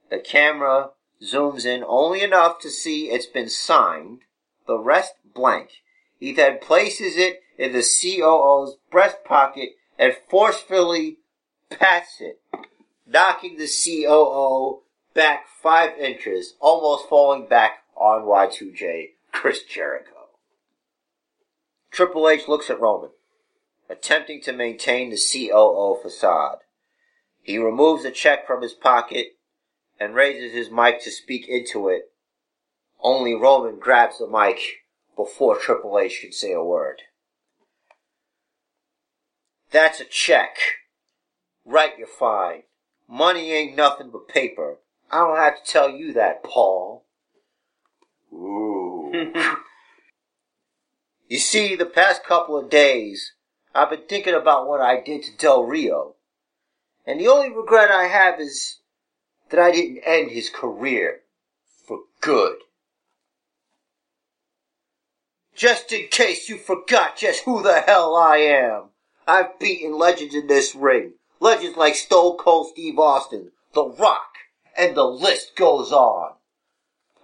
The 0.08 0.20
camera 0.20 0.90
zooms 1.20 1.66
in 1.66 1.82
only 1.84 2.22
enough 2.22 2.60
to 2.60 2.70
see 2.70 3.10
it's 3.10 3.26
been 3.26 3.48
signed, 3.48 4.20
the 4.68 4.78
rest 4.78 5.14
blank. 5.34 5.70
He 6.20 6.32
then 6.32 6.60
places 6.60 7.16
it 7.16 7.40
in 7.58 7.72
the 7.72 7.82
COO's 7.82 8.76
breast 8.92 9.24
pocket 9.24 9.70
and 9.98 10.14
forcefully 10.30 11.18
pats 11.68 12.20
it, 12.20 12.40
knocking 13.12 13.56
the 13.56 13.68
COO 13.68 14.82
back 15.14 15.46
five 15.62 15.98
inches, 15.98 16.54
almost 16.60 17.08
falling 17.08 17.46
back 17.46 17.84
on 17.94 18.22
Y2J, 18.22 19.10
Chris 19.30 19.62
Jericho. 19.62 20.28
Triple 21.90 22.28
H 22.28 22.48
looks 22.48 22.70
at 22.70 22.80
Roman, 22.80 23.10
attempting 23.88 24.40
to 24.42 24.52
maintain 24.52 25.10
the 25.10 25.18
COO 25.18 25.98
facade. 26.02 26.58
He 27.42 27.58
removes 27.58 28.04
a 28.04 28.10
check 28.10 28.46
from 28.46 28.62
his 28.62 28.72
pocket 28.72 29.36
and 30.00 30.14
raises 30.14 30.52
his 30.52 30.70
mic 30.70 31.02
to 31.02 31.10
speak 31.10 31.46
into 31.48 31.88
it. 31.88 32.10
Only 33.00 33.34
Roman 33.34 33.78
grabs 33.78 34.18
the 34.18 34.26
mic 34.26 34.58
before 35.16 35.58
Triple 35.58 35.98
H 35.98 36.20
can 36.22 36.32
say 36.32 36.52
a 36.52 36.62
word. 36.62 37.02
That's 39.70 40.00
a 40.00 40.04
check. 40.04 40.56
Right, 41.64 41.92
you're 41.98 42.06
fine. 42.06 42.62
Money 43.12 43.52
ain't 43.52 43.76
nothing 43.76 44.08
but 44.10 44.26
paper. 44.26 44.78
I 45.10 45.18
don't 45.18 45.36
have 45.36 45.62
to 45.62 45.70
tell 45.70 45.90
you 45.90 46.14
that, 46.14 46.42
Paul. 46.42 47.04
Ooh. 48.32 49.12
you 51.28 51.38
see, 51.38 51.76
the 51.76 51.84
past 51.84 52.24
couple 52.24 52.56
of 52.56 52.70
days, 52.70 53.34
I've 53.74 53.90
been 53.90 54.06
thinking 54.08 54.32
about 54.32 54.66
what 54.66 54.80
I 54.80 54.98
did 54.98 55.24
to 55.24 55.36
Del 55.36 55.62
Rio. 55.62 56.14
And 57.06 57.20
the 57.20 57.28
only 57.28 57.54
regret 57.54 57.90
I 57.90 58.04
have 58.04 58.40
is 58.40 58.78
that 59.50 59.60
I 59.60 59.72
didn't 59.72 60.04
end 60.06 60.30
his 60.30 60.48
career 60.48 61.20
for 61.86 62.04
good. 62.22 62.56
Just 65.54 65.92
in 65.92 66.08
case 66.08 66.48
you 66.48 66.56
forgot 66.56 67.18
just 67.18 67.44
who 67.44 67.62
the 67.62 67.82
hell 67.82 68.16
I 68.16 68.38
am, 68.38 68.84
I've 69.28 69.58
beaten 69.58 69.98
legends 69.98 70.34
in 70.34 70.46
this 70.46 70.74
ring. 70.74 71.12
Legends 71.42 71.76
like 71.76 71.96
Stone 71.96 72.36
Cold 72.36 72.68
Steve 72.68 73.00
Austin, 73.00 73.50
The 73.74 73.84
Rock, 73.84 74.28
and 74.78 74.96
the 74.96 75.02
list 75.02 75.56
goes 75.56 75.90
on. 75.90 76.34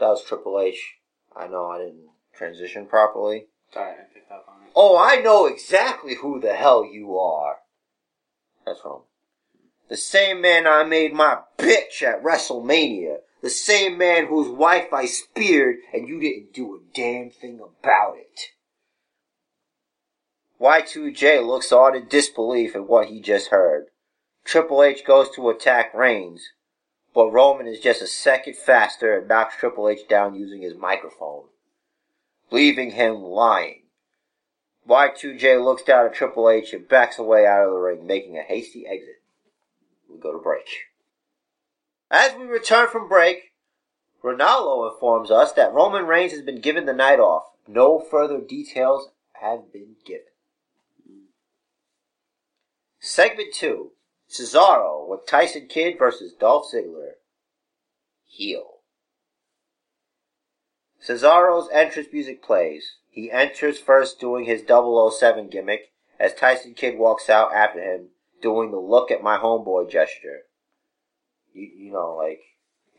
That 0.01 0.09
was 0.09 0.25
Triple 0.25 0.61
H. 0.61 0.97
I 1.37 1.47
know 1.47 1.71
I 1.71 1.79
didn't 1.79 2.09
transition 2.35 2.87
properly. 2.87 3.47
Sorry, 3.73 3.93
I 3.93 4.13
picked 4.13 4.33
up 4.33 4.45
on 4.49 4.67
it. 4.67 4.73
Oh, 4.75 4.99
I 4.99 5.21
know 5.21 5.47
exactly 5.47 6.17
who 6.17 6.41
the 6.41 6.55
hell 6.55 6.85
you 6.85 7.17
are. 7.17 7.59
That's 8.67 8.81
wrong. 8.85 9.03
The 9.89 9.97
same 9.97 10.41
man 10.41 10.67
I 10.67 10.83
made 10.83 11.13
my 11.13 11.39
bitch 11.57 12.03
at 12.03 12.21
WrestleMania. 12.21 13.19
The 13.41 13.51
same 13.51 13.99
man 13.99 14.27
whose 14.27 14.49
wife 14.49 14.93
I 14.93 15.07
speared 15.07 15.77
and 15.95 16.09
you 16.09 16.19
didn't 16.19 16.53
do 16.53 16.75
a 16.75 16.81
damn 16.93 17.31
thing 17.31 17.61
about 17.61 18.17
it. 18.17 18.41
Y2J 20.61 21.47
looks 21.47 21.71
on 21.71 21.95
in 21.95 22.09
disbelief 22.09 22.75
at 22.75 22.89
what 22.89 23.07
he 23.07 23.21
just 23.21 23.51
heard. 23.51 23.87
Triple 24.49 24.83
H 24.83 25.05
goes 25.05 25.29
to 25.33 25.51
attack 25.51 25.93
Reigns, 25.93 26.53
but 27.13 27.31
Roman 27.31 27.67
is 27.67 27.81
just 27.81 28.01
a 28.01 28.07
second 28.07 28.57
faster 28.57 29.19
and 29.19 29.29
knocks 29.29 29.57
Triple 29.59 29.91
H 29.91 30.09
down 30.09 30.35
using 30.35 30.63
his 30.63 30.75
microphone, 30.75 31.49
leaving 32.51 32.93
him 32.93 33.17
lying. 33.17 33.83
Y2J 34.89 35.63
looks 35.63 35.83
down 35.83 36.07
at 36.07 36.15
Triple 36.15 36.49
H 36.49 36.73
and 36.73 36.89
backs 36.89 37.19
away 37.19 37.45
out 37.45 37.67
of 37.67 37.73
the 37.73 37.77
ring, 37.79 38.07
making 38.07 38.39
a 38.39 38.43
hasty 38.43 38.87
exit. 38.87 39.21
We 40.09 40.19
go 40.19 40.33
to 40.33 40.39
break. 40.39 40.65
As 42.11 42.35
we 42.35 42.47
return 42.47 42.89
from 42.89 43.07
break, 43.07 43.53
Ranallo 44.25 44.91
informs 44.91 45.31
us 45.31 45.53
that 45.53 45.75
Roman 45.75 46.07
Reigns 46.07 46.33
has 46.33 46.41
been 46.41 46.63
given 46.63 46.87
the 46.87 46.95
night 46.95 47.21
off. 47.21 47.51
No 47.67 48.01
further 48.01 48.41
details 48.41 49.11
have 49.43 49.71
been 49.71 49.97
given. 50.07 50.23
Segment 52.99 53.53
2 53.53 53.93
Cesaro 54.31 55.09
with 55.09 55.27
Tyson 55.27 55.67
Kidd 55.69 55.99
versus 55.99 56.33
Dolph 56.33 56.67
Ziggler. 56.73 57.13
Heel. 58.25 58.79
Cesaro's 61.07 61.69
entrance 61.73 62.09
music 62.13 62.43
plays. 62.43 62.97
He 63.11 63.31
enters 63.31 63.79
first 63.79 64.21
doing 64.21 64.45
his 64.45 64.63
007 64.67 65.49
gimmick 65.49 65.93
as 66.21 66.35
Tyson 66.35 66.75
Kidd 66.75 66.99
walks 66.99 67.31
out 67.31 67.55
after 67.55 67.81
him 67.81 68.09
doing 68.43 68.71
the 68.71 68.79
look 68.79 69.11
at 69.11 69.23
my 69.23 69.39
homeboy 69.39 69.91
gesture. 69.91 70.41
You, 71.53 71.71
you 71.77 71.93
know, 71.93 72.15
like, 72.17 72.41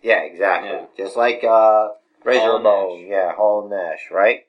yeah, 0.02 0.22
exactly. 0.22 0.70
Yeah. 0.70 0.86
Just 0.98 1.16
like, 1.16 1.44
uh, 1.44 1.90
Razor 2.24 2.54
Ramon. 2.54 3.06
Yeah, 3.08 3.34
Hall 3.34 3.62
and 3.62 3.70
Nash, 3.70 4.10
right? 4.12 4.42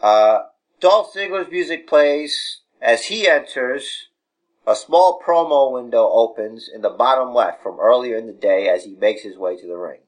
Uh, 0.00 0.42
Dolph 0.80 1.12
Ziggler's 1.12 1.50
music 1.50 1.88
plays 1.88 2.60
as 2.80 3.06
he 3.06 3.26
enters. 3.26 4.08
A 4.66 4.76
small 4.76 5.20
promo 5.24 5.72
window 5.72 6.08
opens 6.10 6.68
in 6.72 6.82
the 6.82 6.90
bottom 6.90 7.34
left 7.34 7.62
from 7.62 7.80
earlier 7.80 8.16
in 8.16 8.26
the 8.26 8.32
day 8.32 8.68
as 8.68 8.84
he 8.84 8.94
makes 8.94 9.22
his 9.22 9.38
way 9.38 9.56
to 9.56 9.66
the 9.66 9.76
ring. 9.76 10.00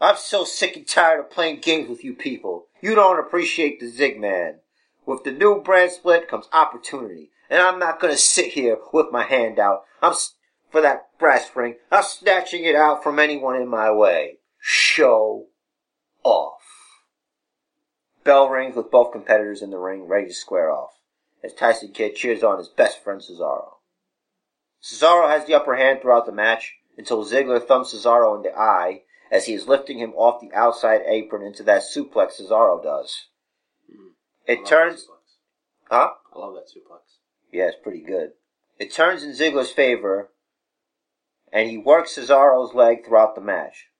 I'm 0.00 0.16
so 0.16 0.44
sick 0.44 0.76
and 0.76 0.86
tired 0.86 1.20
of 1.20 1.30
playing 1.30 1.60
games 1.60 1.88
with 1.88 2.04
you 2.04 2.14
people. 2.14 2.66
You 2.80 2.94
don't 2.94 3.18
appreciate 3.18 3.80
the 3.80 3.88
Zig 3.88 4.20
Man. 4.20 4.60
With 5.06 5.24
the 5.24 5.32
new 5.32 5.62
brand 5.62 5.92
split 5.92 6.28
comes 6.28 6.48
opportunity, 6.52 7.30
and 7.48 7.60
I'm 7.60 7.78
not 7.78 7.98
gonna 7.98 8.16
sit 8.16 8.52
here 8.52 8.78
with 8.92 9.10
my 9.10 9.24
hand 9.24 9.58
out. 9.58 9.84
I'm 10.00 10.14
for 10.70 10.80
that 10.80 11.18
brass 11.18 11.50
ring. 11.54 11.76
I'm 11.90 12.02
snatching 12.02 12.64
it 12.64 12.74
out 12.74 13.02
from 13.02 13.18
anyone 13.18 13.56
in 13.56 13.68
my 13.68 13.90
way. 13.92 14.38
Show 14.58 15.46
off. 16.24 16.62
Bell 18.24 18.48
rings 18.48 18.76
with 18.76 18.90
both 18.90 19.12
competitors 19.12 19.62
in 19.62 19.70
the 19.70 19.78
ring, 19.78 20.04
ready 20.04 20.28
to 20.28 20.34
square 20.34 20.70
off. 20.70 21.01
As 21.44 21.52
Tyson 21.54 21.92
Kidd 21.92 22.14
cheers 22.14 22.42
on 22.42 22.58
his 22.58 22.68
best 22.68 23.02
friend 23.02 23.20
Cesaro. 23.20 23.74
Cesaro 24.82 25.28
has 25.28 25.46
the 25.46 25.54
upper 25.54 25.76
hand 25.76 26.00
throughout 26.00 26.26
the 26.26 26.32
match 26.32 26.76
until 26.96 27.24
Ziggler 27.24 27.64
thumps 27.64 27.94
Cesaro 27.94 28.36
in 28.36 28.42
the 28.42 28.56
eye 28.56 29.02
as 29.30 29.46
he 29.46 29.54
is 29.54 29.66
lifting 29.66 29.98
him 29.98 30.12
off 30.14 30.40
the 30.40 30.52
outside 30.52 31.00
apron 31.06 31.42
into 31.42 31.62
that 31.62 31.82
suplex 31.82 32.40
Cesaro 32.40 32.82
does. 32.82 33.28
Mhm. 33.90 34.14
It 34.46 34.66
turns, 34.66 35.08
huh? 35.88 36.14
I 36.32 36.38
love 36.38 36.54
that 36.54 36.68
suplex. 36.68 37.18
Yeah, 37.50 37.68
it's 37.68 37.82
pretty 37.82 38.02
good. 38.02 38.34
It 38.78 38.92
turns 38.92 39.22
in 39.22 39.30
Ziggler's 39.32 39.72
favor, 39.72 40.32
and 41.52 41.70
he 41.70 41.78
works 41.78 42.16
Cesaro's 42.16 42.74
leg 42.74 43.04
throughout 43.04 43.34
the 43.34 43.40
match. 43.40 43.90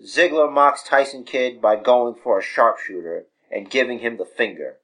Ziggler 0.00 0.50
mocks 0.50 0.82
Tyson 0.82 1.24
Kidd 1.24 1.60
by 1.60 1.76
going 1.76 2.14
for 2.14 2.38
a 2.38 2.42
sharpshooter 2.42 3.28
and 3.50 3.70
giving 3.70 4.00
him 4.00 4.16
the 4.16 4.24
finger. 4.24 4.80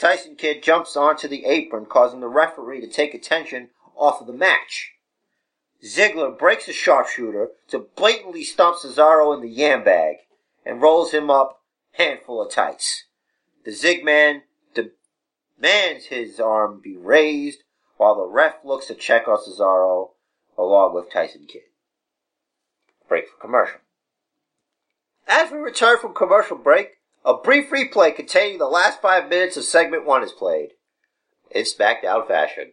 Tyson 0.00 0.34
Kidd 0.34 0.62
jumps 0.62 0.96
onto 0.96 1.28
the 1.28 1.44
apron, 1.44 1.84
causing 1.84 2.20
the 2.20 2.28
referee 2.28 2.80
to 2.80 2.88
take 2.88 3.12
attention 3.12 3.68
off 3.94 4.22
of 4.22 4.26
the 4.26 4.32
match. 4.32 4.94
Ziggler 5.84 6.36
breaks 6.36 6.64
the 6.64 6.72
sharpshooter 6.72 7.50
to 7.68 7.86
blatantly 7.96 8.42
stomp 8.42 8.78
Cesaro 8.78 9.34
in 9.34 9.42
the 9.42 9.48
yam 9.48 9.84
bag 9.84 10.16
and 10.64 10.80
rolls 10.80 11.12
him 11.12 11.28
up 11.28 11.62
handful 11.92 12.40
of 12.40 12.50
tights. 12.50 13.04
The 13.64 13.72
Zigman 13.72 14.42
demands 14.74 16.06
his 16.06 16.40
arm 16.40 16.80
be 16.82 16.96
raised 16.96 17.62
while 17.98 18.14
the 18.14 18.26
ref 18.26 18.64
looks 18.64 18.86
to 18.86 18.94
check 18.94 19.28
on 19.28 19.36
Cesaro 19.36 20.12
along 20.56 20.94
with 20.94 21.12
Tyson 21.12 21.46
Kidd. 21.46 21.62
Break 23.06 23.28
for 23.28 23.36
commercial. 23.38 23.80
As 25.26 25.50
we 25.50 25.58
return 25.58 25.98
from 25.98 26.14
commercial 26.14 26.56
break, 26.56 26.99
a 27.24 27.34
brief 27.34 27.70
replay 27.70 28.14
containing 28.14 28.58
the 28.58 28.66
last 28.66 29.00
five 29.00 29.28
minutes 29.28 29.56
of 29.56 29.64
segment 29.64 30.06
one 30.06 30.22
is 30.22 30.32
played. 30.32 30.70
In 31.50 31.64
SmackDown 31.64 32.26
fashion. 32.28 32.72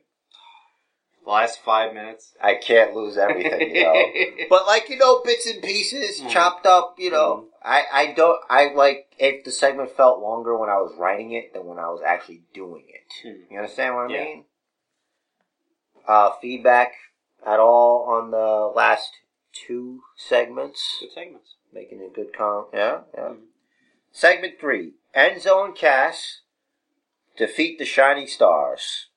Last 1.26 1.60
five 1.66 1.94
minutes. 1.94 2.34
I 2.42 2.56
can't 2.56 2.94
lose 2.96 3.18
everything, 3.18 3.76
you 3.76 3.84
know. 3.84 4.12
But 4.50 4.66
like 4.66 4.88
you 4.90 4.96
know, 4.98 5.22
bits 5.26 5.46
and 5.46 5.62
pieces, 5.62 6.22
Mm. 6.22 6.30
chopped 6.30 6.66
up. 6.66 6.96
You 6.98 7.12
know, 7.12 7.48
I 7.62 7.84
I 7.92 8.14
don't 8.14 8.40
I 8.50 8.72
like 8.74 9.08
if 9.18 9.44
the 9.44 9.52
segment 9.52 9.92
felt 9.98 10.22
longer 10.22 10.58
when 10.58 10.70
I 10.70 10.78
was 10.78 10.96
writing 10.98 11.34
it 11.34 11.54
than 11.54 11.66
when 11.66 11.80
I 11.80 11.90
was 11.90 12.02
actually 12.06 12.44
doing 12.54 12.86
it. 12.88 13.12
Hmm. 13.24 13.52
You 13.54 13.60
understand 13.60 13.96
what 13.96 14.10
I 14.10 14.14
Yeah. 14.14 14.24
mean? 14.24 14.46
Uh, 16.08 16.32
feedback 16.42 16.94
at 17.46 17.60
all 17.60 18.06
on 18.08 18.32
the 18.32 18.72
last 18.74 19.12
two 19.52 20.04
segments? 20.16 20.82
Good 21.02 21.12
segments. 21.12 21.56
Making 21.74 22.02
a 22.04 22.10
good 22.16 22.32
com. 22.38 22.68
Yeah, 22.74 23.02
yeah. 23.14 23.20
Mhm. 23.30 23.42
Segment 24.18 24.60
three: 24.60 24.94
Enzo 25.16 25.64
and 25.64 25.76
Cass 25.76 26.42
defeat 27.38 27.78
the 27.78 27.86
Shining 27.86 28.26
Stars. 28.26 29.10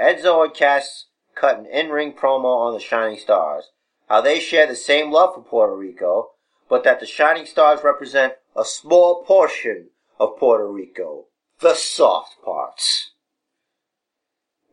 Enzo 0.00 0.44
and 0.44 0.54
Cass 0.54 1.06
cut 1.34 1.58
an 1.58 1.66
in-ring 1.66 2.12
promo 2.12 2.44
on 2.44 2.74
the 2.74 2.78
Shining 2.78 3.18
Stars. 3.18 3.72
How 4.08 4.20
they 4.20 4.38
share 4.38 4.68
the 4.68 4.76
same 4.76 5.10
love 5.10 5.34
for 5.34 5.42
Puerto 5.42 5.74
Rico, 5.74 6.30
but 6.68 6.84
that 6.84 7.00
the 7.00 7.06
Shining 7.06 7.44
Stars 7.44 7.80
represent 7.82 8.34
a 8.54 8.64
small 8.64 9.24
portion 9.24 9.88
of 10.20 10.38
Puerto 10.38 10.68
Rico, 10.68 11.24
the 11.58 11.74
soft 11.74 12.40
parts. 12.44 13.14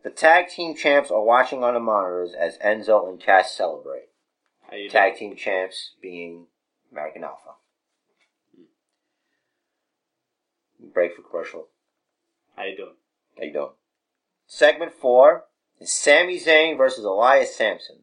The 0.04 0.10
tag 0.10 0.50
team 0.50 0.76
champs 0.76 1.10
are 1.10 1.20
watching 1.20 1.64
on 1.64 1.74
the 1.74 1.80
monitors 1.80 2.32
as 2.32 2.58
Enzo 2.58 3.08
and 3.08 3.18
Cass 3.18 3.52
celebrate. 3.52 4.10
Tag 4.88 5.16
team 5.16 5.34
champs 5.34 5.94
being 6.00 6.46
American 6.92 7.24
Alpha. 7.24 7.54
Break 10.92 11.16
for 11.16 11.22
commercial. 11.22 11.68
How 12.56 12.64
you 12.64 12.76
doing? 12.76 12.96
How 13.38 13.44
you 13.44 13.52
doing? 13.52 13.70
Segment 14.46 14.92
four 14.92 15.44
is 15.80 15.92
Sami 15.92 16.38
Zayn 16.38 16.76
versus 16.76 17.04
Elias 17.04 17.56
Samson. 17.56 18.00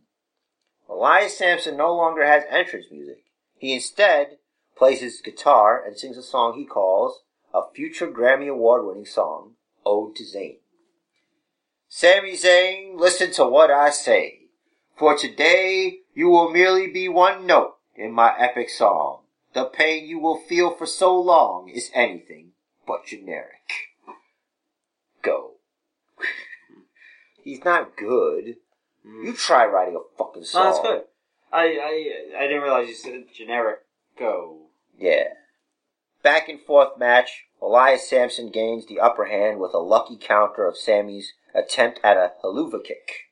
Elias 0.89 1.37
Samson 1.37 1.77
no 1.77 1.95
longer 1.95 2.25
has 2.25 2.43
entrance 2.49 2.87
music. 2.91 3.25
He 3.57 3.73
instead 3.73 4.37
plays 4.75 5.01
his 5.01 5.21
guitar 5.21 5.83
and 5.85 5.97
sings 5.97 6.17
a 6.17 6.23
song 6.23 6.57
he 6.57 6.65
calls 6.65 7.21
a 7.53 7.61
future 7.75 8.07
Grammy 8.07 8.49
Award 8.49 8.85
winning 8.85 9.05
song, 9.05 9.53
Ode 9.85 10.15
to 10.15 10.23
Zayn. 10.23 10.57
Sami 11.87 12.33
Zayn, 12.33 12.99
listen 12.99 13.31
to 13.33 13.45
what 13.45 13.71
I 13.71 13.89
say. 13.89 14.41
For 14.97 15.17
today, 15.17 15.99
you 16.13 16.29
will 16.29 16.49
merely 16.49 16.87
be 16.87 17.07
one 17.07 17.45
note 17.45 17.75
in 17.95 18.11
my 18.11 18.33
epic 18.37 18.69
song. 18.69 19.21
The 19.53 19.65
pain 19.65 20.05
you 20.05 20.19
will 20.19 20.37
feel 20.37 20.71
for 20.71 20.85
so 20.85 21.19
long 21.19 21.69
is 21.69 21.89
anything 21.93 22.51
but 22.89 23.05
generic. 23.05 23.93
Go. 25.21 25.51
He's 27.43 27.63
not 27.63 27.95
good. 27.95 28.55
Mm. 29.07 29.25
You 29.25 29.33
try 29.33 29.67
writing 29.67 29.95
a 29.95 30.17
fucking 30.17 30.43
song. 30.43 30.63
No, 30.63 30.71
that's 30.71 30.81
good. 30.81 31.01
I, 31.53 31.61
I 31.61 32.39
I 32.39 32.47
didn't 32.47 32.63
realize 32.63 32.87
you 32.87 32.95
said 32.95 33.25
generic. 33.31 33.81
Go. 34.17 34.57
Yeah. 34.97 35.25
Back 36.23 36.49
and 36.49 36.59
forth 36.59 36.97
match. 36.97 37.45
Elias 37.61 38.09
Samson 38.09 38.49
gains 38.49 38.87
the 38.87 38.99
upper 38.99 39.25
hand 39.25 39.59
with 39.59 39.75
a 39.75 39.79
lucky 39.79 40.17
counter 40.19 40.65
of 40.65 40.75
Sami's 40.75 41.33
attempt 41.53 41.99
at 42.03 42.17
a 42.17 42.31
Helluva 42.43 42.83
kick. 42.83 43.27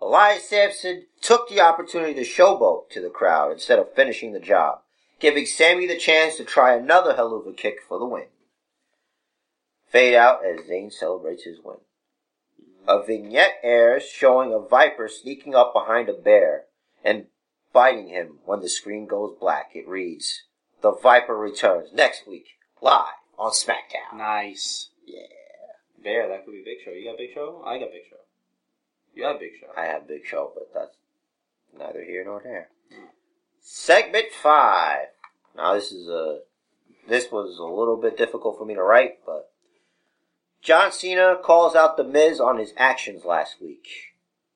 Elias 0.00 0.48
Samson 0.48 1.04
took 1.20 1.50
the 1.50 1.60
opportunity 1.60 2.14
to 2.14 2.22
showboat 2.22 2.88
to 2.90 3.02
the 3.02 3.10
crowd 3.10 3.52
instead 3.52 3.78
of 3.78 3.92
finishing 3.94 4.32
the 4.32 4.40
job, 4.40 4.78
giving 5.20 5.44
Sami 5.44 5.86
the 5.86 5.98
chance 5.98 6.36
to 6.36 6.44
try 6.44 6.74
another 6.74 7.12
Helluva 7.12 7.54
kick 7.54 7.78
for 7.86 7.98
the 7.98 8.06
win. 8.06 8.26
Fade 9.88 10.14
out 10.14 10.40
as 10.44 10.66
Zayn 10.66 10.92
celebrates 10.92 11.44
his 11.44 11.58
win. 11.62 11.76
A 12.86 12.94
mm-hmm. 12.94 13.06
vignette 13.06 13.58
airs 13.62 14.04
showing 14.04 14.52
a 14.52 14.58
viper 14.58 15.08
sneaking 15.08 15.54
up 15.54 15.72
behind 15.72 16.08
a 16.08 16.12
bear 16.12 16.64
and 17.04 17.26
biting 17.72 18.08
him 18.08 18.38
when 18.44 18.60
the 18.60 18.68
screen 18.68 19.06
goes 19.06 19.36
black. 19.38 19.70
It 19.74 19.86
reads, 19.86 20.44
The 20.80 20.92
Viper 20.92 21.36
returns 21.36 21.92
next 21.92 22.26
week, 22.26 22.46
live 22.80 23.04
on 23.38 23.50
SmackDown. 23.50 24.16
Nice. 24.16 24.88
Yeah. 25.06 25.20
Bear, 26.02 26.28
that 26.28 26.44
could 26.44 26.52
be 26.52 26.62
Big 26.64 26.78
Show. 26.84 26.92
You 26.92 27.04
got 27.04 27.18
Big 27.18 27.34
Show? 27.34 27.62
I 27.66 27.78
got 27.78 27.90
Big 27.90 28.02
Show. 28.08 28.16
You 29.14 29.24
have 29.24 29.40
Big 29.40 29.52
Show. 29.60 29.68
I 29.76 29.86
have 29.86 30.06
Big 30.06 30.24
Show, 30.26 30.52
but 30.54 30.72
that's 30.74 30.96
neither 31.78 32.04
here 32.04 32.24
nor 32.24 32.40
there. 32.42 32.68
Hmm. 32.92 33.06
Segment 33.60 34.26
five. 34.42 35.08
Now 35.56 35.74
this 35.74 35.90
is 35.90 36.08
a 36.08 36.40
this 37.08 37.30
was 37.32 37.58
a 37.58 37.64
little 37.64 37.96
bit 37.96 38.16
difficult 38.16 38.58
for 38.58 38.64
me 38.64 38.74
to 38.74 38.82
write, 38.82 39.18
but 39.24 39.50
John 40.66 40.90
Cena 40.90 41.36
calls 41.40 41.76
out 41.76 41.96
the 41.96 42.02
Miz 42.02 42.40
on 42.40 42.58
his 42.58 42.74
actions 42.76 43.24
last 43.24 43.62
week. 43.62 43.86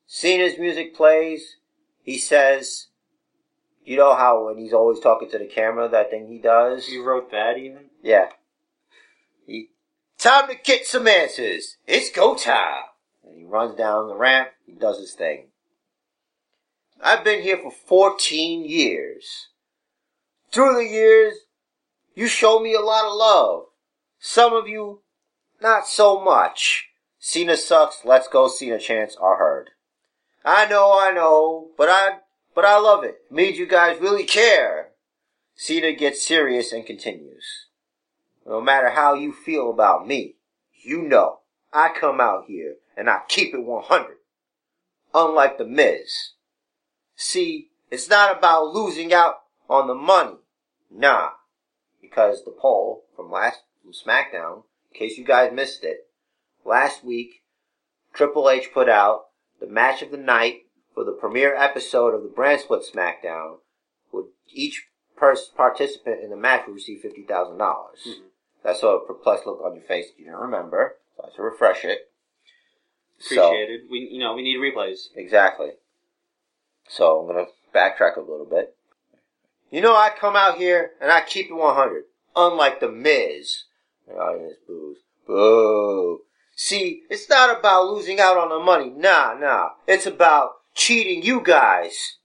Cena's 0.08 0.58
music 0.58 0.92
plays. 0.92 1.58
He 2.02 2.18
says, 2.18 2.88
"You 3.84 3.96
know 3.96 4.16
how 4.16 4.46
when 4.46 4.58
he's 4.58 4.72
always 4.72 4.98
talking 4.98 5.30
to 5.30 5.38
the 5.38 5.46
camera, 5.46 5.88
that 5.88 6.10
thing 6.10 6.26
he 6.26 6.38
does." 6.38 6.88
You 6.88 7.04
wrote 7.04 7.30
that 7.30 7.58
even? 7.58 7.90
Yeah. 8.02 8.32
He, 9.46 9.70
time 10.18 10.48
to 10.48 10.56
get 10.56 10.84
some 10.84 11.06
answers. 11.06 11.76
It's 11.86 12.10
go 12.10 12.34
time. 12.34 12.86
And 13.22 13.36
he 13.36 13.44
runs 13.44 13.76
down 13.76 14.08
the 14.08 14.16
ramp. 14.16 14.50
He 14.66 14.72
does 14.72 14.98
his 14.98 15.14
thing. 15.14 15.52
I've 17.00 17.22
been 17.22 17.42
here 17.42 17.58
for 17.58 17.70
14 17.70 18.64
years. 18.64 19.50
Through 20.50 20.74
the 20.74 20.88
years, 20.88 21.34
you 22.16 22.26
showed 22.26 22.62
me 22.62 22.74
a 22.74 22.80
lot 22.80 23.04
of 23.04 23.14
love. 23.14 23.66
Some 24.18 24.52
of 24.52 24.66
you, 24.66 25.02
not 25.60 25.86
so 25.86 26.20
much. 26.20 26.88
Cena 27.18 27.56
sucks, 27.56 28.04
let's 28.04 28.28
go 28.28 28.48
Cena 28.48 28.78
chants 28.78 29.16
are 29.20 29.36
heard. 29.36 29.70
I 30.44 30.66
know, 30.66 30.98
I 30.98 31.12
know, 31.12 31.68
but 31.76 31.88
I, 31.88 32.18
but 32.54 32.64
I 32.64 32.78
love 32.78 33.04
it. 33.04 33.22
it 33.30 33.34
means 33.34 33.58
you 33.58 33.66
guys 33.66 34.00
really 34.00 34.24
care. 34.24 34.90
Cena 35.54 35.92
gets 35.92 36.22
serious 36.22 36.72
and 36.72 36.86
continues. 36.86 37.66
No 38.46 38.60
matter 38.60 38.90
how 38.90 39.14
you 39.14 39.32
feel 39.32 39.70
about 39.70 40.06
me, 40.06 40.36
you 40.82 41.02
know, 41.02 41.40
I 41.72 41.90
come 41.94 42.20
out 42.20 42.44
here 42.46 42.76
and 42.96 43.10
I 43.10 43.20
keep 43.28 43.54
it 43.54 43.62
100. 43.62 44.16
Unlike 45.12 45.58
The 45.58 45.66
Miz. 45.66 46.32
See, 47.16 47.70
it's 47.90 48.08
not 48.08 48.36
about 48.36 48.72
losing 48.72 49.12
out 49.12 49.42
on 49.68 49.86
the 49.86 49.94
money. 49.94 50.38
Nah. 50.90 51.30
Because 52.00 52.44
the 52.44 52.50
poll 52.50 53.04
from 53.14 53.30
last, 53.30 53.58
from 53.82 53.92
SmackDown, 53.92 54.62
in 54.92 54.98
case 54.98 55.16
you 55.18 55.24
guys 55.24 55.52
missed 55.52 55.84
it, 55.84 56.08
last 56.64 57.04
week, 57.04 57.42
Triple 58.12 58.48
H 58.50 58.70
put 58.72 58.88
out 58.88 59.26
the 59.60 59.66
match 59.66 60.02
of 60.02 60.10
the 60.10 60.16
night 60.16 60.62
for 60.94 61.04
the 61.04 61.12
premiere 61.12 61.54
episode 61.54 62.14
of 62.14 62.22
the 62.22 62.28
Brand 62.28 62.60
Split 62.60 62.82
SmackDown, 62.82 63.58
would 64.12 64.26
each 64.52 64.86
pers- 65.16 65.50
participant 65.56 66.22
in 66.22 66.30
the 66.30 66.36
match 66.36 66.66
would 66.66 66.74
receive 66.74 67.00
fifty 67.00 67.22
thousand 67.22 67.58
dollars. 67.58 68.00
Mhm. 68.06 68.22
That's 68.62 68.82
a 68.82 68.98
perplexed 69.06 69.46
look 69.46 69.62
on 69.62 69.74
your 69.74 69.84
face 69.84 70.10
if 70.10 70.18
you 70.18 70.24
didn't 70.26 70.40
remember. 70.40 70.98
So 71.16 71.22
I 71.22 71.26
had 71.26 71.34
to 71.36 71.42
refresh 71.42 71.84
it. 71.84 72.10
Appreciated. 73.24 73.82
we 73.90 74.00
you 74.10 74.18
know 74.18 74.34
we 74.34 74.42
need 74.42 74.58
replays. 74.58 75.08
Exactly. 75.14 75.72
So 76.88 77.20
I'm 77.20 77.26
gonna 77.26 77.46
backtrack 77.74 78.16
a 78.16 78.20
little 78.20 78.46
bit. 78.46 78.76
You 79.70 79.80
know, 79.80 79.94
I 79.94 80.10
come 80.10 80.34
out 80.34 80.58
here 80.58 80.92
and 81.00 81.12
I 81.12 81.20
keep 81.20 81.48
it 81.48 81.54
100, 81.54 82.04
unlike 82.34 82.80
the 82.80 82.88
Miz. 82.90 83.64
The 84.10 84.16
audience 84.16 84.56
boos. 84.66 84.98
Boo. 85.26 86.22
See, 86.56 87.04
it's 87.08 87.28
not 87.28 87.58
about 87.58 87.86
losing 87.86 88.18
out 88.18 88.36
on 88.36 88.48
the 88.48 88.58
money. 88.58 88.90
Nah, 88.90 89.34
nah. 89.38 89.70
It's 89.86 90.06
about 90.06 90.50
cheating 90.74 91.22
you 91.22 91.40
guys 91.40 92.16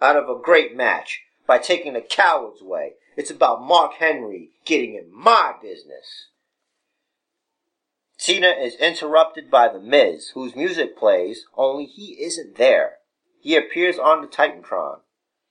out 0.00 0.16
of 0.16 0.28
a 0.28 0.40
great 0.40 0.74
match 0.76 1.20
by 1.46 1.58
taking 1.58 1.92
the 1.92 2.00
coward's 2.00 2.62
way. 2.62 2.94
It's 3.16 3.30
about 3.30 3.62
Mark 3.62 3.94
Henry 3.94 4.50
getting 4.64 4.94
in 4.94 5.12
my 5.12 5.54
business. 5.62 6.28
Cena 8.16 8.48
is 8.48 8.76
interrupted 8.76 9.50
by 9.50 9.68
The 9.68 9.78
Miz, 9.78 10.30
whose 10.34 10.56
music 10.56 10.96
plays, 10.98 11.44
only 11.54 11.84
he 11.84 12.16
isn't 12.22 12.56
there. 12.56 12.96
He 13.40 13.56
appears 13.56 13.98
on 13.98 14.22
the 14.22 14.26
Titantron. 14.26 15.00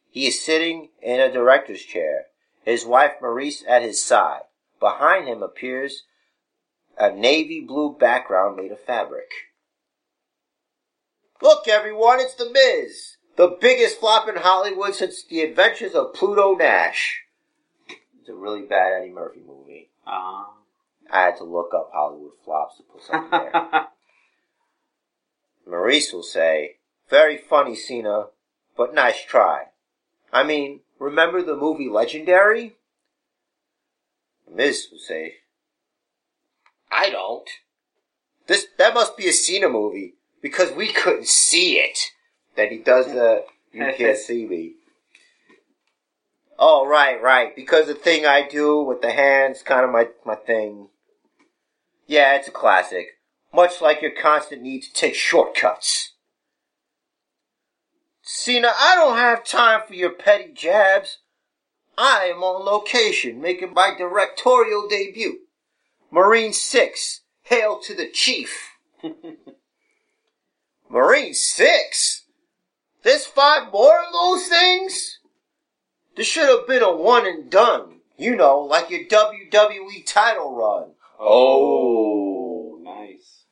He 0.09 0.27
is 0.27 0.43
sitting 0.43 0.89
in 1.01 1.19
a 1.19 1.31
director's 1.31 1.83
chair, 1.83 2.25
his 2.63 2.85
wife 2.85 3.13
Maryse 3.21 3.63
at 3.67 3.83
his 3.83 4.03
side. 4.03 4.41
Behind 4.85 5.27
him 5.27 5.41
appears 5.41 6.03
a 6.95 7.11
navy 7.11 7.59
blue 7.59 7.97
background 7.99 8.55
made 8.55 8.71
of 8.71 8.79
fabric. 8.79 9.31
Look, 11.41 11.67
everyone, 11.67 12.19
it's 12.19 12.35
The 12.35 12.51
Miz, 12.51 13.17
the 13.35 13.57
biggest 13.59 13.99
flop 13.99 14.29
in 14.29 14.35
Hollywood 14.35 14.93
since 14.93 15.23
The 15.23 15.41
Adventures 15.41 15.95
of 15.95 16.13
Pluto 16.13 16.53
Nash. 16.53 17.23
It's 18.19 18.29
a 18.29 18.35
really 18.35 18.61
bad 18.61 18.93
Eddie 18.93 19.09
Murphy 19.09 19.41
movie. 19.43 19.89
Uh, 20.05 20.43
I 21.09 21.21
had 21.23 21.37
to 21.37 21.45
look 21.45 21.71
up 21.75 21.89
Hollywood 21.91 22.33
flops 22.43 22.77
to 22.77 22.83
put 22.83 23.01
something 23.01 23.31
there. 23.31 23.87
Maryse 25.67 26.13
will 26.13 26.21
say, 26.21 26.75
Very 27.09 27.37
funny, 27.39 27.75
Cena, 27.75 28.27
but 28.77 28.93
nice 28.93 29.23
try. 29.23 29.69
I 30.31 30.43
mean, 30.43 30.81
remember 30.99 31.41
the 31.41 31.57
movie 31.57 31.89
Legendary? 31.89 32.75
Miz 34.51 34.87
will 34.91 34.99
say, 34.99 35.35
I 36.91 37.09
don't. 37.09 37.49
This 38.47 38.67
that 38.77 38.93
must 38.93 39.17
be 39.17 39.27
a 39.27 39.33
Cena 39.33 39.69
movie 39.69 40.15
because 40.41 40.71
we 40.71 40.91
couldn't 40.91 41.27
see 41.27 41.73
it. 41.73 42.11
Then 42.55 42.69
he 42.69 42.77
does 42.77 43.07
the 43.07 43.45
you 43.73 43.91
can't 43.97 44.17
see 44.17 44.45
me. 44.45 44.75
Oh 46.57 46.87
right, 46.87 47.21
right. 47.21 47.55
Because 47.55 47.87
the 47.87 47.95
thing 47.95 48.25
I 48.25 48.47
do 48.47 48.81
with 48.81 49.01
the 49.01 49.11
hands, 49.11 49.61
kind 49.61 49.83
of 49.83 49.91
my 49.91 50.09
my 50.25 50.35
thing. 50.35 50.89
Yeah, 52.07 52.35
it's 52.35 52.47
a 52.47 52.51
classic. 52.51 53.07
Much 53.53 53.81
like 53.81 54.01
your 54.01 54.11
constant 54.11 54.61
need 54.61 54.81
to 54.83 54.93
take 54.93 55.15
shortcuts. 55.15 56.13
Cena, 58.21 58.71
I 58.77 58.95
don't 58.95 59.17
have 59.17 59.43
time 59.43 59.81
for 59.87 59.93
your 59.93 60.09
petty 60.11 60.51
jabs. 60.53 61.19
I 61.97 62.25
am 62.25 62.43
on 62.43 62.65
location 62.65 63.41
making 63.41 63.73
my 63.73 63.93
directorial 63.97 64.87
debut. 64.87 65.39
Marine 66.11 66.53
6, 66.53 67.21
hail 67.43 67.79
to 67.79 67.95
the 67.95 68.09
chief. 68.09 68.71
Marine 70.89 71.33
6? 71.33 72.25
There's 73.03 73.25
five 73.25 73.71
more 73.71 73.99
of 73.99 74.13
those 74.13 74.47
things? 74.47 75.19
This 76.15 76.27
should 76.27 76.47
have 76.49 76.67
been 76.67 76.81
a 76.83 76.95
one 76.95 77.27
and 77.27 77.49
done. 77.49 77.99
You 78.17 78.35
know, 78.35 78.59
like 78.59 78.89
your 78.89 79.03
WWE 79.05 80.05
title 80.05 80.55
run. 80.55 80.91
oh, 81.19 82.79
nice. 82.81 83.43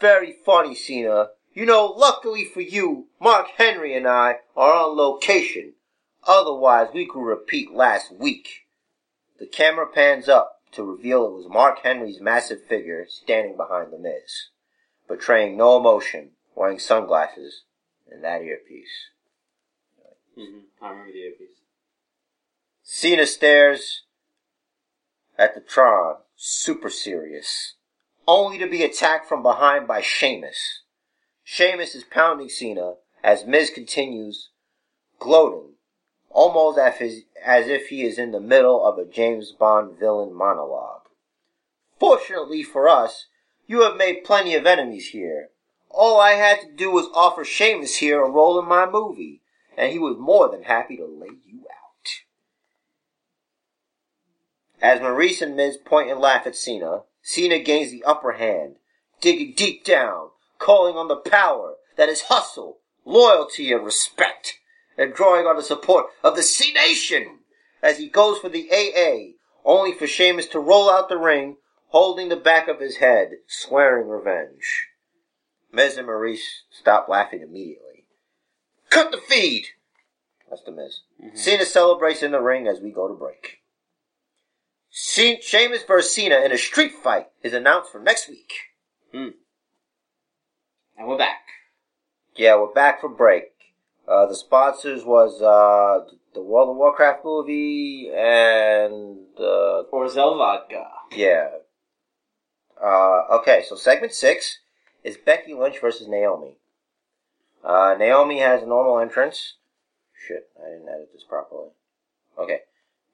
Very 0.00 0.36
funny, 0.44 0.74
Cena. 0.74 1.28
You 1.54 1.64
know, 1.64 1.86
luckily 1.86 2.44
for 2.44 2.60
you, 2.60 3.06
Mark 3.20 3.46
Henry 3.56 3.96
and 3.96 4.06
I 4.06 4.38
are 4.56 4.74
on 4.74 4.96
location. 4.96 5.74
Otherwise, 6.26 6.88
we 6.92 7.06
could 7.06 7.22
repeat 7.22 7.72
last 7.72 8.12
week. 8.12 8.66
The 9.38 9.46
camera 9.46 9.86
pans 9.86 10.28
up 10.28 10.60
to 10.72 10.82
reveal 10.82 11.26
it 11.26 11.32
was 11.32 11.48
Mark 11.48 11.80
Henry's 11.82 12.20
massive 12.20 12.64
figure 12.64 13.06
standing 13.08 13.56
behind 13.56 13.92
the 13.92 13.98
Miz, 13.98 14.48
betraying 15.08 15.56
no 15.56 15.76
emotion, 15.76 16.30
wearing 16.54 16.78
sunglasses 16.78 17.62
and 18.10 18.24
that 18.24 18.42
earpiece. 18.42 19.10
Mm-hmm. 20.36 20.84
I 20.84 20.90
remember 20.90 21.12
the 21.12 21.18
earpiece. 21.18 21.60
Cena 22.82 23.26
stares 23.26 24.02
at 25.38 25.54
the 25.54 25.60
Tron, 25.60 26.16
super 26.34 26.90
serious, 26.90 27.74
only 28.26 28.58
to 28.58 28.66
be 28.66 28.82
attacked 28.82 29.28
from 29.28 29.42
behind 29.42 29.86
by 29.86 30.00
Sheamus. 30.00 30.82
Sheamus 31.42 31.94
is 31.94 32.04
pounding 32.04 32.48
Cena 32.48 32.94
as 33.22 33.46
Miz 33.46 33.70
continues 33.70 34.50
gloating, 35.18 35.75
almost 36.36 36.78
as 36.78 37.66
if, 37.66 37.88
he 37.88 38.04
is 38.04 38.18
in 38.18 38.30
the 38.30 38.40
middle 38.40 38.86
of 38.86 38.98
a 38.98 39.10
James 39.10 39.52
Bond 39.52 39.98
villain 39.98 40.34
monologue. 40.34 41.08
Fortunately 41.98 42.62
for 42.62 42.86
us, 42.88 43.28
you 43.66 43.80
have 43.80 43.96
made 43.96 44.22
plenty 44.22 44.54
of 44.54 44.66
enemies 44.66 45.08
here. 45.08 45.48
All 45.88 46.20
I 46.20 46.32
had 46.32 46.60
to 46.60 46.70
do 46.70 46.90
was 46.90 47.08
offer 47.14 47.42
Sheamus 47.42 47.96
here 47.96 48.22
a 48.22 48.30
role 48.30 48.60
in 48.60 48.68
my 48.68 48.84
movie, 48.84 49.40
and 49.78 49.90
he 49.90 49.98
was 49.98 50.18
more 50.18 50.50
than 50.50 50.64
happy 50.64 50.98
to 50.98 51.06
lay 51.06 51.38
you 51.46 51.60
out. 51.60 52.10
As 54.82 55.00
Maryse 55.00 55.40
and 55.40 55.56
Miz 55.56 55.78
point 55.78 56.10
and 56.10 56.20
laugh 56.20 56.46
at 56.46 56.54
Cena, 56.54 57.04
Cena 57.22 57.58
gains 57.58 57.90
the 57.90 58.04
upper 58.04 58.32
hand, 58.32 58.76
digging 59.22 59.54
deep 59.56 59.84
down, 59.86 60.28
calling 60.58 60.96
on 60.96 61.08
the 61.08 61.16
power 61.16 61.76
that 61.96 62.10
is 62.10 62.24
hustle, 62.28 62.80
loyalty, 63.06 63.72
and 63.72 63.86
respect, 63.86 64.58
and 64.96 65.14
drawing 65.14 65.46
on 65.46 65.56
the 65.56 65.62
support 65.62 66.06
of 66.22 66.36
the 66.36 66.42
Cenation 66.42 67.40
as 67.82 67.98
he 67.98 68.08
goes 68.08 68.38
for 68.38 68.48
the 68.48 68.68
AA, 68.70 69.36
only 69.64 69.92
for 69.92 70.06
Sheamus 70.06 70.46
to 70.48 70.58
roll 70.58 70.90
out 70.90 71.08
the 71.08 71.18
ring, 71.18 71.56
holding 71.88 72.28
the 72.28 72.36
back 72.36 72.68
of 72.68 72.80
his 72.80 72.96
head, 72.96 73.32
swearing 73.46 74.08
revenge. 74.08 74.88
Miz 75.72 75.96
and 75.96 76.08
Maryse 76.08 76.62
stop 76.70 77.08
laughing 77.08 77.42
immediately. 77.42 78.06
Cut 78.90 79.10
the 79.10 79.18
feed! 79.18 79.66
That's 80.48 80.62
the 80.62 80.72
Miz. 80.72 81.00
Cena 81.34 81.64
celebrates 81.64 82.22
in 82.22 82.30
the 82.30 82.40
ring 82.40 82.68
as 82.68 82.80
we 82.80 82.90
go 82.90 83.08
to 83.08 83.14
break. 83.14 83.58
Ce- 84.90 85.42
Sheamus 85.42 85.82
vs. 85.82 86.10
Cena 86.10 86.36
in 86.36 86.52
a 86.52 86.58
street 86.58 86.92
fight 87.02 87.26
is 87.42 87.52
announced 87.52 87.92
for 87.92 88.00
next 88.00 88.28
week. 88.28 88.52
Hmm. 89.12 89.28
And 90.96 91.08
we're 91.08 91.18
back. 91.18 91.42
Yeah, 92.36 92.56
we're 92.56 92.72
back 92.72 93.00
for 93.00 93.08
break. 93.08 93.55
Uh, 94.08 94.26
the 94.26 94.36
sponsors 94.36 95.04
was 95.04 95.42
uh, 95.42 96.08
the 96.34 96.40
World 96.42 96.70
of 96.70 96.76
Warcraft 96.76 97.24
movie 97.24 98.10
and 98.14 99.18
uh, 99.38 99.82
Orzel 99.92 100.36
Vodka. 100.38 100.84
yeah. 101.12 101.48
Uh, 102.82 103.22
okay, 103.38 103.64
so 103.66 103.74
segment 103.74 104.12
six 104.12 104.58
is 105.02 105.16
Becky 105.16 105.54
Lynch 105.54 105.80
versus 105.80 106.08
Naomi. 106.08 106.58
Uh, 107.64 107.94
Naomi 107.98 108.38
has 108.40 108.62
a 108.62 108.66
normal 108.66 108.98
entrance. 109.00 109.54
Shit, 110.14 110.50
I 110.62 110.70
didn't 110.70 110.88
edit 110.88 111.10
this 111.12 111.24
properly. 111.24 111.70
Okay, 112.38 112.60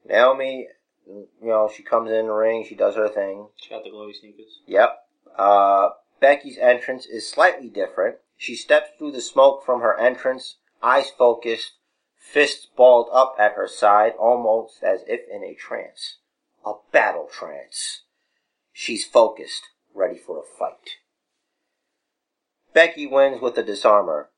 Naomi, 0.05 0.67
you 1.07 1.29
know, 1.43 1.71
she 1.75 1.83
comes 1.85 2.11
in 2.11 2.27
the 2.27 2.33
ring, 2.33 2.67
she 2.69 2.75
does 2.75 2.97
her 2.97 3.09
thing. 3.09 3.47
She 3.57 3.71
got 3.71 3.85
the 3.85 3.91
glowy 3.91 4.19
sneakers. 4.19 4.61
Yep. 4.67 4.99
Uh, 5.39 5.91
Becky's 6.21 6.59
entrance 6.59 7.07
is 7.07 7.29
slightly 7.31 7.69
different. 7.69 8.17
She 8.37 8.57
steps 8.57 8.91
through 8.99 9.13
the 9.13 9.21
smoke 9.21 9.65
from 9.65 9.81
her 9.81 9.99
entrance, 9.99 10.57
eyes 10.83 11.11
focused, 11.11 11.73
fists 12.17 12.67
balled 12.77 13.09
up 13.13 13.37
at 13.39 13.53
her 13.53 13.69
side, 13.69 14.13
almost 14.19 14.83
as 14.83 15.01
if 15.07 15.21
in 15.31 15.43
a 15.45 15.55
trance. 15.55 16.17
A 16.65 16.73
battle 16.93 17.29
trance. 17.31 18.03
She's 18.73 19.05
focused, 19.05 19.63
ready 19.95 20.19
for 20.19 20.39
a 20.39 20.59
fight. 20.59 20.97
Becky 22.73 23.07
wins 23.07 23.41
with 23.41 23.55
the 23.55 23.63
disarmer. 23.63 24.31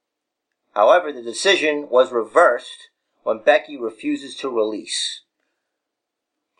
However, 0.74 1.12
the 1.12 1.22
decision 1.22 1.88
was 1.88 2.10
reversed 2.10 2.88
when 3.22 3.38
Becky 3.38 3.78
refuses 3.78 4.36
to 4.36 4.50
release. 4.50 5.22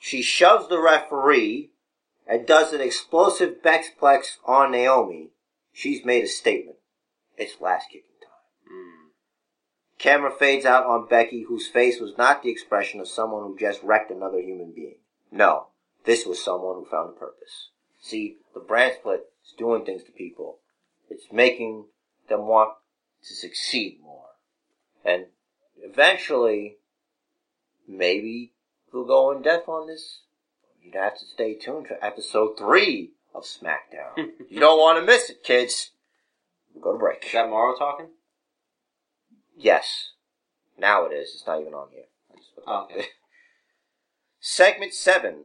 She 0.01 0.23
shoves 0.23 0.69
the 0.69 0.81
referee 0.81 1.71
and 2.27 2.47
does 2.47 2.73
an 2.73 2.81
explosive 2.81 3.63
Bexplex 3.63 4.37
on 4.45 4.73
Naomi. 4.73 5.31
She's 5.73 6.05
made 6.05 6.25
a 6.25 6.29
statement. 6.29 6.77
It's 7.37 7.61
last 7.61 7.87
kicking 7.89 8.11
time. 8.23 8.73
Mm. 8.73 9.04
Camera 10.05 10.31
fades 10.31 10.67
out 10.67 10.85
on 10.85 11.07
Becky, 11.09 11.47
whose 11.49 11.67
face 11.67 11.99
was 11.99 12.19
not 12.19 12.43
the 12.43 12.51
expression 12.51 13.01
of 13.01 13.09
someone 13.09 13.43
who 13.45 13.57
just 13.59 13.83
wrecked 13.83 14.11
another 14.11 14.39
human 14.39 14.71
being. 14.71 14.97
No, 15.33 15.69
this 16.05 16.27
was 16.27 16.45
someone 16.45 16.75
who 16.75 16.85
found 16.85 17.09
a 17.09 17.19
purpose. 17.19 17.71
See, 18.03 18.37
the 18.53 18.61
brand 18.61 18.97
split 19.01 19.31
is 19.43 19.55
doing 19.57 19.83
things 19.87 20.05
to 20.05 20.13
people. 20.13 20.59
It's 21.09 21.33
making 21.33 21.87
them 22.29 22.47
want 22.47 22.75
to 23.27 23.35
succeed 23.35 23.99
more. 24.03 24.27
And 25.07 25.25
eventually, 25.83 26.77
maybe 27.89 28.53
they'll 28.93 29.07
go 29.07 29.33
in 29.33 29.41
depth 29.41 29.71
on 29.71 29.87
this. 29.87 30.21
You'd 30.83 30.97
have 30.97 31.19
to 31.19 31.25
stay 31.25 31.55
tuned 31.55 31.87
for 31.87 31.97
episode 32.05 32.59
three 32.59 33.13
of 33.35 33.45
SmackDown. 33.45 34.33
you 34.51 34.61
don't 34.61 34.79
want 34.79 34.99
to 34.99 35.07
miss 35.07 35.31
it, 35.31 35.43
kids. 35.43 35.93
Go 36.79 36.93
to 36.93 36.99
break. 36.99 37.25
Is 37.25 37.33
that 37.33 37.49
Mauro 37.49 37.75
talking? 37.75 38.09
Yes. 39.57 40.11
Now 40.79 41.07
it 41.07 41.13
is. 41.13 41.31
It's 41.35 41.47
not 41.47 41.61
even 41.61 41.75
on 41.75 41.89
here. 41.93 42.05
Oh, 42.67 42.85
okay. 42.85 43.07
Segment 44.41 44.93
7. 44.93 45.45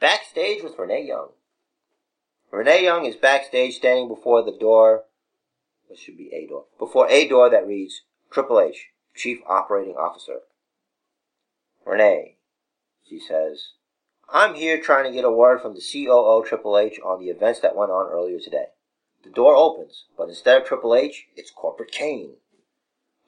Backstage 0.00 0.62
with 0.62 0.78
Renee 0.78 1.06
Young. 1.06 1.28
Renee 2.50 2.84
Young 2.84 3.04
is 3.04 3.16
backstage 3.16 3.76
standing 3.76 4.08
before 4.08 4.42
the 4.42 4.56
door. 4.56 5.04
This 5.88 5.98
should 5.98 6.16
be 6.16 6.30
a 6.32 6.46
door. 6.46 6.64
Before 6.78 7.08
a 7.08 7.28
door 7.28 7.50
that 7.50 7.66
reads 7.66 8.02
Triple 8.30 8.60
H, 8.60 8.90
Chief 9.14 9.38
Operating 9.46 9.94
Officer. 9.94 10.40
Renee, 11.84 12.36
she 13.08 13.18
says, 13.18 13.70
I'm 14.32 14.54
here 14.54 14.80
trying 14.80 15.04
to 15.04 15.12
get 15.12 15.24
a 15.24 15.30
word 15.30 15.60
from 15.60 15.74
the 15.74 15.80
COO 15.80 16.44
Triple 16.46 16.78
H 16.78 16.98
on 17.04 17.20
the 17.20 17.30
events 17.30 17.60
that 17.60 17.76
went 17.76 17.90
on 17.90 18.10
earlier 18.10 18.38
today. 18.38 18.66
The 19.22 19.30
door 19.30 19.54
opens, 19.54 20.04
but 20.16 20.28
instead 20.28 20.60
of 20.60 20.66
Triple 20.66 20.94
H, 20.94 21.26
it's 21.36 21.50
Corporate 21.50 21.92
Kane. 21.92 22.36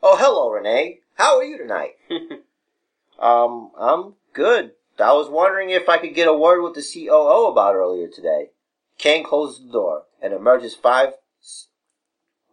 Oh, 0.09 0.17
hello, 0.17 0.51
Renee. 0.51 1.01
How 1.15 1.37
are 1.37 1.43
you 1.43 1.59
tonight? 1.59 1.95
Um, 3.19 3.71
I'm 3.77 4.15
good. 4.35 4.73
I 5.01 5.15
was 5.15 5.31
wondering 5.31 5.71
if 5.71 5.89
I 5.89 5.97
could 5.97 6.15
get 6.15 6.29
a 6.29 6.35
word 6.35 6.63
with 6.63 6.75
the 6.75 6.83
COO 6.83 7.47
about 7.47 7.75
earlier 7.75 8.09
today. 8.09 8.51
Kane 8.99 9.25
closes 9.25 9.65
the 9.65 9.73
door 9.73 10.03
and 10.23 10.35
emerges 10.35 10.75
five. 10.75 11.15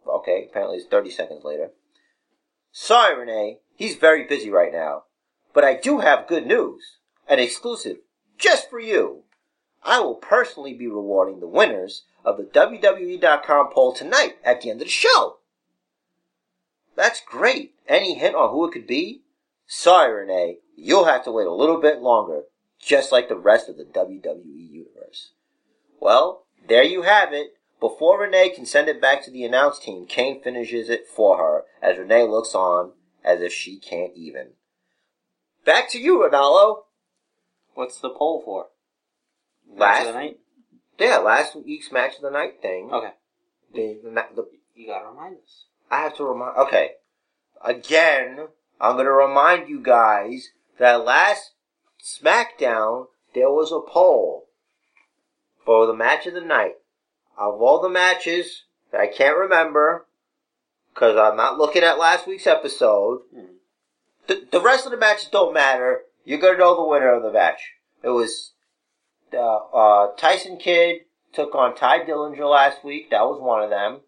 Okay, 0.08 0.48
apparently 0.48 0.78
it's 0.78 0.86
30 0.86 1.10
seconds 1.10 1.44
later. 1.44 1.72
Sorry, 2.72 3.14
Renee. 3.14 3.58
He's 3.76 3.96
very 3.96 4.24
busy 4.24 4.48
right 4.48 4.72
now. 4.72 5.02
But 5.52 5.64
I 5.64 5.74
do 5.74 5.98
have 5.98 6.26
good 6.26 6.46
news. 6.46 6.96
An 7.28 7.38
exclusive. 7.38 7.98
Just 8.38 8.70
for 8.70 8.80
you. 8.80 9.24
I 9.82 10.00
will 10.00 10.16
personally 10.16 10.72
be 10.72 10.88
rewarding 10.88 11.40
the 11.40 11.46
winners 11.46 12.04
of 12.24 12.38
the 12.38 12.44
WWE.com 12.44 13.68
poll 13.70 13.92
tonight 13.92 14.38
at 14.42 14.62
the 14.62 14.70
end 14.70 14.80
of 14.80 14.86
the 14.86 14.90
show. 14.90 15.40
That's 16.96 17.20
great. 17.20 17.74
Any 17.88 18.14
hint 18.14 18.34
on 18.34 18.50
who 18.50 18.66
it 18.66 18.72
could 18.72 18.86
be? 18.86 19.22
Sorry, 19.66 20.12
Renee, 20.12 20.58
you'll 20.76 21.06
have 21.06 21.24
to 21.24 21.32
wait 21.32 21.46
a 21.46 21.52
little 21.52 21.80
bit 21.80 22.00
longer, 22.00 22.42
just 22.78 23.10
like 23.12 23.28
the 23.28 23.36
rest 23.36 23.68
of 23.68 23.76
the 23.76 23.84
WWE 23.84 24.44
universe. 24.70 25.32
Well, 26.00 26.44
there 26.68 26.82
you 26.84 27.02
have 27.02 27.32
it. 27.32 27.54
Before 27.80 28.20
Renee 28.20 28.50
can 28.50 28.66
send 28.66 28.88
it 28.88 29.00
back 29.00 29.24
to 29.24 29.30
the 29.30 29.44
announce 29.44 29.78
team, 29.78 30.06
Kane 30.06 30.42
finishes 30.42 30.88
it 30.88 31.06
for 31.06 31.38
her 31.38 31.64
as 31.82 31.98
Renee 31.98 32.24
looks 32.24 32.54
on 32.54 32.92
as 33.24 33.40
if 33.40 33.52
she 33.52 33.78
can't 33.78 34.12
even. 34.14 34.50
Back 35.64 35.90
to 35.90 35.98
you, 35.98 36.18
Ranallo. 36.18 36.82
What's 37.74 37.98
the 37.98 38.10
poll 38.10 38.42
for? 38.44 38.66
Match 39.68 39.78
Last, 39.78 40.00
of 40.00 40.06
the 40.06 40.12
night? 40.20 40.38
yeah, 40.98 41.16
last 41.18 41.56
week's 41.56 41.90
match 41.90 42.16
of 42.16 42.22
the 42.22 42.30
night 42.30 42.60
thing. 42.62 42.90
Okay. 42.92 43.12
The, 43.74 43.98
the, 44.04 44.10
the, 44.36 44.46
You 44.74 44.86
gotta 44.88 45.08
remind 45.08 45.36
us. 45.38 45.64
I 45.90 45.98
have 46.00 46.16
to 46.16 46.24
remind. 46.24 46.56
Okay, 46.58 46.92
again, 47.64 48.48
I'm 48.80 48.94
going 48.94 49.06
to 49.06 49.12
remind 49.12 49.68
you 49.68 49.80
guys 49.80 50.50
that 50.78 51.04
last 51.04 51.52
SmackDown 52.02 53.06
there 53.34 53.50
was 53.50 53.72
a 53.72 53.80
poll 53.80 54.48
for 55.64 55.86
the 55.86 55.94
match 55.94 56.26
of 56.26 56.34
the 56.34 56.40
night. 56.40 56.74
Of 57.36 57.60
all 57.60 57.80
the 57.82 57.88
matches 57.88 58.64
that 58.92 59.00
I 59.00 59.06
can't 59.08 59.36
remember, 59.36 60.06
because 60.92 61.16
I'm 61.16 61.36
not 61.36 61.58
looking 61.58 61.82
at 61.82 61.98
last 61.98 62.26
week's 62.26 62.46
episode, 62.46 63.22
Hmm. 63.34 63.56
the, 64.28 64.46
the 64.52 64.60
rest 64.60 64.84
of 64.86 64.92
the 64.92 64.98
matches 64.98 65.28
don't 65.32 65.52
matter. 65.52 66.02
You're 66.24 66.38
going 66.38 66.54
to 66.54 66.58
know 66.60 66.76
the 66.76 66.88
winner 66.88 67.12
of 67.12 67.22
the 67.22 67.32
match. 67.32 67.60
It 68.02 68.10
was 68.10 68.52
uh, 69.32 69.56
uh, 69.56 70.14
Tyson 70.16 70.58
Kidd 70.58 71.00
took 71.32 71.54
on 71.56 71.74
Tye 71.74 72.04
Dillinger 72.04 72.48
last 72.48 72.84
week. 72.84 73.10
That 73.10 73.24
was 73.24 73.40
one 73.40 73.62
of 73.62 73.70
them. 73.70 74.00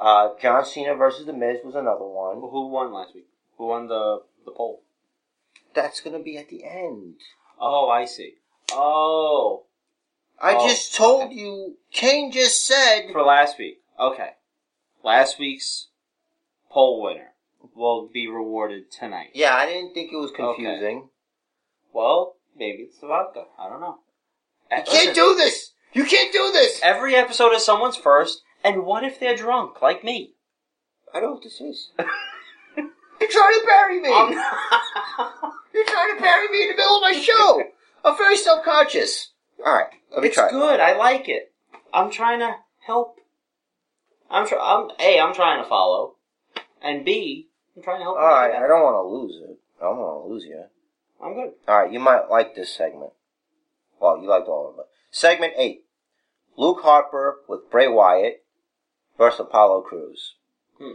Uh, 0.00 0.30
John 0.40 0.64
Cena 0.64 0.94
versus 0.94 1.26
The 1.26 1.32
Miz 1.34 1.58
was 1.62 1.74
another 1.74 2.06
one. 2.06 2.36
Who 2.40 2.68
won 2.68 2.92
last 2.92 3.14
week? 3.14 3.26
Who 3.58 3.66
won 3.66 3.86
the 3.88 4.22
the 4.46 4.50
poll? 4.52 4.82
That's 5.74 6.00
gonna 6.00 6.18
be 6.20 6.38
at 6.38 6.48
the 6.48 6.64
end. 6.64 7.16
Oh, 7.60 7.88
I 7.90 8.06
see. 8.06 8.34
Oh, 8.72 9.64
I 10.40 10.54
Oh, 10.56 10.66
just 10.68 10.94
told 10.94 11.24
okay. 11.26 11.34
you. 11.34 11.76
Kane 11.92 12.32
just 12.32 12.66
said. 12.66 13.08
for 13.12 13.22
last 13.22 13.58
week. 13.58 13.82
Okay, 13.98 14.30
last 15.04 15.38
week's 15.38 15.88
poll 16.70 17.02
winner 17.02 17.32
will 17.74 18.08
be 18.08 18.26
rewarded 18.26 18.90
tonight. 18.90 19.30
Yeah, 19.34 19.54
I 19.54 19.66
didn't 19.66 19.92
think 19.92 20.10
it 20.12 20.16
was 20.16 20.30
confusing. 20.34 21.10
Well, 21.92 22.36
maybe 22.56 22.84
it's 22.84 22.98
the 22.98 23.08
vodka. 23.08 23.44
I 23.58 23.68
don't 23.68 23.80
know. 23.80 23.98
You 24.70 24.82
can't 24.86 25.14
do 25.14 25.34
this. 25.34 25.72
You 25.92 26.04
can't 26.04 26.32
do 26.32 26.50
this. 26.52 26.80
Every 26.82 27.14
episode 27.16 27.52
is 27.52 27.64
someone's 27.64 27.96
first, 27.96 28.42
and 28.64 28.84
what 28.84 29.04
if 29.04 29.18
they're 29.20 29.36
drunk, 29.36 29.80
like 29.82 30.04
me? 30.04 30.34
I 31.12 31.20
don't 31.20 31.30
know 31.30 31.34
what 31.34 31.42
this 31.42 31.60
is. 31.60 31.90
You're 31.98 33.28
trying 33.30 33.60
to 33.60 33.66
bury 33.66 34.00
me. 34.00 34.08
I'm 34.12 34.32
You're 35.74 35.84
trying 35.84 36.16
to 36.16 36.22
bury 36.22 36.48
me 36.48 36.62
in 36.62 36.68
the 36.70 36.76
middle 36.76 36.96
of 36.96 37.02
my 37.02 37.12
show. 37.12 37.62
I'm 38.04 38.16
very 38.16 38.36
self-conscious. 38.36 39.32
All 39.64 39.74
right, 39.74 39.88
let 40.12 40.22
me 40.22 40.28
it's 40.28 40.36
try. 40.36 40.48
it. 40.48 40.52
good. 40.52 40.80
I 40.80 40.96
like 40.96 41.28
it. 41.28 41.52
I'm 41.92 42.10
trying 42.10 42.38
to 42.40 42.54
help. 42.86 43.16
I'm 44.30 44.46
try. 44.46 44.58
I'm 44.58 44.90
a. 44.98 45.20
I'm 45.20 45.34
trying 45.34 45.62
to 45.62 45.68
follow, 45.68 46.14
and 46.82 47.04
b. 47.04 47.48
I'm 47.76 47.82
trying 47.82 47.98
to 47.98 48.04
help. 48.04 48.16
All 48.16 48.24
right, 48.24 48.54
I 48.54 48.66
don't 48.66 48.82
want 48.82 48.96
to 49.04 49.08
lose 49.08 49.36
it. 49.50 49.58
I 49.80 49.84
don't 49.84 49.98
want 49.98 50.24
to 50.26 50.32
lose 50.32 50.44
you. 50.44 50.64
I'm 51.22 51.34
good. 51.34 51.52
All 51.68 51.82
right, 51.82 51.92
you 51.92 52.00
might 52.00 52.30
like 52.30 52.54
this 52.54 52.74
segment. 52.74 53.12
Well, 54.00 54.18
you 54.22 54.28
liked 54.28 54.48
all 54.48 54.70
of 54.72 54.78
it. 54.78 54.86
Segment 55.10 55.52
eight: 55.58 55.82
Luke 56.56 56.80
Harper 56.82 57.40
with 57.48 57.70
Bray 57.70 57.88
Wyatt 57.88 58.44
versus 59.20 59.40
Apollo 59.40 59.82
Crews. 59.82 60.36
Hmm. 60.78 60.92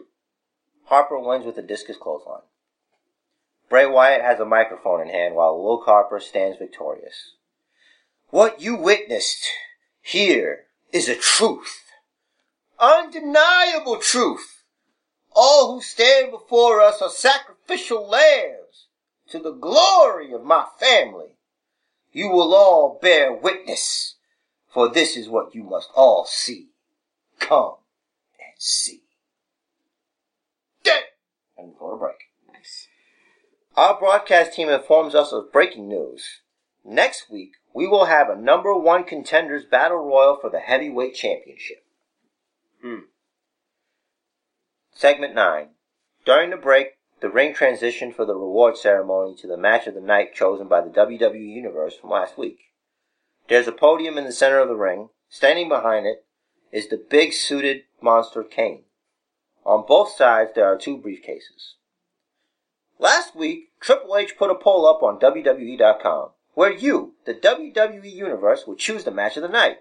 Harper 0.86 1.20
wins 1.20 1.46
with 1.46 1.60
a 1.60 1.62
discus 1.62 1.96
clothesline. 1.96 2.42
Bray 3.70 3.86
Wyatt 3.86 4.24
has 4.24 4.40
a 4.40 4.46
microphone 4.46 5.00
in 5.02 5.10
hand 5.10 5.36
while 5.36 5.64
Luke 5.64 5.84
Harper 5.86 6.20
stands 6.20 6.58
victorious. 6.58 7.36
What 8.32 8.60
you 8.60 8.78
witnessed 8.78 9.46
here 10.02 10.64
is 10.92 11.08
a 11.08 11.16
truth, 11.16 11.84
undeniable 12.80 13.98
truth. 13.98 14.64
All 15.36 15.76
who 15.76 15.82
stand 15.82 16.32
before 16.32 16.82
us 16.82 17.04
are 17.04 17.10
sacrificial 17.12 18.10
lambs 18.10 18.88
to 19.30 19.38
the 19.38 19.52
glory 19.52 20.34
of 20.34 20.44
my 20.44 20.66
family. 20.80 21.38
You 22.12 22.30
will 22.30 22.56
all 22.56 22.98
bear 23.00 23.32
witness, 23.32 24.16
for 24.74 24.90
this 24.90 25.16
is 25.16 25.30
what 25.30 25.54
you 25.54 25.62
must 25.62 25.92
all 25.94 26.26
see. 26.26 26.70
Come 27.40 27.76
and 28.56 28.62
see. 28.62 29.04
Dead! 30.84 31.04
And 31.58 31.74
go 31.78 31.92
to 31.92 31.98
break. 31.98 32.16
Nice. 32.52 32.88
Our 33.76 34.00
broadcast 34.00 34.54
team 34.54 34.70
informs 34.70 35.16
us 35.16 35.32
of 35.32 35.52
breaking 35.52 35.90
news. 35.90 36.42
Next 36.84 37.30
week, 37.30 37.52
we 37.74 37.88
will 37.88 38.06
have 38.06 38.30
a 38.30 38.36
number 38.36 38.74
one 38.76 39.04
contenders 39.04 39.66
battle 39.66 39.98
royal 39.98 40.38
for 40.40 40.50
the 40.50 40.60
heavyweight 40.60 41.16
championship. 41.16 41.84
Hmm. 42.82 43.00
Segment 44.92 45.36
9. 45.36 45.70
During 46.26 46.52
the 46.52 46.58
break, 46.58 46.98
the 47.22 47.30
ring 47.30 47.54
transitioned 47.54 48.16
for 48.16 48.26
the 48.26 48.36
reward 48.36 48.78
ceremony 48.78 49.36
to 49.38 49.48
the 49.48 49.58
match 49.58 49.88
of 49.88 49.96
the 49.96 50.02
night 50.02 50.34
chosen 50.34 50.68
by 50.68 50.82
the 50.82 50.90
WWE 50.90 51.38
Universe 51.38 51.96
from 51.96 52.12
last 52.12 52.38
week. 52.38 52.60
There's 53.48 53.68
a 53.68 53.72
podium 53.72 54.18
in 54.18 54.26
the 54.26 54.32
center 54.32 54.60
of 54.60 54.70
the 54.70 54.76
ring. 54.76 55.10
Standing 55.28 55.68
behind 55.68 56.06
it 56.06 56.25
is 56.76 56.90
the 56.90 56.98
big 56.98 57.32
suited 57.32 57.84
monster 58.02 58.44
Kane. 58.44 58.84
On 59.66 59.86
both 59.88 60.12
sides, 60.12 60.52
there 60.54 60.66
are 60.66 60.78
two 60.78 60.98
briefcases. 60.98 61.76
Last 63.00 63.34
week, 63.34 63.70
Triple 63.80 64.18
H 64.18 64.38
put 64.38 64.52
a 64.52 64.56
poll 64.56 64.86
up 64.86 65.02
on 65.02 65.18
WWE.com 65.18 66.32
where 66.54 66.74
you, 66.74 67.14
the 67.26 67.34
WWE 67.34 68.12
Universe, 68.12 68.68
would 68.68 68.78
choose 68.78 69.06
the 69.06 69.12
match 69.12 69.38
of 69.38 69.44
the 69.44 69.48
night. 69.48 69.78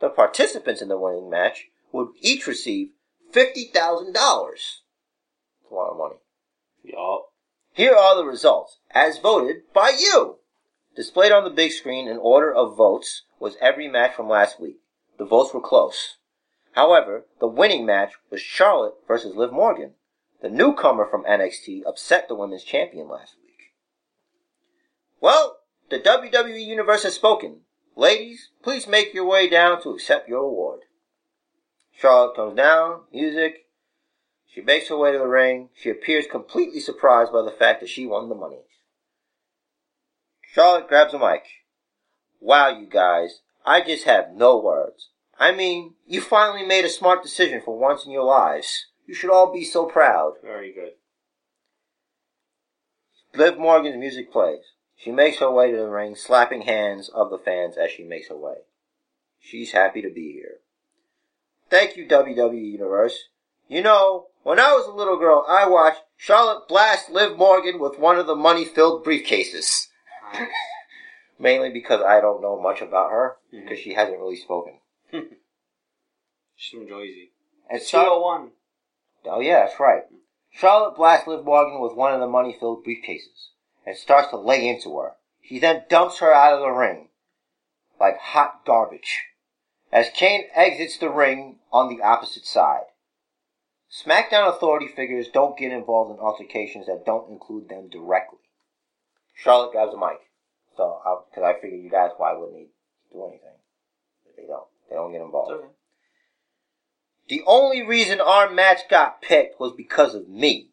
The 0.00 0.08
participants 0.08 0.80
in 0.80 0.88
the 0.88 0.98
winning 0.98 1.28
match 1.28 1.66
would 1.92 2.08
each 2.22 2.46
receive 2.46 2.92
fifty 3.30 3.66
thousand 3.66 4.14
dollars. 4.14 4.80
That's 5.60 5.72
A 5.72 5.74
lot 5.74 5.90
of 5.90 5.98
money. 5.98 6.20
Yup. 6.82 7.26
Here 7.74 7.94
are 7.94 8.16
the 8.16 8.24
results, 8.24 8.78
as 8.92 9.18
voted 9.18 9.72
by 9.74 9.90
you. 9.90 10.36
Displayed 10.96 11.32
on 11.32 11.44
the 11.44 11.50
big 11.50 11.72
screen 11.72 12.08
in 12.08 12.16
order 12.16 12.50
of 12.52 12.78
votes 12.78 13.24
was 13.38 13.56
every 13.60 13.88
match 13.88 14.14
from 14.14 14.26
last 14.26 14.58
week. 14.58 14.78
The 15.18 15.26
votes 15.26 15.52
were 15.52 15.60
close. 15.60 16.16
However, 16.72 17.26
the 17.40 17.46
winning 17.46 17.84
match 17.84 18.12
was 18.30 18.40
Charlotte 18.40 18.94
versus 19.06 19.34
Liv 19.34 19.52
Morgan. 19.52 19.94
The 20.40 20.48
newcomer 20.48 21.06
from 21.06 21.24
NXT 21.24 21.82
upset 21.86 22.28
the 22.28 22.34
women's 22.34 22.64
champion 22.64 23.08
last 23.08 23.34
week. 23.42 23.74
Well, 25.20 25.58
the 25.90 25.98
WWE 25.98 26.64
Universe 26.64 27.02
has 27.02 27.14
spoken. 27.14 27.62
Ladies, 27.96 28.50
please 28.62 28.86
make 28.86 29.12
your 29.12 29.26
way 29.26 29.48
down 29.48 29.82
to 29.82 29.90
accept 29.90 30.28
your 30.28 30.44
award. 30.44 30.80
Charlotte 31.92 32.36
comes 32.36 32.56
down, 32.56 33.02
music. 33.12 33.66
She 34.46 34.62
makes 34.62 34.88
her 34.88 34.96
way 34.96 35.12
to 35.12 35.18
the 35.18 35.26
ring. 35.26 35.68
She 35.74 35.90
appears 35.90 36.26
completely 36.26 36.80
surprised 36.80 37.32
by 37.32 37.42
the 37.42 37.50
fact 37.50 37.80
that 37.80 37.90
she 37.90 38.06
won 38.06 38.28
the 38.28 38.34
money. 38.34 38.62
Charlotte 40.40 40.88
grabs 40.88 41.12
a 41.12 41.18
mic. 41.18 41.44
Wow, 42.40 42.70
you 42.70 42.86
guys, 42.86 43.42
I 43.66 43.82
just 43.82 44.04
have 44.04 44.32
no 44.32 44.58
words. 44.58 45.09
I 45.40 45.52
mean, 45.52 45.94
you 46.06 46.20
finally 46.20 46.66
made 46.66 46.84
a 46.84 46.90
smart 46.90 47.22
decision 47.22 47.62
for 47.64 47.76
once 47.78 48.04
in 48.04 48.12
your 48.12 48.24
lives. 48.24 48.86
You 49.06 49.14
should 49.14 49.30
all 49.32 49.50
be 49.50 49.64
so 49.64 49.86
proud. 49.86 50.34
Very 50.44 50.70
good. 50.72 50.92
Liv 53.34 53.58
Morgan's 53.58 53.96
music 53.96 54.30
plays. 54.30 54.60
She 54.96 55.10
makes 55.10 55.38
her 55.38 55.50
way 55.50 55.70
to 55.70 55.76
the 55.78 55.88
ring, 55.88 56.14
slapping 56.14 56.62
hands 56.62 57.08
of 57.08 57.30
the 57.30 57.38
fans 57.38 57.78
as 57.78 57.90
she 57.90 58.04
makes 58.04 58.28
her 58.28 58.36
way. 58.36 58.56
She's 59.40 59.72
happy 59.72 60.02
to 60.02 60.10
be 60.10 60.32
here. 60.32 60.58
Thank 61.70 61.96
you, 61.96 62.06
WWE 62.06 62.72
Universe. 62.72 63.28
You 63.66 63.80
know, 63.82 64.26
when 64.42 64.60
I 64.60 64.72
was 64.74 64.86
a 64.86 64.92
little 64.92 65.16
girl, 65.16 65.46
I 65.48 65.66
watched 65.66 66.02
Charlotte 66.18 66.68
blast 66.68 67.08
Liv 67.08 67.38
Morgan 67.38 67.78
with 67.78 67.98
one 67.98 68.18
of 68.18 68.26
the 68.26 68.36
money-filled 68.36 69.06
briefcases. 69.06 69.86
Mainly 71.38 71.70
because 71.70 72.02
I 72.02 72.20
don't 72.20 72.42
know 72.42 72.60
much 72.60 72.82
about 72.82 73.10
her, 73.10 73.38
Mhm. 73.54 73.62
because 73.62 73.78
she 73.78 73.94
hasn't 73.94 74.18
really 74.18 74.36
spoken. 74.36 74.80
She's 76.56 76.78
from 76.78 76.88
Jersey. 76.88 77.32
And 77.68 77.80
Char- 77.84 78.04
201. 78.04 78.50
Oh 79.26 79.40
yeah, 79.40 79.66
that's 79.66 79.80
right. 79.80 80.02
Charlotte 80.52 80.96
blasts 80.96 81.26
Liv 81.26 81.44
Morgan 81.44 81.80
with 81.80 81.94
one 81.94 82.12
of 82.12 82.20
the 82.20 82.26
money-filled 82.26 82.84
briefcases 82.84 83.50
and 83.86 83.96
starts 83.96 84.30
to 84.30 84.36
lay 84.36 84.68
into 84.68 84.98
her. 84.98 85.12
He 85.40 85.58
then 85.58 85.84
dumps 85.88 86.18
her 86.18 86.32
out 86.32 86.54
of 86.54 86.60
the 86.60 86.70
ring 86.70 87.08
like 88.00 88.18
hot 88.18 88.64
garbage. 88.64 89.26
As 89.92 90.08
Kane 90.14 90.44
exits 90.54 90.96
the 90.96 91.10
ring 91.10 91.58
on 91.72 91.94
the 91.94 92.02
opposite 92.02 92.46
side. 92.46 92.84
SmackDown 93.90 94.48
authority 94.48 94.86
figures 94.88 95.28
don't 95.28 95.58
get 95.58 95.72
involved 95.72 96.12
in 96.12 96.18
altercations 96.18 96.86
that 96.86 97.04
don't 97.04 97.30
include 97.30 97.68
them 97.68 97.88
directly. 97.88 98.38
Charlotte 99.34 99.72
grabs 99.72 99.92
a 99.92 99.98
mic. 99.98 100.20
So, 100.76 101.00
because 101.28 101.42
I 101.44 101.60
figured 101.60 101.82
you 101.82 101.90
guys, 101.90 102.12
why 102.16 102.32
wouldn't 102.32 102.56
he 102.56 102.68
do 103.12 103.26
anything? 103.26 103.58
But 104.24 104.36
they 104.36 104.46
don't. 104.46 104.69
They 104.90 104.96
don't 104.96 105.12
get 105.12 105.22
involved. 105.22 105.52
Okay. 105.52 105.68
The 107.28 107.42
only 107.46 107.82
reason 107.82 108.20
our 108.20 108.50
match 108.50 108.88
got 108.90 109.22
picked 109.22 109.60
was 109.60 109.72
because 109.72 110.14
of 110.16 110.28
me. 110.28 110.70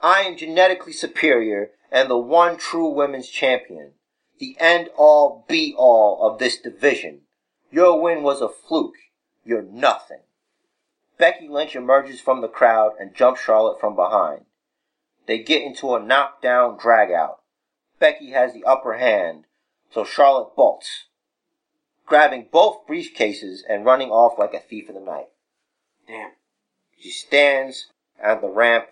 I 0.00 0.22
am 0.22 0.36
genetically 0.36 0.92
superior 0.92 1.70
and 1.92 2.10
the 2.10 2.18
one 2.18 2.56
true 2.56 2.88
women's 2.88 3.28
champion. 3.28 3.92
The 4.40 4.56
end 4.58 4.90
all 4.96 5.44
be 5.48 5.74
all 5.78 6.28
of 6.28 6.40
this 6.40 6.58
division. 6.58 7.20
Your 7.70 8.02
win 8.02 8.24
was 8.24 8.40
a 8.40 8.48
fluke. 8.48 8.96
You're 9.44 9.62
nothing. 9.62 10.22
Becky 11.18 11.46
Lynch 11.46 11.76
emerges 11.76 12.20
from 12.20 12.40
the 12.40 12.48
crowd 12.48 12.94
and 12.98 13.14
jumps 13.14 13.40
Charlotte 13.40 13.78
from 13.78 13.94
behind. 13.94 14.46
They 15.26 15.38
get 15.38 15.62
into 15.62 15.94
a 15.94 16.02
knockdown 16.02 16.78
dragout. 16.78 17.36
Becky 18.00 18.30
has 18.30 18.52
the 18.52 18.64
upper 18.64 18.94
hand, 18.94 19.44
so 19.92 20.02
Charlotte 20.02 20.56
bolts, 20.56 21.04
grabbing 22.06 22.48
both 22.52 22.86
briefcases 22.86 23.60
and 23.68 23.84
running 23.84 24.10
off 24.10 24.38
like 24.38 24.54
a 24.54 24.60
thief 24.60 24.88
in 24.88 24.94
the 24.94 25.00
night. 25.00 25.28
Damn. 26.06 26.30
She 26.98 27.10
stands 27.10 27.88
at 28.22 28.40
the 28.40 28.48
ramp 28.48 28.86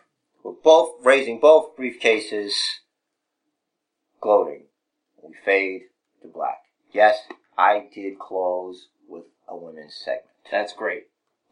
with 0.44 0.62
both 0.62 0.94
raising 1.04 1.38
both 1.38 1.76
briefcases, 1.76 2.52
gloating. 4.20 4.64
We 5.22 5.34
fade 5.44 5.82
to 6.22 6.28
black. 6.28 6.58
Yes, 6.92 7.18
I 7.56 7.86
did 7.94 8.18
close 8.18 8.88
with 9.08 9.24
a 9.48 9.56
women's 9.56 9.94
segment. 9.94 10.26
That's 10.50 10.72
great. 10.72 11.04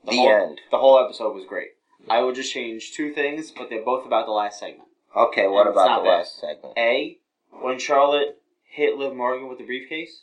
The 0.04 0.16
whole, 0.16 0.28
end. 0.30 0.60
The 0.70 0.78
whole 0.78 0.98
episode 1.04 1.34
was 1.34 1.44
great. 1.46 1.68
I 2.08 2.20
will 2.20 2.32
just 2.32 2.52
change 2.52 2.92
two 2.94 3.12
things, 3.12 3.50
but 3.50 3.68
they're 3.68 3.84
both 3.84 4.06
about 4.06 4.26
the 4.26 4.32
last 4.32 4.58
segment. 4.58 4.88
Okay, 5.16 5.46
what 5.46 5.66
And 5.66 5.70
about 5.76 5.98
the 5.98 6.04
bad. 6.04 6.18
last 6.18 6.40
segment? 6.40 6.74
A, 6.78 7.18
when 7.60 7.78
Charlotte 7.78 8.40
hit 8.70 8.96
Liv 8.96 9.14
Morgan 9.14 9.48
with 9.48 9.58
the 9.58 9.64
briefcase, 9.64 10.22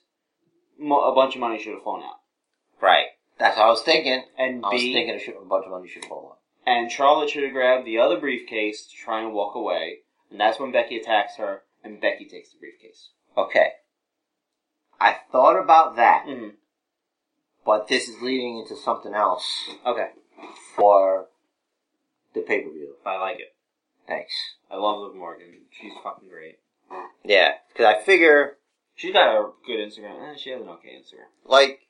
mo- 0.79 1.11
a 1.11 1.15
bunch 1.15 1.35
of 1.35 1.41
money 1.41 1.59
should 1.61 1.73
have 1.73 1.83
fallen 1.83 2.03
out. 2.03 2.19
Right. 2.81 3.07
That's 3.37 3.57
what 3.57 3.65
I 3.65 3.69
was 3.69 3.81
thinking. 3.81 4.23
And 4.37 4.63
I 4.65 4.69
was 4.69 4.81
B, 4.81 4.93
thinking 4.93 5.15
a, 5.15 5.19
sh- 5.19 5.29
a 5.29 5.45
bunch 5.45 5.65
of 5.65 5.71
money 5.71 5.87
should 5.87 6.05
fall 6.05 6.31
out. 6.33 6.39
and 6.71 6.91
Charlotte 6.91 7.29
should 7.29 7.43
have 7.43 7.53
grabbed 7.53 7.85
the 7.85 7.97
other 7.99 8.19
briefcase 8.19 8.85
to 8.87 8.95
try 8.95 9.21
and 9.21 9.33
walk 9.33 9.55
away, 9.55 9.99
and 10.31 10.39
that's 10.39 10.59
when 10.59 10.71
Becky 10.71 10.97
attacks 10.97 11.35
her, 11.37 11.61
and 11.83 11.99
Becky 12.01 12.25
takes 12.25 12.51
the 12.51 12.59
briefcase. 12.59 13.09
Okay. 13.37 13.69
I 14.99 15.17
thought 15.31 15.57
about 15.61 15.95
that, 15.97 16.25
hmm 16.27 16.49
but 17.65 17.87
this 17.87 18.07
is 18.07 18.21
leading 18.21 18.59
into 18.59 18.75
something 18.75 19.15
else 19.15 19.69
Okay, 19.85 20.09
for 20.75 21.25
the 22.35 22.41
pay 22.41 22.61
per 22.61 22.69
view. 22.71 22.93
I 23.05 23.17
like 23.17 23.39
it. 23.39 23.55
Thanks. 24.07 24.33
I 24.69 24.77
love 24.77 24.99
Liv 25.01 25.15
Morgan. 25.15 25.47
She's 25.71 25.93
fucking 26.03 26.29
great. 26.29 26.59
Yeah, 27.23 27.53
because 27.73 27.85
I 27.87 28.01
figure 28.03 28.57
She's 28.95 29.13
got 29.13 29.35
a 29.35 29.51
good 29.65 29.79
Instagram. 29.79 30.31
Eh, 30.33 30.37
she 30.37 30.49
has 30.51 30.61
an 30.61 30.69
okay 30.69 31.01
Instagram. 31.01 31.27
like 31.43 31.81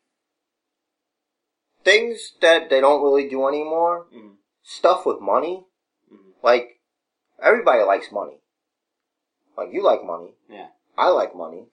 things 1.83 2.33
that 2.41 2.69
they 2.69 2.81
don't 2.81 3.03
really 3.03 3.29
do 3.29 3.47
anymore, 3.47 4.07
Mhm. 4.11 4.37
stuff 4.63 5.05
with 5.05 5.19
money. 5.21 5.65
Mhm. 6.11 6.33
Like 6.41 6.81
everybody 7.39 7.83
likes 7.83 8.11
money. 8.11 8.39
Like 9.55 9.71
you 9.71 9.83
like 9.83 10.03
money. 10.03 10.35
Yeah. 10.49 10.69
I 10.97 11.09
like 11.09 11.35
money. 11.35 11.67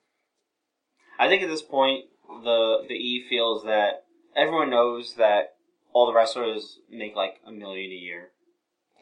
I 1.18 1.28
think 1.28 1.42
at 1.42 1.48
this 1.48 1.62
point, 1.62 2.10
the 2.28 2.84
the 2.86 2.94
E 2.94 3.26
feels 3.28 3.64
that 3.64 4.04
everyone 4.36 4.70
knows 4.70 5.14
that 5.14 5.56
all 5.92 6.06
the 6.06 6.12
wrestlers 6.12 6.80
make 6.88 7.14
like 7.16 7.40
a 7.44 7.50
million 7.52 7.90
a 7.90 7.94
year. 7.94 8.32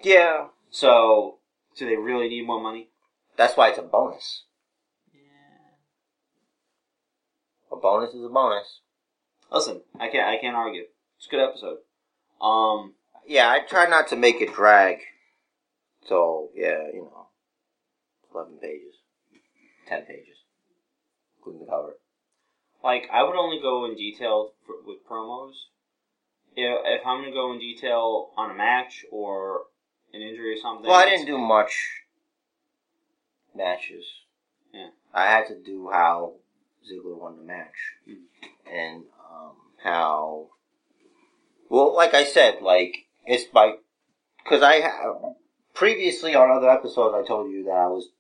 Yeah. 0.03 0.49
So, 0.71 1.39
do 1.77 1.87
they 1.87 1.97
really 1.97 2.29
need 2.29 2.47
more 2.47 2.61
money? 2.61 2.91
That's 3.37 3.57
why 3.57 3.69
it's 3.71 3.79
a 3.79 3.83
bonus. 3.83 4.45
Yeah. 5.13 5.77
A 7.70 7.70
bonus 7.81 8.15
is 8.15 8.25
a 8.25 8.29
bonus. 8.29 8.81
Listen, 9.51 9.83
I 9.99 10.09
can't 10.09 10.29
I 10.29 10.39
can't 10.41 10.57
argue. 10.57 10.85
It's 11.17 11.27
a 11.27 11.31
good 11.31 11.49
episode. 11.49 11.79
Um, 12.41 12.95
Yeah, 13.27 13.49
I 13.51 13.61
try 13.61 13.87
not 13.87 14.09
to 14.09 14.17
make 14.17 14.41
it 14.41 14.55
drag. 14.55 14.99
So 16.07 16.51
yeah, 16.55 16.87
you 16.93 17.03
know, 17.03 17.27
eleven 18.35 18.59
pages, 18.59 18.95
ten 19.89 20.03
pages, 20.03 20.37
including 21.39 21.67
the 21.67 21.71
cover. 21.71 21.97
like 22.83 23.09
I 23.13 23.23
would 23.23 23.37
only 23.37 23.61
go 23.61 23.85
in 23.85 23.97
detail 23.97 24.53
for, 24.67 24.77
with 24.87 24.99
promos. 25.09 25.53
If, 26.57 26.79
if 26.85 27.07
I'm 27.07 27.21
gonna 27.23 27.33
go 27.33 27.53
in 27.53 27.59
detail 27.59 28.31
on 28.37 28.51
a 28.51 28.55
match 28.55 29.05
or 29.13 29.63
an 30.13 30.23
injury 30.23 30.55
or 30.55 30.61
something. 30.61 30.87
Well, 30.89 30.99
I 30.99 31.05
didn't 31.09 31.27
do 31.27 31.39
much 31.39 31.73
matches. 33.55 34.05
Yeah. 34.73 34.89
I 35.13 35.27
had 35.27 35.47
to 35.49 35.55
do 35.61 35.91
how 35.93 36.35
Ziggler 36.89 37.19
won 37.19 37.37
the 37.37 37.43
match, 37.43 37.95
Mhm. 38.07 38.25
and 38.67 39.05
um, 39.31 39.57
how. 39.83 40.51
Well, 41.69 41.95
like 41.95 42.15
I 42.15 42.25
said, 42.25 42.63
like 42.63 43.07
it's 43.27 43.45
by 43.45 43.77
because 44.43 44.63
I 44.63 44.81
have 44.81 45.35
previously 45.75 46.35
on 46.35 46.51
other 46.51 46.69
episodes 46.71 47.15
I 47.15 47.27
told 47.27 47.51
you 47.53 47.65
that 47.65 47.71
I 47.77 47.87
was 47.87 48.11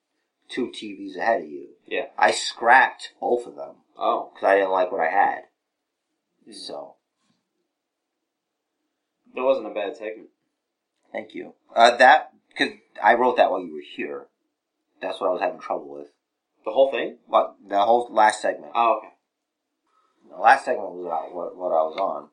two 0.48 0.68
TVs 0.68 1.16
ahead 1.16 1.42
of 1.42 1.48
you. 1.50 1.74
Yeah. 1.86 2.10
I 2.18 2.30
scrapped 2.30 3.14
both 3.20 3.46
of 3.46 3.56
them 3.56 3.76
Oh, 3.96 4.30
because 4.32 4.46
I 4.46 4.54
didn't 4.56 4.70
like 4.70 4.92
what 4.92 5.00
I 5.00 5.10
had. 5.10 5.48
Mhm. 6.46 6.54
So 6.54 6.96
that 9.34 9.42
wasn't 9.42 9.66
a 9.66 9.70
bad 9.74 9.96
segment. 9.96 10.30
thank 11.12 11.34
you. 11.34 11.54
Uh, 11.74 11.96
that 11.96 12.32
because 12.48 12.74
I 13.02 13.14
wrote 13.14 13.36
that 13.36 13.50
while 13.50 13.64
you 13.64 13.74
were 13.74 13.80
here. 13.80 14.28
That's 15.00 15.20
what 15.20 15.28
I 15.28 15.32
was 15.32 15.40
having 15.40 15.60
trouble 15.60 15.88
with. 15.88 16.12
The 16.64 16.70
whole 16.70 16.90
thing. 16.90 17.18
What 17.26 17.56
the 17.66 17.80
whole 17.80 18.08
last 18.10 18.42
segment? 18.42 18.72
Oh, 18.74 18.98
okay. 18.98 19.14
The 20.30 20.36
last 20.40 20.64
segment 20.64 20.90
was 20.92 21.06
about 21.06 21.34
what, 21.34 21.56
what 21.56 21.68
I 21.68 21.82
was 21.82 21.96
on. 21.98 22.28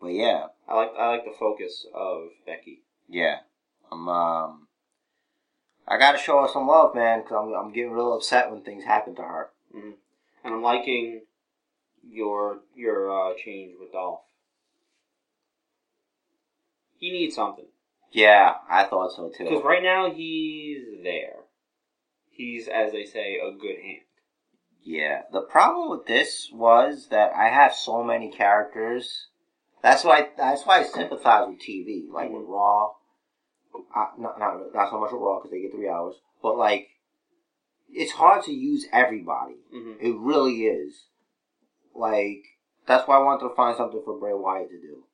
But 0.00 0.08
yeah, 0.08 0.46
I 0.68 0.74
like 0.76 0.90
I 0.98 1.08
like 1.08 1.24
the 1.24 1.34
focus 1.38 1.86
of 1.94 2.28
Becky. 2.46 2.82
yeah. 3.08 3.38
I'm 3.90 4.08
um. 4.08 4.66
I 5.88 5.96
gotta 5.98 6.18
show 6.18 6.42
her 6.42 6.48
some 6.52 6.66
love, 6.66 6.94
man, 6.94 7.20
because 7.22 7.36
I'm 7.40 7.54
I'm 7.54 7.72
getting 7.72 7.92
real 7.92 8.12
upset 8.14 8.50
when 8.50 8.62
things 8.62 8.84
happen 8.84 9.14
to 9.16 9.22
her. 9.22 9.50
hmm 9.72 9.90
And 10.44 10.54
I'm 10.54 10.62
liking 10.62 11.22
your 12.08 12.60
your 12.74 13.10
uh, 13.10 13.34
change 13.42 13.74
with 13.80 13.92
Dolph. 13.92 14.20
He 16.98 17.10
needs 17.10 17.34
something. 17.34 17.66
Yeah, 18.12 18.54
I 18.68 18.84
thought 18.84 19.12
so 19.14 19.28
too. 19.30 19.44
Because 19.44 19.64
right 19.64 19.82
now 19.82 20.10
he's 20.12 20.82
there. 21.02 21.36
He's, 22.36 22.68
as 22.68 22.92
they 22.92 23.04
say, 23.04 23.38
a 23.38 23.50
good 23.52 23.78
hand. 23.82 24.02
Yeah, 24.82 25.22
the 25.32 25.40
problem 25.42 25.90
with 25.90 26.06
this 26.06 26.48
was 26.52 27.08
that 27.10 27.32
I 27.34 27.48
have 27.48 27.74
so 27.74 28.04
many 28.04 28.30
characters. 28.30 29.28
That's 29.82 30.04
why. 30.04 30.28
That's 30.36 30.64
why 30.64 30.80
I 30.80 30.82
sympathize 30.84 31.48
with 31.48 31.60
TV, 31.60 32.10
like 32.10 32.30
with 32.30 32.44
Raw. 32.46 32.90
Uh, 33.94 34.06
not 34.18 34.38
not 34.38 34.74
not 34.74 34.90
so 34.90 35.00
much 35.00 35.12
with 35.12 35.20
Raw 35.20 35.38
because 35.38 35.50
they 35.50 35.62
get 35.62 35.72
three 35.72 35.88
hours, 35.88 36.14
but 36.42 36.56
like, 36.56 36.88
it's 37.90 38.12
hard 38.12 38.44
to 38.44 38.52
use 38.52 38.86
everybody. 38.92 39.56
Mm-hmm. 39.74 40.06
It 40.06 40.16
really 40.18 40.66
is. 40.66 40.94
Like 41.94 42.42
that's 42.86 43.08
why 43.08 43.16
I 43.16 43.22
wanted 43.22 43.48
to 43.48 43.54
find 43.54 43.76
something 43.76 44.02
for 44.04 44.18
Bray 44.18 44.34
Wyatt 44.34 44.68
to 44.70 44.80
do, 44.80 45.04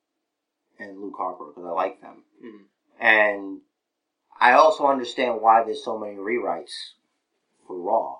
and 0.79 0.99
Luke 0.99 1.15
Harper 1.17 1.45
because 1.47 1.65
I 1.65 1.71
like 1.71 2.01
them, 2.01 2.23
Mhm. 2.43 2.65
and 2.99 3.61
I 4.39 4.53
also 4.53 4.85
understand 4.85 5.41
why 5.41 5.63
there's 5.63 5.83
so 5.83 5.97
many 5.97 6.15
rewrites 6.15 6.73
for 7.67 7.77
Raw. 7.79 8.17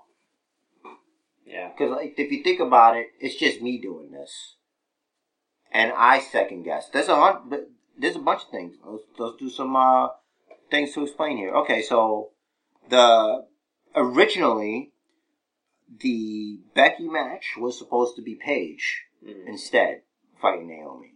Yeah. 1.45 1.69
Because 1.69 1.91
like, 1.91 2.13
if 2.17 2.31
you 2.31 2.43
think 2.43 2.59
about 2.59 2.97
it, 2.97 3.07
it's 3.19 3.35
just 3.35 3.61
me 3.61 3.79
doing 3.79 4.11
this, 4.11 4.55
and 5.71 5.91
I 5.95 6.19
second 6.19 6.63
guess. 6.63 6.89
There's 6.89 7.09
a 7.09 7.15
hun- 7.15 7.43
but 7.49 7.69
there's 7.97 8.15
a 8.15 8.19
bunch 8.19 8.43
of 8.43 8.49
things. 8.49 8.75
Let's, 8.83 9.03
let's 9.17 9.37
do 9.37 9.49
some 9.49 9.75
uh, 9.75 10.07
things 10.71 10.93
to 10.93 11.03
explain 11.03 11.37
here. 11.37 11.53
Okay, 11.55 11.81
so 11.81 12.29
the 12.89 13.45
originally 13.95 14.91
the 15.99 16.59
Becky 16.73 17.07
match 17.07 17.53
was 17.57 17.77
supposed 17.77 18.15
to 18.15 18.21
be 18.23 18.35
Paige 18.35 19.03
Mhm. 19.23 19.47
instead 19.47 20.01
fighting 20.41 20.67
Naomi, 20.67 21.13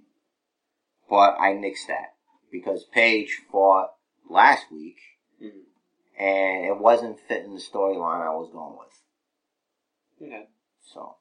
but 1.09 1.35
I 1.39 1.53
nixed 1.53 1.87
that 1.87 2.15
because 2.51 2.83
Paige 2.83 3.41
fought 3.51 3.89
last 4.29 4.71
week 4.71 4.97
Mhm. 5.41 5.63
And 6.19 6.65
it 6.65 6.77
wasn't 6.79 7.19
fitting 7.27 7.53
the 7.53 7.61
storyline 7.61 8.25
I 8.25 8.29
was 8.35 8.49
going 8.51 8.77
with. 8.77 10.27
Okay. 10.29 10.47
So, 10.93 11.15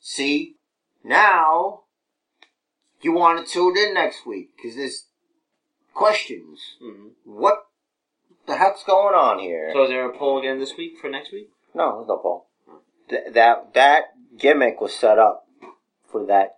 see, 0.00 0.56
now 1.04 1.82
you 3.00 3.12
want 3.12 3.46
to 3.46 3.52
tune 3.52 3.76
in 3.76 3.94
next 3.94 4.26
week 4.26 4.50
because 4.56 4.76
there's 4.76 5.06
questions. 5.94 6.60
hmm 6.80 7.08
What 7.24 7.66
the 8.46 8.56
heck's 8.56 8.82
going 8.84 9.14
on 9.14 9.38
here? 9.38 9.70
So 9.72 9.84
is 9.84 9.90
there 9.90 10.08
a 10.08 10.16
poll 10.16 10.38
again 10.40 10.58
this 10.58 10.76
week 10.76 10.98
for 11.00 11.08
next 11.08 11.32
week? 11.32 11.48
no, 11.74 11.96
there's 11.96 12.08
no 12.08 12.18
poll. 12.18 12.46
Th- 13.08 13.32
that 13.32 13.74
that 13.74 14.04
gimmick 14.38 14.80
was 14.80 14.94
set 14.94 15.18
up 15.18 15.46
for 16.10 16.26
that 16.26 16.56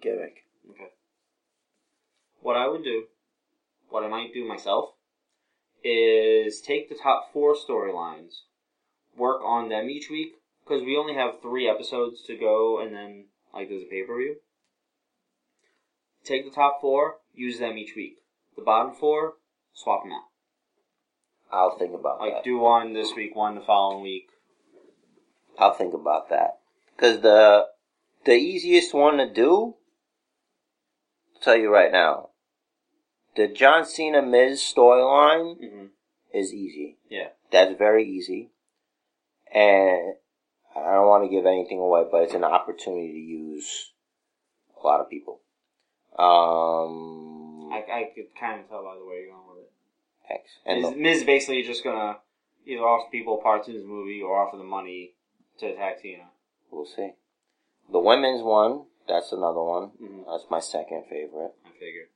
gimmick. 0.00 0.44
Okay. 0.70 0.90
What 2.40 2.56
I 2.56 2.68
would 2.68 2.84
do, 2.84 3.04
what 3.88 4.04
I 4.04 4.08
might 4.08 4.32
do 4.32 4.44
myself, 4.46 4.93
is 5.84 6.60
take 6.60 6.88
the 6.88 6.94
top 6.94 7.32
four 7.32 7.54
storylines, 7.54 8.40
work 9.16 9.40
on 9.44 9.68
them 9.68 9.88
each 9.90 10.08
week, 10.10 10.32
because 10.64 10.82
we 10.82 10.96
only 10.96 11.14
have 11.14 11.42
three 11.42 11.68
episodes 11.68 12.22
to 12.26 12.36
go, 12.36 12.80
and 12.80 12.94
then 12.94 13.26
like 13.52 13.68
there's 13.68 13.82
a 13.82 13.86
pay 13.86 14.02
per 14.02 14.16
view. 14.16 14.36
Take 16.24 16.44
the 16.44 16.50
top 16.50 16.80
four, 16.80 17.16
use 17.34 17.58
them 17.58 17.76
each 17.76 17.94
week. 17.94 18.16
The 18.56 18.62
bottom 18.62 18.94
four, 18.94 19.34
swap 19.74 20.04
them 20.04 20.12
out. 20.12 20.24
I'll 21.52 21.78
think 21.78 21.94
about 21.94 22.20
Like 22.20 22.32
that. 22.32 22.44
do 22.44 22.58
one 22.58 22.94
this 22.94 23.14
week, 23.14 23.36
one 23.36 23.54
the 23.54 23.60
following 23.60 24.02
week. 24.02 24.28
I'll 25.58 25.74
think 25.74 25.94
about 25.94 26.30
that 26.30 26.58
because 26.96 27.20
the 27.20 27.66
the 28.24 28.34
easiest 28.34 28.94
one 28.94 29.18
to 29.18 29.30
do. 29.30 29.74
I'll 31.34 31.42
tell 31.42 31.56
you 31.56 31.70
right 31.72 31.92
now, 31.92 32.30
the 33.36 33.48
John 33.48 33.84
Cena 33.84 34.22
Miz 34.22 34.60
storyline 34.60 35.56
hmm 35.58 35.86
is 36.32 36.52
easy. 36.52 36.98
Yeah. 37.08 37.28
That's 37.52 37.78
very 37.78 38.04
easy. 38.08 38.50
And 39.54 40.14
I 40.74 40.94
don't 40.94 41.06
want 41.06 41.22
to 41.22 41.30
give 41.30 41.46
anything 41.46 41.78
away, 41.78 42.04
but 42.10 42.22
it's 42.24 42.34
an 42.34 42.42
opportunity 42.42 43.12
to 43.12 43.18
use 43.18 43.92
a 44.76 44.84
lot 44.84 45.00
of 45.00 45.08
people. 45.08 45.40
Um, 46.18 47.70
I, 47.72 47.84
I 47.92 48.10
could 48.14 48.34
kind 48.38 48.60
of 48.60 48.68
tell 48.68 48.82
by 48.82 48.96
the 48.98 49.04
way 49.04 49.22
you're 49.22 49.30
going 49.34 49.46
with 49.48 49.64
it. 49.64 50.32
X. 50.32 50.50
And 50.66 50.82
Miz, 50.82 50.90
the, 50.90 50.96
Miz 50.96 51.24
basically 51.24 51.62
just 51.62 51.84
gonna 51.84 52.16
either 52.66 52.82
offer 52.82 53.08
people 53.10 53.36
parts 53.38 53.68
in 53.68 53.74
his 53.74 53.84
movie 53.84 54.22
or 54.22 54.36
offer 54.44 54.56
the 54.56 54.64
money 54.64 55.14
to 55.60 55.66
attack 55.66 56.00
Cena. 56.02 56.24
we'll 56.70 56.86
see. 56.86 57.12
The 57.92 57.98
women's 58.00 58.42
one, 58.42 58.86
that's 59.06 59.30
another 59.32 59.62
one. 59.62 59.90
Mhm. 60.02 60.24
That's 60.26 60.50
my 60.50 60.60
second 60.60 61.04
favorite. 61.08 61.52
I 61.64 61.70
figured. 61.78 62.08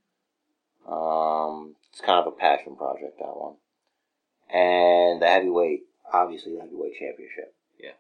Um, 0.91 1.75
it's 1.91 2.01
kind 2.01 2.19
of 2.19 2.33
a 2.33 2.37
passion 2.37 2.77
project, 2.77 3.19
that 3.19 3.37
one. 3.37 3.57
And 4.51 5.21
the 5.21 5.27
heavyweight, 5.27 5.83
obviously 6.13 6.55
the 6.55 6.63
heavyweight 6.63 6.95
championship. 6.99 7.55
Yeah. 7.79 7.93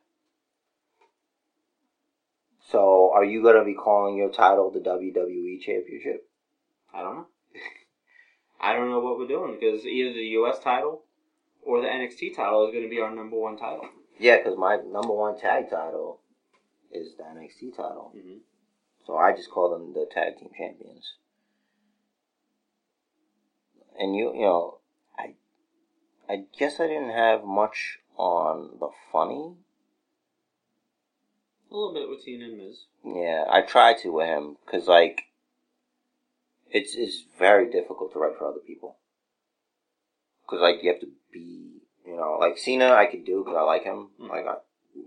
So, 2.70 3.12
are 3.12 3.24
you 3.24 3.42
gonna 3.42 3.64
be 3.64 3.74
calling 3.74 4.16
your 4.16 4.30
title 4.30 4.70
the 4.70 4.80
WWE 4.80 5.60
Championship? 5.60 6.28
I 6.94 7.02
don't 7.02 7.16
know. 7.16 7.26
I 8.60 8.72
don't 8.72 8.90
know 8.90 9.00
what 9.00 9.18
we're 9.18 9.28
doing 9.28 9.56
because 9.58 9.84
either 9.84 10.14
the 10.14 10.34
U.S. 10.40 10.58
title 10.58 11.02
or 11.62 11.80
the 11.80 11.86
NXT 11.86 12.34
title 12.34 12.66
is 12.66 12.72
going 12.72 12.84
to 12.84 12.90
be 12.90 13.00
our 13.00 13.14
number 13.14 13.36
one 13.36 13.56
title. 13.56 13.88
Yeah, 14.18 14.38
because 14.38 14.58
my 14.58 14.76
number 14.76 15.12
one 15.12 15.38
tag 15.38 15.70
title 15.70 16.20
is 16.90 17.14
the 17.16 17.24
NXT 17.24 17.76
title. 17.76 18.12
Mm-hmm. 18.16 18.38
So 19.06 19.16
I 19.16 19.32
just 19.32 19.50
call 19.50 19.70
them 19.70 19.92
the 19.92 20.06
tag 20.12 20.38
team 20.38 20.50
champions. 20.56 21.14
And 23.98 24.14
you, 24.14 24.32
you 24.32 24.42
know, 24.42 24.78
I, 25.18 25.34
I 26.28 26.44
guess 26.56 26.78
I 26.78 26.86
didn't 26.86 27.10
have 27.10 27.44
much 27.44 27.98
on 28.16 28.78
the 28.78 28.90
funny. 29.12 29.56
A 31.70 31.74
little 31.74 31.92
bit 31.92 32.08
with 32.08 32.22
Cena 32.22 32.44
and 32.44 32.58
Miz. 32.58 32.84
Yeah, 33.04 33.44
I 33.50 33.62
tried 33.62 33.98
to 33.98 34.10
with 34.10 34.26
him 34.26 34.56
because 34.64 34.86
like, 34.86 35.22
it's 36.70 36.94
it's 36.94 37.24
very 37.38 37.70
difficult 37.70 38.12
to 38.12 38.18
write 38.18 38.38
for 38.38 38.46
other 38.46 38.60
people. 38.60 38.96
Because 40.42 40.62
like 40.62 40.82
you 40.82 40.90
have 40.90 41.00
to 41.00 41.08
be, 41.32 41.82
you 42.06 42.16
know, 42.16 42.38
like 42.40 42.56
Cena 42.56 42.92
I 42.92 43.06
could 43.06 43.24
do 43.26 43.42
because 43.44 43.56
I 43.58 43.62
like 43.62 43.84
him. 43.84 44.10
Mhm. 44.20 44.28
Like 44.30 44.46
I, 44.46 44.54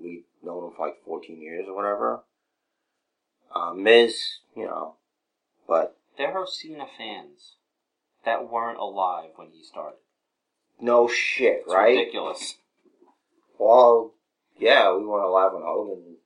we've 0.01 0.25
known 0.43 0.65
him 0.65 0.71
for 0.75 0.87
like 0.87 1.03
fourteen 1.05 1.41
years 1.41 1.65
or 1.67 1.75
whatever. 1.75 2.23
Uh, 3.55 3.73
Miz, 3.73 4.17
you 4.55 4.65
know, 4.65 4.95
but 5.67 5.97
There 6.17 6.37
are 6.37 6.45
Cena 6.45 6.85
fans 6.97 7.55
that 8.25 8.49
weren't 8.49 8.77
alive 8.79 9.29
when 9.35 9.49
he 9.51 9.63
started. 9.63 9.97
no 10.79 11.07
shit, 11.07 11.61
It's 11.65 11.73
right? 11.73 11.97
ridiculous. 11.97 12.55
Well, 13.59 14.13
yeah, 14.57 14.95
we 14.95 15.05
weren't 15.05 15.27
alive 15.27 15.51
when 15.53 15.63
Hogan 15.63 16.17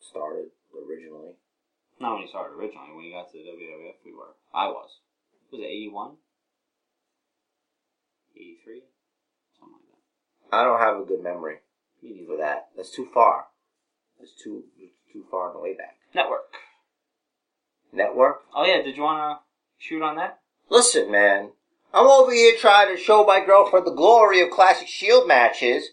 started 0.00 0.46
originally. 0.74 1.34
Not 2.00 2.14
when 2.14 2.22
he 2.22 2.28
started 2.28 2.54
originally. 2.54 2.92
When 2.94 3.04
he 3.04 3.12
got 3.12 3.30
to 3.30 3.38
the 3.38 3.44
WWF, 3.44 3.94
we 4.04 4.12
were. 4.14 4.34
I 4.54 4.68
was. 4.68 4.88
Was 5.52 5.60
it 5.60 5.64
81? 5.66 6.12
83? 8.36 8.82
Something 9.58 9.74
like 9.74 10.50
that. 10.50 10.56
I 10.56 10.64
don't 10.64 10.80
have 10.80 11.00
a 11.02 11.04
good 11.04 11.22
memory 11.22 11.56
Me 12.02 12.24
for 12.26 12.36
that. 12.38 12.68
That's 12.76 12.90
too 12.90 13.08
far. 13.12 13.46
That's 14.18 14.32
too 14.42 14.64
too 15.12 15.24
far 15.30 15.48
on 15.48 15.54
the 15.54 15.60
way 15.60 15.74
back. 15.74 15.96
Network. 16.14 16.44
Network. 17.92 18.42
Oh 18.54 18.64
yeah, 18.64 18.80
did 18.82 18.96
you 18.96 19.02
want 19.02 19.38
to 19.40 19.84
shoot 19.84 20.02
on 20.02 20.16
that? 20.16 20.38
Listen, 20.70 21.10
man. 21.10 21.50
I'm 21.92 22.06
over 22.06 22.32
here 22.32 22.54
trying 22.56 22.94
to 22.94 23.02
show 23.02 23.24
my 23.24 23.44
girlfriend 23.44 23.84
the 23.86 23.90
glory 23.90 24.40
of 24.40 24.50
classic 24.50 24.86
Shield 24.86 25.26
matches, 25.26 25.88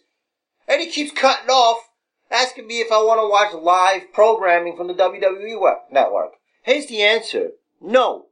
and 0.67 0.79
he 0.79 0.87
keeps 0.89 1.11
cutting 1.11 1.49
off, 1.49 1.89
asking 2.29 2.67
me 2.67 2.81
if 2.81 2.91
I 2.91 2.97
want 2.97 3.19
to 3.19 3.27
watch 3.27 3.53
live 3.63 4.13
programming 4.13 4.77
from 4.77 4.87
the 4.87 4.93
WWE 4.93 5.59
web- 5.59 5.77
network. 5.91 6.33
Here's 6.61 6.85
the 6.85 7.01
answer: 7.01 7.51
No, 7.81 8.27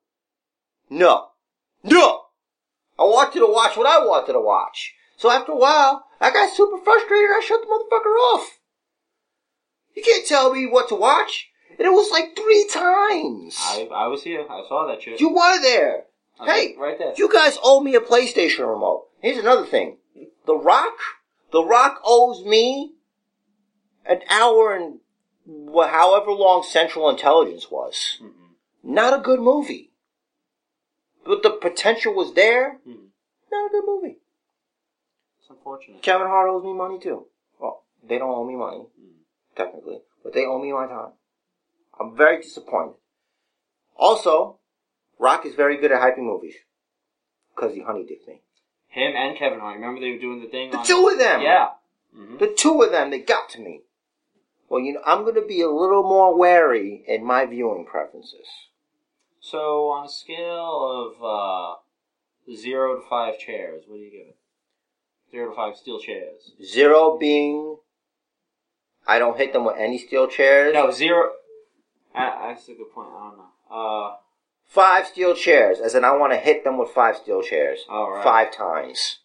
no, 0.89 1.29
no. 1.83 2.21
I 2.97 3.03
wanted 3.03 3.39
to 3.39 3.51
watch 3.51 3.75
what 3.75 3.87
I 3.87 4.05
wanted 4.05 4.33
to 4.33 4.39
watch. 4.39 4.93
So 5.17 5.31
after 5.31 5.51
a 5.51 5.57
while, 5.57 6.05
I 6.21 6.31
got 6.31 6.53
super 6.55 6.77
frustrated. 6.77 7.25
and 7.29 7.35
I 7.35 7.39
shut 7.45 7.61
the 7.61 7.67
motherfucker 7.67 8.15
off. 8.35 8.59
You 9.95 10.03
can't 10.03 10.25
tell 10.27 10.53
me 10.53 10.65
what 10.67 10.89
to 10.89 10.95
watch. 10.95 11.49
And 11.77 11.85
it 11.85 11.91
was 11.91 12.11
like 12.11 12.35
three 12.35 12.69
times. 12.71 13.57
I 13.59 13.89
I 13.91 14.07
was 14.07 14.23
here. 14.23 14.45
I 14.49 14.63
saw 14.69 14.87
that 14.87 15.01
shit. 15.01 15.19
You 15.19 15.33
were 15.33 15.61
there. 15.61 16.05
Was 16.39 16.49
Hey, 16.49 16.75
right 16.77 16.97
there. 16.97 17.13
you 17.17 17.31
guys 17.31 17.57
owe 17.63 17.79
me 17.79 17.95
a 17.95 18.01
PlayStation 18.01 18.67
remote. 18.67 19.07
Here's 19.21 19.37
another 19.37 19.65
thing. 19.65 19.97
The 20.45 20.55
Rock, 20.55 20.97
The 21.51 21.63
Rock 21.63 22.01
owes 22.03 22.43
me 22.43 22.93
an 24.05 24.21
hour 24.29 24.75
and 24.75 24.99
however 25.77 26.31
long 26.31 26.63
Central 26.63 27.09
Intelligence 27.09 27.71
was. 27.71 28.19
Mm-mm. 28.21 28.55
Not 28.83 29.17
a 29.17 29.21
good 29.21 29.39
movie. 29.39 29.91
But 31.25 31.41
the 31.41 31.51
potential 31.51 32.13
was 32.13 32.33
there. 32.33 32.79
Mhm. 32.85 33.09
Not 33.51 33.67
a 33.67 33.69
good 33.69 33.85
movie. 33.85 34.19
It's 35.39 35.49
unfortunate. 35.49 36.01
Kevin 36.03 36.27
Hart 36.27 36.49
owes 36.49 36.63
me 36.63 36.73
money 36.73 36.99
too. 36.99 37.27
Well, 37.59 37.83
they 38.03 38.17
don't 38.19 38.29
owe 38.29 38.43
me 38.43 38.55
money, 38.55 38.85
Mm. 38.99 39.23
technically, 39.55 40.01
but 40.23 40.33
they 40.33 40.45
owe 40.45 40.59
me 40.59 40.71
my 40.71 40.85
time. 40.87 41.13
I'm 41.99 42.15
very 42.15 42.41
disappointed. 42.41 42.97
Also, 43.95 44.59
Rock 45.19 45.45
is 45.45 45.55
very 45.55 45.77
good 45.77 45.91
at 45.91 46.01
hyping 46.01 46.23
movies 46.25 46.55
because 47.55 47.73
he 47.73 47.81
honey 47.81 48.03
dicked 48.05 48.27
me. 48.27 48.41
Him 48.87 49.13
and 49.15 49.37
Kevin 49.37 49.59
Hart. 49.59 49.75
Remember 49.75 49.99
they 50.01 50.11
were 50.11 50.19
doing 50.19 50.41
the 50.41 50.47
thing 50.47 50.71
The 50.71 50.77
on 50.77 50.85
two 50.85 51.07
of 51.11 51.17
them. 51.17 51.41
Yeah. 51.41 51.69
hmm 52.15 52.37
The 52.37 52.47
two 52.47 52.81
of 52.81 52.91
them, 52.91 53.09
they 53.09 53.19
got 53.19 53.49
to 53.49 53.59
me. 53.61 53.81
Well, 54.69 54.81
you 54.81 54.93
know, 54.93 55.01
I'm 55.05 55.23
going 55.23 55.35
to 55.35 55.45
be 55.45 55.61
a 55.61 55.69
little 55.69 56.03
more 56.03 56.35
wary 56.37 57.03
in 57.07 57.23
my 57.25 57.45
viewing 57.45 57.85
preferences. 57.85 58.47
So 59.39 59.89
on 59.89 60.05
a 60.05 60.09
scale 60.09 61.13
of 61.17 61.23
uh, 61.23 62.55
zero 62.55 62.95
to 62.95 63.07
five 63.07 63.37
chairs, 63.37 63.83
what 63.87 63.97
do 63.97 64.01
you 64.01 64.11
give 64.11 64.27
it? 64.27 64.37
Zero 65.31 65.49
to 65.51 65.55
five 65.55 65.75
steel 65.77 65.99
chairs. 65.99 66.51
Zero 66.63 67.17
being, 67.17 67.77
I 69.07 69.19
don't 69.19 69.37
hit 69.37 69.53
them 69.53 69.65
with 69.65 69.75
any 69.77 69.97
steel 69.99 70.27
chairs. 70.27 70.73
No, 70.73 70.89
zero. 70.91 71.31
Uh, 72.15 72.47
that's 72.47 72.67
a 72.69 72.73
good 72.73 72.91
point. 72.93 73.09
I 73.15 73.27
don't 73.29 73.37
know. 73.37 73.45
Uh, 73.69 74.15
Five 74.67 75.07
steel 75.07 75.35
chairs, 75.35 75.79
as 75.79 75.95
in 75.95 76.03
I 76.03 76.11
want 76.17 76.33
to 76.33 76.37
hit 76.39 76.63
them 76.63 76.77
with 76.77 76.89
five 76.89 77.15
steel 77.17 77.41
chairs. 77.41 77.79
all 77.89 78.11
right. 78.11 78.23
Five 78.23 78.51
times. 78.51 79.19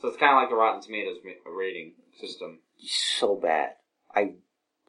So 0.00 0.08
it's 0.08 0.16
kind 0.18 0.32
of 0.36 0.42
like 0.42 0.50
the 0.50 0.56
Rotten 0.56 0.82
Tomatoes 0.82 1.18
ma- 1.24 1.50
rating 1.50 1.92
system. 2.20 2.58
So 2.78 3.36
bad. 3.36 3.70
I, 4.14 4.34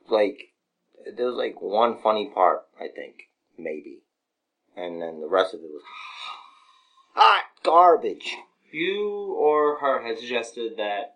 like, 0.09 0.49
there 1.15 1.27
was 1.27 1.36
like 1.36 1.61
one 1.61 1.97
funny 2.01 2.29
part, 2.33 2.63
I 2.79 2.88
think, 2.93 3.29
maybe. 3.57 3.99
And 4.75 5.01
then 5.01 5.21
the 5.21 5.29
rest 5.29 5.53
of 5.53 5.61
it 5.61 5.69
was 5.71 5.83
hot 7.13 7.43
garbage. 7.63 8.36
You 8.71 9.33
or 9.39 9.77
her 9.79 10.05
had 10.05 10.17
suggested 10.19 10.73
that 10.77 11.15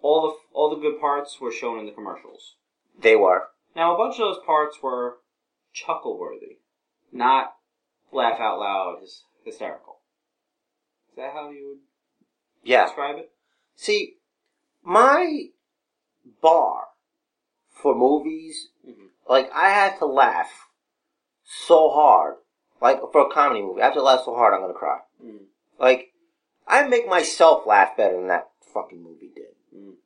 all 0.00 0.22
the 0.22 0.56
all 0.56 0.70
the 0.74 0.80
good 0.80 0.98
parts 1.00 1.38
were 1.40 1.52
shown 1.52 1.78
in 1.78 1.84
the 1.86 1.92
commercials. 1.92 2.54
They 2.98 3.16
were. 3.16 3.48
Now 3.76 3.94
a 3.94 3.98
bunch 3.98 4.14
of 4.14 4.20
those 4.20 4.44
parts 4.46 4.78
were 4.82 5.18
chuckle 5.74 6.18
worthy, 6.18 6.58
not 7.12 7.53
laugh 8.14 8.40
out 8.40 8.58
loud 8.58 9.00
hys- 9.00 9.24
hysterical. 9.44 9.98
Is 11.10 11.16
that 11.16 11.32
how 11.32 11.50
you 11.50 11.68
would 11.68 11.80
Yeah. 12.62 12.84
describe 12.86 13.18
it? 13.18 13.32
See, 13.74 14.18
my 14.82 15.50
bar 16.40 16.88
for 17.68 17.94
movies, 17.94 18.70
Mhm. 18.86 19.10
like 19.28 19.50
I 19.52 19.70
have 19.70 19.98
to 19.98 20.06
laugh 20.06 20.68
so 21.42 21.90
hard. 21.90 22.38
Like 22.80 23.00
for 23.12 23.26
a 23.26 23.30
comedy 23.30 23.62
movie, 23.62 23.82
I 23.82 23.86
have 23.86 23.94
to 23.94 24.02
laugh 24.02 24.24
so 24.24 24.34
hard 24.34 24.54
I'm 24.54 24.60
gonna 24.60 24.74
cry. 24.74 25.02
Mm. 25.22 25.46
Like 25.78 26.12
I 26.66 26.86
make 26.88 27.06
myself 27.06 27.66
laugh 27.66 27.96
better 27.96 28.16
than 28.16 28.28
that 28.28 28.50
fucking 28.60 29.02
movie 29.02 29.28
did. 29.28 29.54
Mm. 29.74 29.96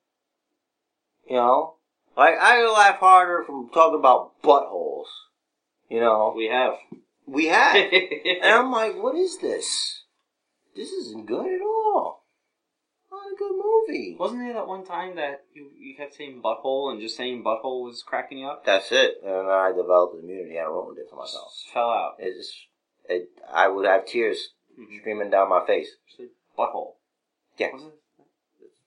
You 1.26 1.36
know, 1.36 1.76
like 2.16 2.36
I 2.38 2.64
laugh 2.66 2.98
harder 2.98 3.44
from 3.44 3.68
talking 3.70 3.98
about 3.98 4.40
buttholes. 4.42 5.06
You 5.88 6.00
know, 6.00 6.32
We 6.36 6.46
have. 6.46 6.78
We 7.28 7.46
had. 7.46 7.76
and 7.92 8.44
I'm 8.44 8.72
like, 8.72 8.96
what 8.96 9.14
is 9.16 9.38
this? 9.38 10.02
This 10.74 10.90
isn't 10.90 11.26
good 11.26 11.46
at 11.46 11.60
all. 11.62 12.24
Not 13.10 13.32
a 13.32 13.36
good 13.38 13.52
movie. 13.52 14.16
Wasn't 14.18 14.40
there 14.40 14.52
that 14.54 14.66
one 14.66 14.84
time 14.84 15.16
that 15.16 15.44
you, 15.54 15.70
you 15.78 15.96
kept 15.96 16.14
saying 16.14 16.42
butthole 16.44 16.92
and 16.92 17.00
just 17.00 17.16
saying 17.16 17.42
butthole 17.42 17.84
was 17.84 18.02
cracking 18.06 18.38
you 18.38 18.46
up? 18.46 18.64
That's 18.64 18.92
it. 18.92 19.14
And 19.24 19.48
I 19.48 19.72
developed 19.72 20.14
an 20.14 20.24
immunity. 20.24 20.58
I 20.58 20.64
ruined 20.64 20.98
it 20.98 21.06
for 21.10 21.16
myself. 21.16 21.52
Just 21.54 21.72
fell 21.72 21.90
out. 21.90 22.16
It 22.18 22.36
just, 22.36 22.52
it, 23.08 23.28
I 23.52 23.68
would 23.68 23.86
have 23.86 24.06
tears 24.06 24.50
Mhm. 24.78 25.00
streaming 25.00 25.30
down 25.30 25.48
my 25.48 25.66
face. 25.66 25.88
Just 26.16 26.32
butthole. 26.56 26.92
Yeah. 27.56 27.72
Was 27.72 27.82
it? 27.84 27.94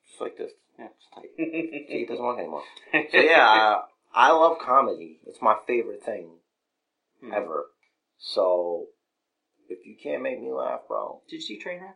Just 0.08 0.22
like 0.22 0.38
this. 0.38 0.52
Yeah. 0.80 0.88
It's 0.96 1.08
tight. 1.14 1.30
See, 1.38 2.04
it 2.04 2.08
doesn't 2.08 2.24
work 2.24 2.40
anymore. 2.40 2.64
So 3.12 3.18
yeah, 3.18 3.42
I, 3.44 3.82
I 4.14 4.32
love 4.32 4.60
comedy. 4.60 5.20
It's 5.26 5.42
my 5.42 5.56
favorite 5.68 6.04
thing 6.04 6.30
Hmm. 7.22 7.34
ever. 7.34 7.66
So, 8.22 8.86
if 9.68 9.86
you 9.86 9.96
can't 10.02 10.22
make 10.22 10.40
me 10.40 10.54
laugh, 10.54 10.82
bro, 10.88 11.22
Did 11.28 11.38
you 11.38 11.42
see 11.42 11.60
Trainwreck? 11.60 11.96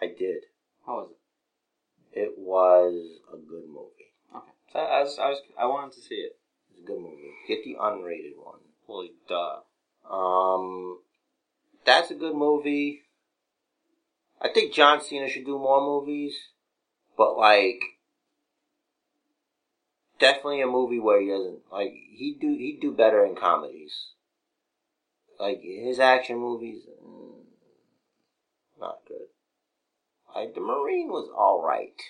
I 0.00 0.06
did. 0.06 0.44
How 0.86 0.94
was 0.94 1.10
it? 1.10 2.18
It 2.18 2.38
was 2.38 3.20
a 3.30 3.36
good 3.36 3.68
movie. 3.68 4.14
Okay. 4.34 4.52
So 4.72 4.78
I 4.78 5.02
was, 5.02 5.18
I 5.18 5.28
was, 5.28 5.38
I 5.58 5.66
wanted 5.66 5.92
to 5.92 6.00
see 6.00 6.14
it. 6.14 6.38
It's 6.70 6.80
a 6.82 6.86
good 6.86 6.98
movie. 6.98 7.30
Get 7.46 7.62
the 7.62 7.76
unrated 7.78 8.36
one. 8.42 8.60
Well, 8.86 9.06
duh. 9.28 10.10
Um, 10.10 11.00
that's 11.84 12.10
a 12.10 12.14
good 12.14 12.34
movie. 12.34 13.02
I 14.40 14.48
think 14.48 14.72
John 14.72 15.02
Cena 15.02 15.28
should 15.28 15.44
do 15.44 15.58
more 15.58 15.80
movies, 15.80 16.34
but 17.18 17.36
like, 17.36 17.80
definitely 20.18 20.62
a 20.62 20.66
movie 20.66 21.00
where 21.00 21.20
he 21.20 21.28
doesn't 21.28 21.60
like 21.70 21.90
he 21.90 22.36
do 22.40 22.48
he 22.48 22.78
do 22.80 22.92
better 22.92 23.24
in 23.24 23.34
comedies. 23.34 24.12
Like 25.38 25.60
his 25.62 26.00
action 26.00 26.38
movies, 26.38 26.82
mm, 27.04 27.44
not 28.80 28.98
good. 29.06 29.28
Like 30.34 30.54
the 30.54 30.60
Marine 30.60 31.08
was 31.08 31.30
all 31.36 31.62
right. 31.62 32.00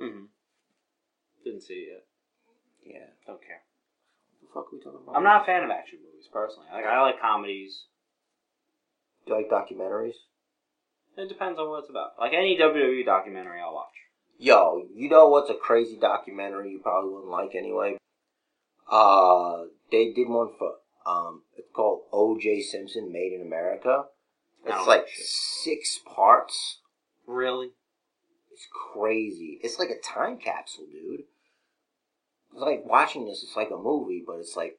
Mm-hmm. 0.00 0.24
Didn't 1.44 1.62
see 1.62 1.74
it 1.74 1.88
yet. 1.92 2.94
Yeah. 2.94 3.06
Don't 3.26 3.40
care. 3.40 3.62
What 4.40 4.40
the 4.40 4.52
fuck 4.52 4.72
are 4.72 4.76
we 4.76 4.82
talking 4.82 5.00
about? 5.02 5.16
I'm 5.16 5.24
not 5.24 5.42
a 5.42 5.46
fan 5.46 5.64
of 5.64 5.70
action 5.70 5.98
movies 6.04 6.28
personally. 6.32 6.68
Like 6.72 6.84
I 6.84 7.00
like 7.02 7.20
comedies. 7.20 7.84
Do 9.26 9.34
you 9.34 9.38
like 9.38 9.50
documentaries? 9.50 10.16
It 11.16 11.28
depends 11.28 11.58
on 11.58 11.68
what 11.68 11.80
it's 11.80 11.90
about. 11.90 12.12
Like 12.18 12.32
any 12.34 12.58
WWE 12.58 13.04
documentary, 13.04 13.60
I'll 13.60 13.74
watch. 13.74 13.86
Yo, 14.38 14.82
you 14.94 15.08
know 15.08 15.28
what's 15.28 15.50
a 15.50 15.54
crazy 15.54 15.96
documentary 15.98 16.70
you 16.70 16.78
probably 16.78 17.10
wouldn't 17.10 17.30
like 17.30 17.54
anyway? 17.54 17.96
Uh, 18.90 19.64
they 19.90 20.12
did 20.12 20.28
one 20.28 20.50
for, 20.58 20.74
um, 21.06 21.42
it's 21.56 21.68
called 21.72 22.02
O.J. 22.12 22.62
Simpson 22.62 23.12
Made 23.12 23.32
in 23.32 23.42
America. 23.42 24.04
It's 24.64 24.86
like 24.86 25.06
six 25.14 26.00
parts. 26.04 26.80
Really? 27.26 27.70
It's 28.52 28.66
crazy. 28.92 29.60
It's 29.62 29.78
like 29.78 29.90
a 29.90 30.00
time 30.00 30.38
capsule, 30.38 30.86
dude. 30.90 31.20
It's 32.52 32.60
like 32.60 32.82
watching 32.84 33.26
this, 33.26 33.44
it's 33.44 33.56
like 33.56 33.70
a 33.70 33.76
movie, 33.76 34.24
but 34.26 34.38
it's 34.38 34.56
like, 34.56 34.78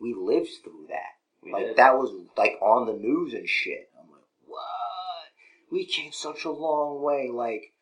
we 0.00 0.14
lived 0.14 0.48
through 0.64 0.86
that. 0.88 1.16
We 1.42 1.52
like 1.52 1.66
did. 1.66 1.76
that 1.76 1.96
was 1.96 2.12
like 2.36 2.58
on 2.62 2.86
the 2.86 2.94
news 2.94 3.34
and 3.34 3.48
shit. 3.48 3.90
I'm 4.00 4.10
like, 4.10 4.22
what? 4.46 5.70
We 5.70 5.84
came 5.84 6.12
such 6.12 6.44
a 6.44 6.50
long 6.50 7.02
way. 7.02 7.30
Like 7.32 7.72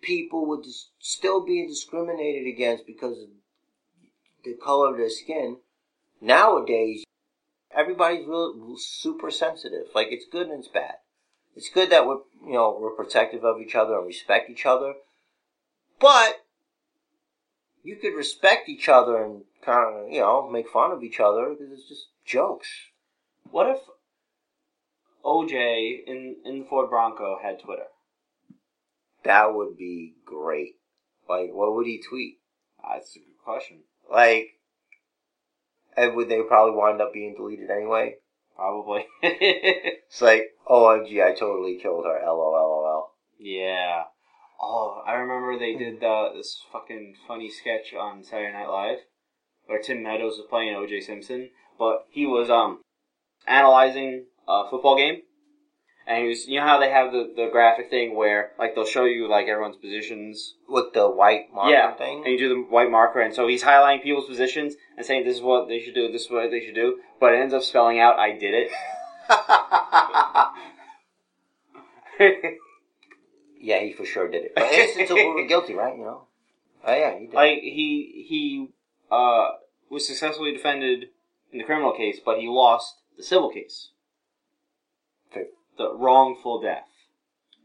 people 0.00 0.46
would 0.46 0.62
dis- 0.62 0.90
still 0.98 1.44
being 1.44 1.66
discriminated 1.68 2.46
against 2.46 2.86
because 2.86 3.18
of 3.18 3.28
the 4.44 4.54
color 4.62 4.92
of 4.92 4.98
their 4.98 5.10
skin. 5.10 5.58
Nowadays, 6.20 7.04
everybody's 7.70 8.26
real 8.26 8.76
super 8.78 9.30
sensitive. 9.30 9.86
Like 9.94 10.08
it's 10.10 10.26
good 10.30 10.48
and 10.48 10.60
it's 10.60 10.68
bad. 10.68 10.94
It's 11.54 11.70
good 11.70 11.90
that 11.90 12.06
we're 12.06 12.18
you 12.44 12.52
know 12.52 12.76
we're 12.80 12.90
protective 12.90 13.44
of 13.44 13.60
each 13.60 13.74
other 13.74 13.98
and 13.98 14.06
respect 14.06 14.50
each 14.50 14.66
other, 14.66 14.94
but 16.00 16.44
you 17.82 17.96
could 17.96 18.14
respect 18.14 18.68
each 18.68 18.88
other 18.88 19.22
and 19.22 19.42
kind 19.64 19.96
of 19.96 20.12
you 20.12 20.20
know 20.20 20.48
make 20.50 20.68
fun 20.68 20.92
of 20.92 21.02
each 21.02 21.20
other 21.20 21.50
because 21.50 21.72
it's 21.72 21.88
just 21.88 22.06
jokes. 22.24 22.68
What 23.50 23.68
if 23.68 23.80
OJ 25.24 26.04
in 26.06 26.36
in 26.44 26.60
the 26.60 26.66
Ford 26.66 26.90
Bronco 26.90 27.38
had 27.42 27.60
Twitter? 27.60 27.86
That 29.24 29.54
would 29.54 29.76
be 29.76 30.14
great. 30.24 30.76
Like, 31.28 31.50
what 31.52 31.74
would 31.74 31.86
he 31.86 32.00
tweet? 32.00 32.38
Ah, 32.82 32.94
that's 32.94 33.16
a 33.16 33.18
good 33.18 33.38
question. 33.44 33.78
Like, 34.10 34.55
and 35.96 36.14
would 36.14 36.28
they 36.28 36.42
probably 36.42 36.76
wind 36.76 37.00
up 37.00 37.12
being 37.12 37.34
deleted 37.34 37.70
anyway? 37.70 38.16
Probably. 38.54 39.06
It's 39.22 40.22
like, 40.22 40.44
OMG, 40.68 41.22
I 41.22 41.34
totally 41.34 41.78
killed 41.78 42.04
her. 42.06 42.20
LOLOL. 42.24 43.10
yeah. 43.38 44.04
Oh, 44.60 45.02
I 45.06 45.14
remember 45.14 45.58
they 45.58 45.74
did 45.74 46.02
uh, 46.02 46.30
this 46.34 46.62
fucking 46.72 47.16
funny 47.28 47.50
sketch 47.50 47.92
on 47.92 48.22
Saturday 48.22 48.52
Night 48.52 48.68
Live 48.68 48.98
where 49.66 49.80
Tim 49.80 50.02
Meadows 50.02 50.38
was 50.38 50.46
playing 50.48 50.74
O.J. 50.74 51.00
Simpson, 51.00 51.50
but 51.78 52.06
he 52.10 52.26
was 52.26 52.50
um 52.50 52.80
analyzing 53.46 54.26
a 54.48 54.68
football 54.70 54.96
game, 54.96 55.22
and 56.06 56.22
he 56.22 56.28
was 56.28 56.46
you 56.46 56.60
know 56.60 56.66
how 56.66 56.78
they 56.78 56.90
have 56.90 57.12
the, 57.12 57.32
the 57.34 57.48
graphic 57.50 57.90
thing 57.90 58.14
where 58.14 58.52
like 58.58 58.74
they'll 58.74 58.86
show 58.86 59.04
you 59.04 59.28
like 59.28 59.46
everyone's 59.46 59.76
positions 59.76 60.54
With 60.68 60.92
the 60.94 61.08
white 61.08 61.52
marker 61.52 61.72
yeah, 61.72 61.94
thing? 61.94 62.22
and 62.24 62.32
you 62.32 62.38
do 62.38 62.48
the 62.48 62.60
white 62.70 62.90
marker, 62.90 63.20
and 63.20 63.34
so 63.34 63.46
he's 63.48 63.62
highlighting 63.62 64.02
people's 64.02 64.26
positions 64.28 64.74
and 64.96 65.04
saying 65.04 65.24
this 65.24 65.36
is 65.36 65.42
what 65.42 65.68
they 65.68 65.80
should 65.80 65.94
do, 65.94 66.10
this 66.10 66.24
is 66.26 66.30
what 66.30 66.50
they 66.50 66.64
should 66.64 66.74
do, 66.74 66.98
but 67.20 67.32
it 67.32 67.40
ends 67.40 67.54
up 67.54 67.62
spelling 67.62 67.98
out 67.98 68.18
"I 68.18 68.32
did 68.32 68.54
it." 68.54 68.70
yeah, 73.60 73.80
he 73.80 73.92
for 73.92 74.04
sure 74.04 74.28
did 74.28 74.44
it. 74.44 74.52
But 74.54 74.72
innocent 74.72 75.00
until 75.02 75.16
proven 75.16 75.46
guilty, 75.48 75.74
right? 75.74 75.96
You 75.96 76.04
know? 76.04 76.22
Oh, 76.84 76.94
yeah, 76.94 77.18
he 77.18 77.26
did. 77.26 77.34
like 77.34 77.58
he 77.58 78.24
he 78.28 78.68
uh, 79.10 79.48
was 79.90 80.06
successfully 80.06 80.52
defended 80.52 81.06
in 81.52 81.58
the 81.58 81.64
criminal 81.64 81.92
case, 81.92 82.20
but 82.24 82.38
he 82.38 82.46
lost 82.48 82.94
the 83.16 83.24
civil 83.24 83.50
case. 83.50 83.90
The 85.78 85.94
wrongful 85.94 86.60
death. 86.60 86.88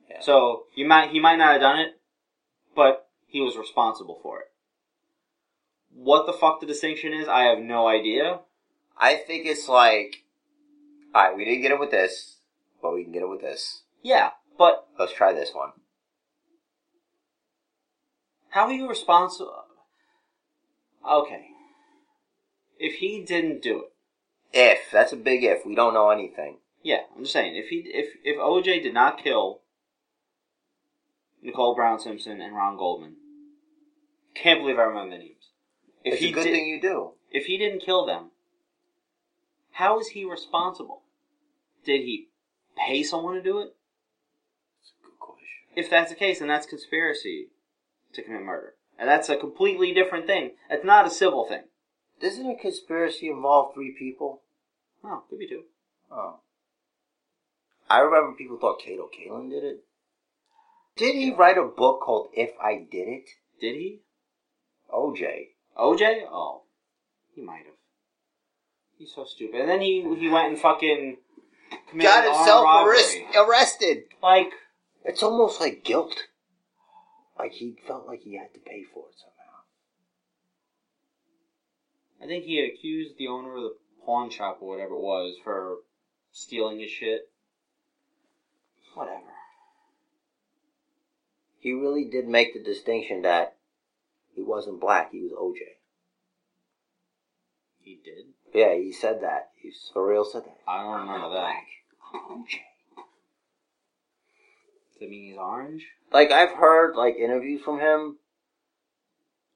Yeah. 0.09 0.21
So 0.21 0.63
he 0.73 0.83
might 0.83 1.11
he 1.11 1.19
might 1.19 1.37
not 1.37 1.53
have 1.53 1.61
done 1.61 1.79
it, 1.79 1.93
but 2.75 3.07
he 3.27 3.41
was 3.41 3.57
responsible 3.57 4.19
for 4.21 4.39
it. 4.39 4.47
What 5.93 6.25
the 6.25 6.33
fuck 6.33 6.59
the 6.59 6.65
distinction 6.65 7.13
is, 7.13 7.27
I 7.27 7.43
have 7.43 7.59
no 7.59 7.87
idea. 7.87 8.39
I 8.97 9.15
think 9.15 9.45
it's 9.45 9.67
like 9.67 10.23
All 11.13 11.23
right, 11.23 11.35
we 11.35 11.45
didn't 11.45 11.61
get 11.61 11.71
it 11.71 11.79
with 11.79 11.91
this, 11.91 12.37
but 12.81 12.93
we 12.93 13.03
can 13.03 13.11
get 13.13 13.23
it 13.23 13.29
with 13.29 13.41
this. 13.41 13.83
Yeah, 14.03 14.31
but 14.57 14.87
Let's 14.99 15.13
try 15.13 15.33
this 15.33 15.51
one. 15.53 15.71
how 18.49 18.65
are 18.67 18.73
you 18.73 18.87
responsible? 18.87 19.63
Okay. 21.09 21.47
If 22.77 22.95
he 22.95 23.23
didn't 23.23 23.61
do 23.61 23.83
it, 23.83 23.93
If 24.53 24.91
that's 24.91 25.13
a 25.13 25.17
big 25.17 25.43
if, 25.43 25.65
we 25.65 25.75
don't 25.75 25.93
know 25.93 26.09
anything. 26.09 26.57
Yeah, 26.83 27.01
I'm 27.15 27.23
just 27.23 27.33
saying. 27.33 27.55
If 27.55 27.69
he, 27.69 27.77
if 27.85 28.15
if 28.23 28.37
OJ 28.37 28.81
did 28.83 28.93
not 28.93 29.23
kill 29.23 29.61
Nicole 31.41 31.75
Brown 31.75 31.99
Simpson 31.99 32.41
and 32.41 32.55
Ron 32.55 32.77
Goldman, 32.77 33.15
can't 34.35 34.61
believe 34.61 34.79
I 34.79 34.83
remember 34.83 35.15
the 35.15 35.23
names. 35.23 35.49
If 36.03 36.13
it's 36.13 36.21
he 36.21 36.29
a 36.29 36.33
good 36.33 36.43
did, 36.45 36.53
thing 36.53 36.67
you 36.67 36.81
do. 36.81 37.11
if 37.31 37.45
he 37.45 37.57
didn't 37.57 37.81
kill 37.81 38.05
them, 38.05 38.31
how 39.73 39.99
is 39.99 40.09
he 40.09 40.25
responsible? 40.25 41.03
Did 41.85 42.01
he 42.01 42.27
pay 42.77 43.03
someone 43.03 43.35
to 43.35 43.41
do 43.41 43.59
it? 43.59 43.75
That's 44.79 44.93
a 44.99 45.03
good 45.03 45.19
question. 45.19 45.47
If 45.75 45.89
that's 45.89 46.09
the 46.11 46.15
case, 46.17 46.39
then 46.39 46.47
that's 46.47 46.65
conspiracy 46.65 47.47
to 48.13 48.21
commit 48.23 48.41
murder. 48.41 48.75
And 48.97 49.07
that's 49.07 49.29
a 49.29 49.37
completely 49.37 49.93
different 49.93 50.27
thing. 50.27 50.51
It's 50.69 50.85
not 50.85 51.07
a 51.07 51.11
civil 51.11 51.45
thing. 51.47 51.63
Doesn't 52.21 52.49
a 52.49 52.55
conspiracy 52.55 53.29
involve 53.29 53.73
three 53.73 53.95
people? 53.97 54.41
No, 55.03 55.23
could 55.29 55.39
be 55.39 55.47
two. 55.47 55.63
Oh. 56.11 56.41
I 57.89 57.99
remember 57.99 58.35
people 58.37 58.57
thought 58.57 58.79
Kato 58.79 59.09
Kaelin 59.09 59.49
did 59.49 59.63
it. 59.63 59.83
Did 60.95 61.15
he 61.15 61.33
write 61.33 61.57
a 61.57 61.63
book 61.63 62.01
called 62.01 62.29
If 62.33 62.51
I 62.61 62.85
Did 62.89 63.07
It? 63.07 63.29
Did 63.59 63.75
he? 63.75 64.01
OJ. 64.93 65.47
OJ? 65.77 66.23
Oh. 66.29 66.63
He 67.33 67.41
might 67.41 67.65
have. 67.65 67.75
He's 68.97 69.13
so 69.13 69.25
stupid. 69.25 69.61
And 69.61 69.69
then 69.69 69.81
he 69.81 70.01
he 70.19 70.29
went 70.29 70.49
and 70.49 70.59
fucking 70.59 71.17
committed 71.89 72.11
Got 72.11 72.23
himself 72.25 72.87
arrest, 72.87 73.17
arrested. 73.35 74.03
Like, 74.21 74.51
It's 75.03 75.23
almost 75.23 75.59
like 75.59 75.83
guilt. 75.83 76.27
Like 77.39 77.53
he 77.53 77.75
felt 77.87 78.05
like 78.05 78.21
he 78.21 78.37
had 78.37 78.53
to 78.53 78.59
pay 78.59 78.83
for 78.83 79.05
it 79.09 79.15
somehow. 79.17 79.63
I 82.21 82.27
think 82.27 82.43
he 82.43 82.57
had 82.57 82.69
accused 82.71 83.17
the 83.17 83.27
owner 83.27 83.55
of 83.55 83.63
the 83.63 83.75
pawn 84.05 84.29
shop 84.29 84.59
or 84.61 84.69
whatever 84.69 84.93
it 84.93 85.01
was 85.01 85.35
for 85.43 85.77
stealing 86.31 86.79
his 86.79 86.91
shit. 86.91 87.30
Whatever. 88.93 89.31
He 91.59 91.73
really 91.73 92.05
did 92.05 92.27
make 92.27 92.53
the 92.53 92.59
distinction 92.59 93.21
that 93.21 93.55
he 94.33 94.41
wasn't 94.41 94.81
black, 94.81 95.11
he 95.11 95.21
was 95.21 95.31
OJ. 95.31 95.59
He 97.79 97.99
did. 98.03 98.25
Yeah, 98.53 98.75
he 98.75 98.91
said 98.91 99.21
that. 99.21 99.51
He 99.55 99.71
for 99.93 100.07
real 100.07 100.25
said 100.25 100.43
that. 100.45 100.57
I 100.67 100.83
don't 100.83 101.01
remember 101.01 101.29
that. 101.29 101.41
Black. 101.41 101.67
I'm 102.13 102.43
OJ. 102.43 102.51
Does 104.91 104.99
that 104.99 105.09
mean 105.09 105.29
he's 105.29 105.37
orange? 105.37 105.87
Like 106.11 106.31
I've 106.31 106.51
heard 106.51 106.95
like 106.95 107.15
interviews 107.15 107.61
from 107.61 107.79
him. 107.79 108.17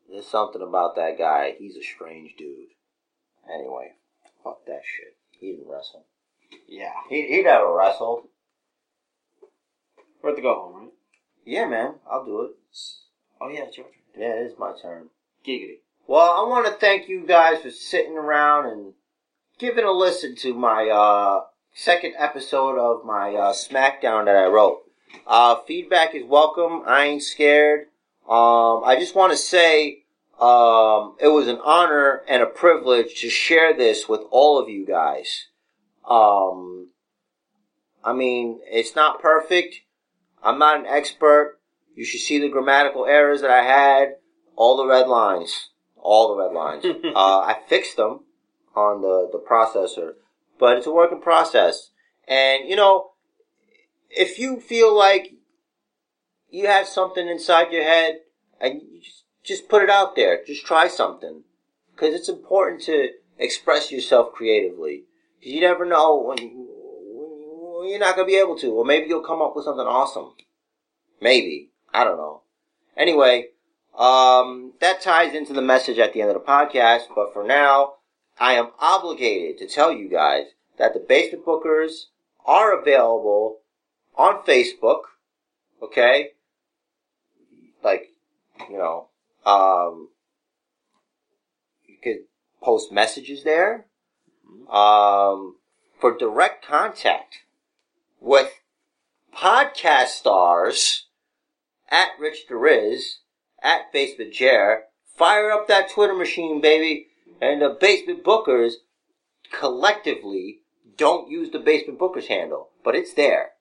There's 0.10 0.28
something 0.28 0.62
about 0.62 0.96
that 0.96 1.18
guy. 1.18 1.56
He's 1.58 1.76
a 1.76 1.84
strange 1.84 2.36
dude. 2.38 2.70
Anyway, 3.52 3.94
fuck 4.44 4.66
that 4.68 4.82
shit. 4.86 5.18
He 5.32 5.52
didn't 5.52 5.70
wrestle. 5.70 6.06
Yeah. 6.68 6.94
He 7.10 7.28
he 7.28 7.42
never 7.42 7.74
wrestled. 7.76 8.28
We're 10.26 10.32
at 10.32 10.38
the 10.38 10.42
go 10.42 10.56
home, 10.56 10.74
right? 10.74 10.92
Yeah, 11.46 11.68
man, 11.68 11.94
I'll 12.10 12.26
do 12.26 12.42
it. 12.42 12.52
Oh 13.40 13.48
yeah, 13.48 13.66
it's 13.68 13.78
your 13.78 13.86
turn. 13.86 13.94
Yeah, 14.18 14.42
it 14.42 14.48
is 14.48 14.58
my 14.58 14.72
turn. 14.82 15.10
Giggity. 15.48 15.82
Well, 16.08 16.44
I 16.44 16.50
want 16.50 16.66
to 16.66 16.72
thank 16.72 17.08
you 17.08 17.28
guys 17.28 17.62
for 17.62 17.70
sitting 17.70 18.18
around 18.18 18.66
and 18.66 18.94
giving 19.60 19.86
a 19.86 19.92
listen 19.92 20.36
to 20.38 20.56
my 20.56 20.90
uh, 20.90 21.42
second 21.76 22.16
episode 22.18 22.80
of 22.80 23.06
my 23.06 23.36
uh, 23.36 23.54
SmackDown 23.54 24.26
that 24.26 24.36
I 24.36 24.48
wrote. 24.48 24.80
Uh, 25.28 25.58
feedback 25.68 26.16
is 26.16 26.26
welcome. 26.26 26.82
I 26.88 27.06
ain't 27.06 27.22
scared. 27.22 27.82
Um, 28.28 28.82
I 28.84 28.96
just 29.00 29.14
want 29.14 29.32
to 29.32 29.38
say 29.38 30.06
um, 30.42 31.18
it 31.20 31.28
was 31.28 31.48
an 31.48 31.60
honor 31.64 32.24
and 32.28 32.42
a 32.42 32.48
privilege 32.48 33.22
to 33.22 33.30
share 33.30 33.78
this 33.78 34.10
with 34.10 34.22
all 34.32 34.58
of 34.58 34.70
you 34.70 34.88
guys. 34.88 35.50
Um, 36.10 36.90
I 38.04 38.14
mean, 38.14 38.62
it's 38.66 38.96
not 38.96 39.22
perfect. 39.22 39.82
I'm 40.46 40.60
not 40.60 40.80
an 40.80 40.86
expert. 40.86 41.60
You 41.96 42.06
should 42.06 42.22
see 42.22 42.40
the 42.40 42.50
grammatical 42.50 43.06
errors 43.06 43.42
that 43.42 43.50
I 43.50 43.64
had. 43.64 44.16
All 44.56 44.78
the 44.78 44.86
red 44.86 45.08
lines. 45.08 45.70
All 45.98 46.36
the 46.36 46.44
red 46.44 46.54
lines. 46.54 46.86
uh, 47.16 47.40
I 47.40 47.58
fixed 47.68 47.98
them 47.98 48.22
on 48.76 49.02
the, 49.02 49.30
the 49.32 49.40
processor, 49.40 50.14
but 50.60 50.78
it's 50.78 50.88
a 50.88 50.92
working 50.92 51.22
process. 51.22 51.90
And, 52.28 52.70
you 52.70 52.76
know, 52.76 53.12
if 54.10 54.38
you 54.38 54.60
feel 54.60 54.96
like 54.96 55.34
you 56.50 56.68
have 56.68 56.88
something 56.88 57.28
inside 57.28 57.72
your 57.72 57.84
head 57.84 58.20
and 58.62 58.82
you 58.82 59.02
just, 59.02 59.24
just 59.44 59.70
put 59.70 59.84
it 59.84 59.90
out 59.90 60.16
there, 60.16 60.44
just 60.46 60.66
try 60.66 60.88
something. 60.88 61.44
Cause 61.96 62.14
it's 62.14 62.28
important 62.30 62.82
to 62.84 63.10
express 63.40 63.92
yourself 63.92 64.34
creatively. 64.34 65.06
Cause 65.42 65.52
you 65.52 65.62
never 65.62 65.86
know 65.86 66.22
when, 66.22 66.65
when 67.86 67.92
you're 67.92 68.00
not 68.00 68.16
gonna 68.16 68.26
be 68.26 68.40
able 68.40 68.58
to, 68.58 68.72
or 68.72 68.84
maybe 68.84 69.08
you'll 69.08 69.22
come 69.22 69.44
up 69.44 69.56
with 69.56 69.66
something 69.66 69.86
awesome. 69.86 70.34
Maybe. 71.22 71.70
I 71.94 72.04
don't 72.04 72.18
know. 72.18 72.42
Anyway, 72.98 73.50
um, 73.96 74.74
that 74.82 75.02
ties 75.02 75.36
into 75.36 75.54
the 75.54 75.62
message 75.62 76.00
at 76.00 76.14
the 76.14 76.22
end 76.22 76.32
of 76.32 76.34
the 76.34 76.52
podcast, 76.52 77.04
but 77.14 77.32
for 77.32 77.44
now, 77.44 77.94
I 78.40 78.54
am 78.54 78.72
obligated 78.80 79.60
to 79.60 79.68
tell 79.68 79.92
you 79.92 80.10
guys 80.10 80.46
that 80.80 80.94
the 80.94 81.00
Basement 81.00 81.46
Bookers 81.46 82.06
are 82.44 82.78
available 82.78 83.60
on 84.16 84.44
Facebook, 84.44 85.02
okay? 85.82 86.32
Like, 87.84 88.10
you 88.68 88.78
know, 88.80 89.10
um, 89.46 90.10
you 91.88 91.98
could 92.04 92.26
post 92.64 92.92
messages 92.92 93.44
there. 93.44 93.86
Um, 94.70 95.58
for 96.00 96.18
direct 96.18 96.66
contact 96.66 97.45
with 98.26 98.50
podcast 99.32 100.08
stars 100.08 101.06
at 101.90 102.10
Rich 102.20 102.48
DeRiz, 102.50 103.18
at 103.62 103.94
Basement 103.94 104.34
Chair. 104.34 104.86
Fire 105.16 105.52
up 105.52 105.68
that 105.68 105.92
Twitter 105.92 106.16
machine, 106.16 106.60
baby. 106.60 107.08
And 107.40 107.62
the 107.62 107.78
Basement 107.80 108.24
Bookers 108.24 108.74
collectively 109.52 110.62
don't 110.98 111.30
use 111.30 111.52
the 111.52 111.60
Basement 111.60 112.00
Bookers 112.00 112.26
handle, 112.26 112.70
but 112.84 112.96
it's 112.96 113.14
there. 113.14 113.52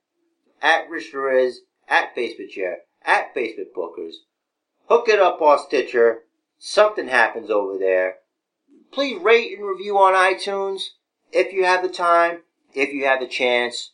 At 0.62 0.88
Rich 0.88 1.12
DeRiz, 1.12 1.56
at 1.86 2.14
Basement 2.14 2.50
Chair, 2.50 2.78
at 3.04 3.34
Basement 3.34 3.68
Bookers. 3.76 4.14
Hook 4.88 5.08
it 5.08 5.20
up 5.20 5.42
on 5.42 5.58
Stitcher. 5.58 6.20
Something 6.58 7.08
happens 7.08 7.50
over 7.50 7.76
there. 7.76 8.16
Please 8.92 9.20
rate 9.20 9.58
and 9.58 9.68
review 9.68 9.98
on 9.98 10.14
iTunes 10.14 10.80
if 11.32 11.52
you 11.52 11.64
have 11.64 11.82
the 11.82 11.90
time, 11.90 12.38
if 12.74 12.94
you 12.94 13.04
have 13.04 13.20
the 13.20 13.26
chance. 13.26 13.90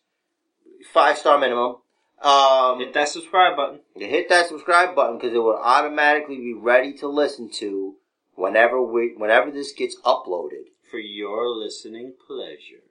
Five 0.92 1.18
star 1.18 1.38
minimum. 1.38 1.76
Um, 2.22 2.78
Hit 2.80 2.92
that 2.94 3.08
subscribe 3.08 3.56
button. 3.56 3.80
you 3.96 4.06
hit 4.06 4.28
that 4.28 4.46
subscribe 4.46 4.94
button 4.94 5.16
because 5.16 5.32
it 5.32 5.38
will 5.38 5.56
automatically 5.56 6.36
be 6.36 6.52
ready 6.52 6.92
to 6.98 7.08
listen 7.08 7.50
to 7.52 7.94
whenever 8.34 8.82
we 8.82 9.14
whenever 9.16 9.50
this 9.50 9.72
gets 9.72 9.96
uploaded. 10.02 10.64
For 10.90 10.98
your 10.98 11.48
listening 11.48 12.14
pleasure. 12.26 12.82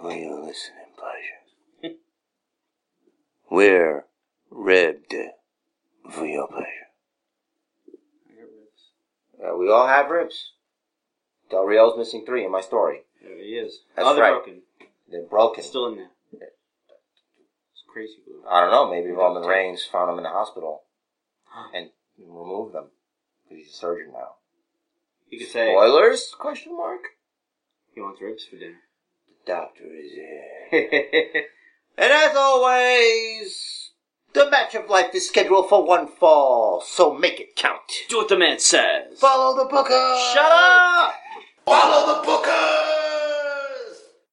For 0.00 0.12
your 0.12 0.40
listening 0.40 0.92
pleasure. 0.98 1.96
We're 3.50 4.04
ribbed 4.50 5.14
for 6.10 6.26
your 6.26 6.46
pleasure. 6.48 6.66
I 8.28 8.34
got 8.34 8.42
ribs. 8.42 9.52
Uh, 9.54 9.56
we 9.56 9.70
all 9.70 9.86
have 9.86 10.10
ribs. 10.10 10.52
Del 11.50 11.64
Rio's 11.64 11.96
missing 11.96 12.24
three 12.26 12.44
in 12.44 12.50
my 12.52 12.60
story. 12.60 13.02
There 13.22 13.36
he 13.38 13.54
is. 13.54 13.80
That's 13.96 14.06
oh, 14.08 14.14
they're 14.14 14.22
right. 14.24 14.32
broken. 14.44 14.62
They're 15.10 15.22
broken. 15.22 15.60
It's 15.60 15.68
still 15.68 15.86
in 15.88 15.96
there. 15.96 16.10
Crazy 17.92 18.16
glue. 18.24 18.42
I 18.48 18.60
don't 18.60 18.70
know. 18.70 18.90
Maybe 18.90 19.10
Roman 19.10 19.42
Reigns 19.42 19.84
found 19.84 20.10
him 20.10 20.18
in 20.18 20.24
the 20.24 20.30
hospital 20.30 20.82
and 21.74 21.90
removed 22.18 22.74
them 22.74 22.90
because 23.42 23.64
he's 23.64 23.74
a 23.74 23.76
surgeon 23.76 24.12
now. 24.12 24.34
You 25.28 25.38
could 25.38 25.48
say 25.48 25.72
Spoilers? 25.72 26.34
Question 26.38 26.76
mark. 26.76 27.02
he 27.94 28.00
wants 28.00 28.20
ribs 28.20 28.44
for 28.44 28.56
dinner. 28.56 28.80
The 29.28 29.52
doctor 29.52 29.84
is 29.84 30.12
here. 30.12 31.44
And 31.98 32.10
as 32.10 32.34
always, 32.34 33.90
the 34.32 34.48
match 34.50 34.74
of 34.74 34.88
life 34.88 35.14
is 35.14 35.28
scheduled 35.28 35.68
for 35.68 35.84
one 35.84 36.06
fall, 36.08 36.80
so 36.80 37.12
make 37.12 37.38
it 37.40 37.56
count. 37.56 37.82
Do 38.08 38.18
what 38.18 38.28
the 38.28 38.38
man 38.38 38.58
says. 38.58 39.18
Follow 39.18 39.54
the 39.54 39.68
booker. 39.68 40.16
Shut 40.32 40.50
up! 40.50 41.14
Follow 41.66 42.14
the 42.14 42.22
booker. 42.24 42.99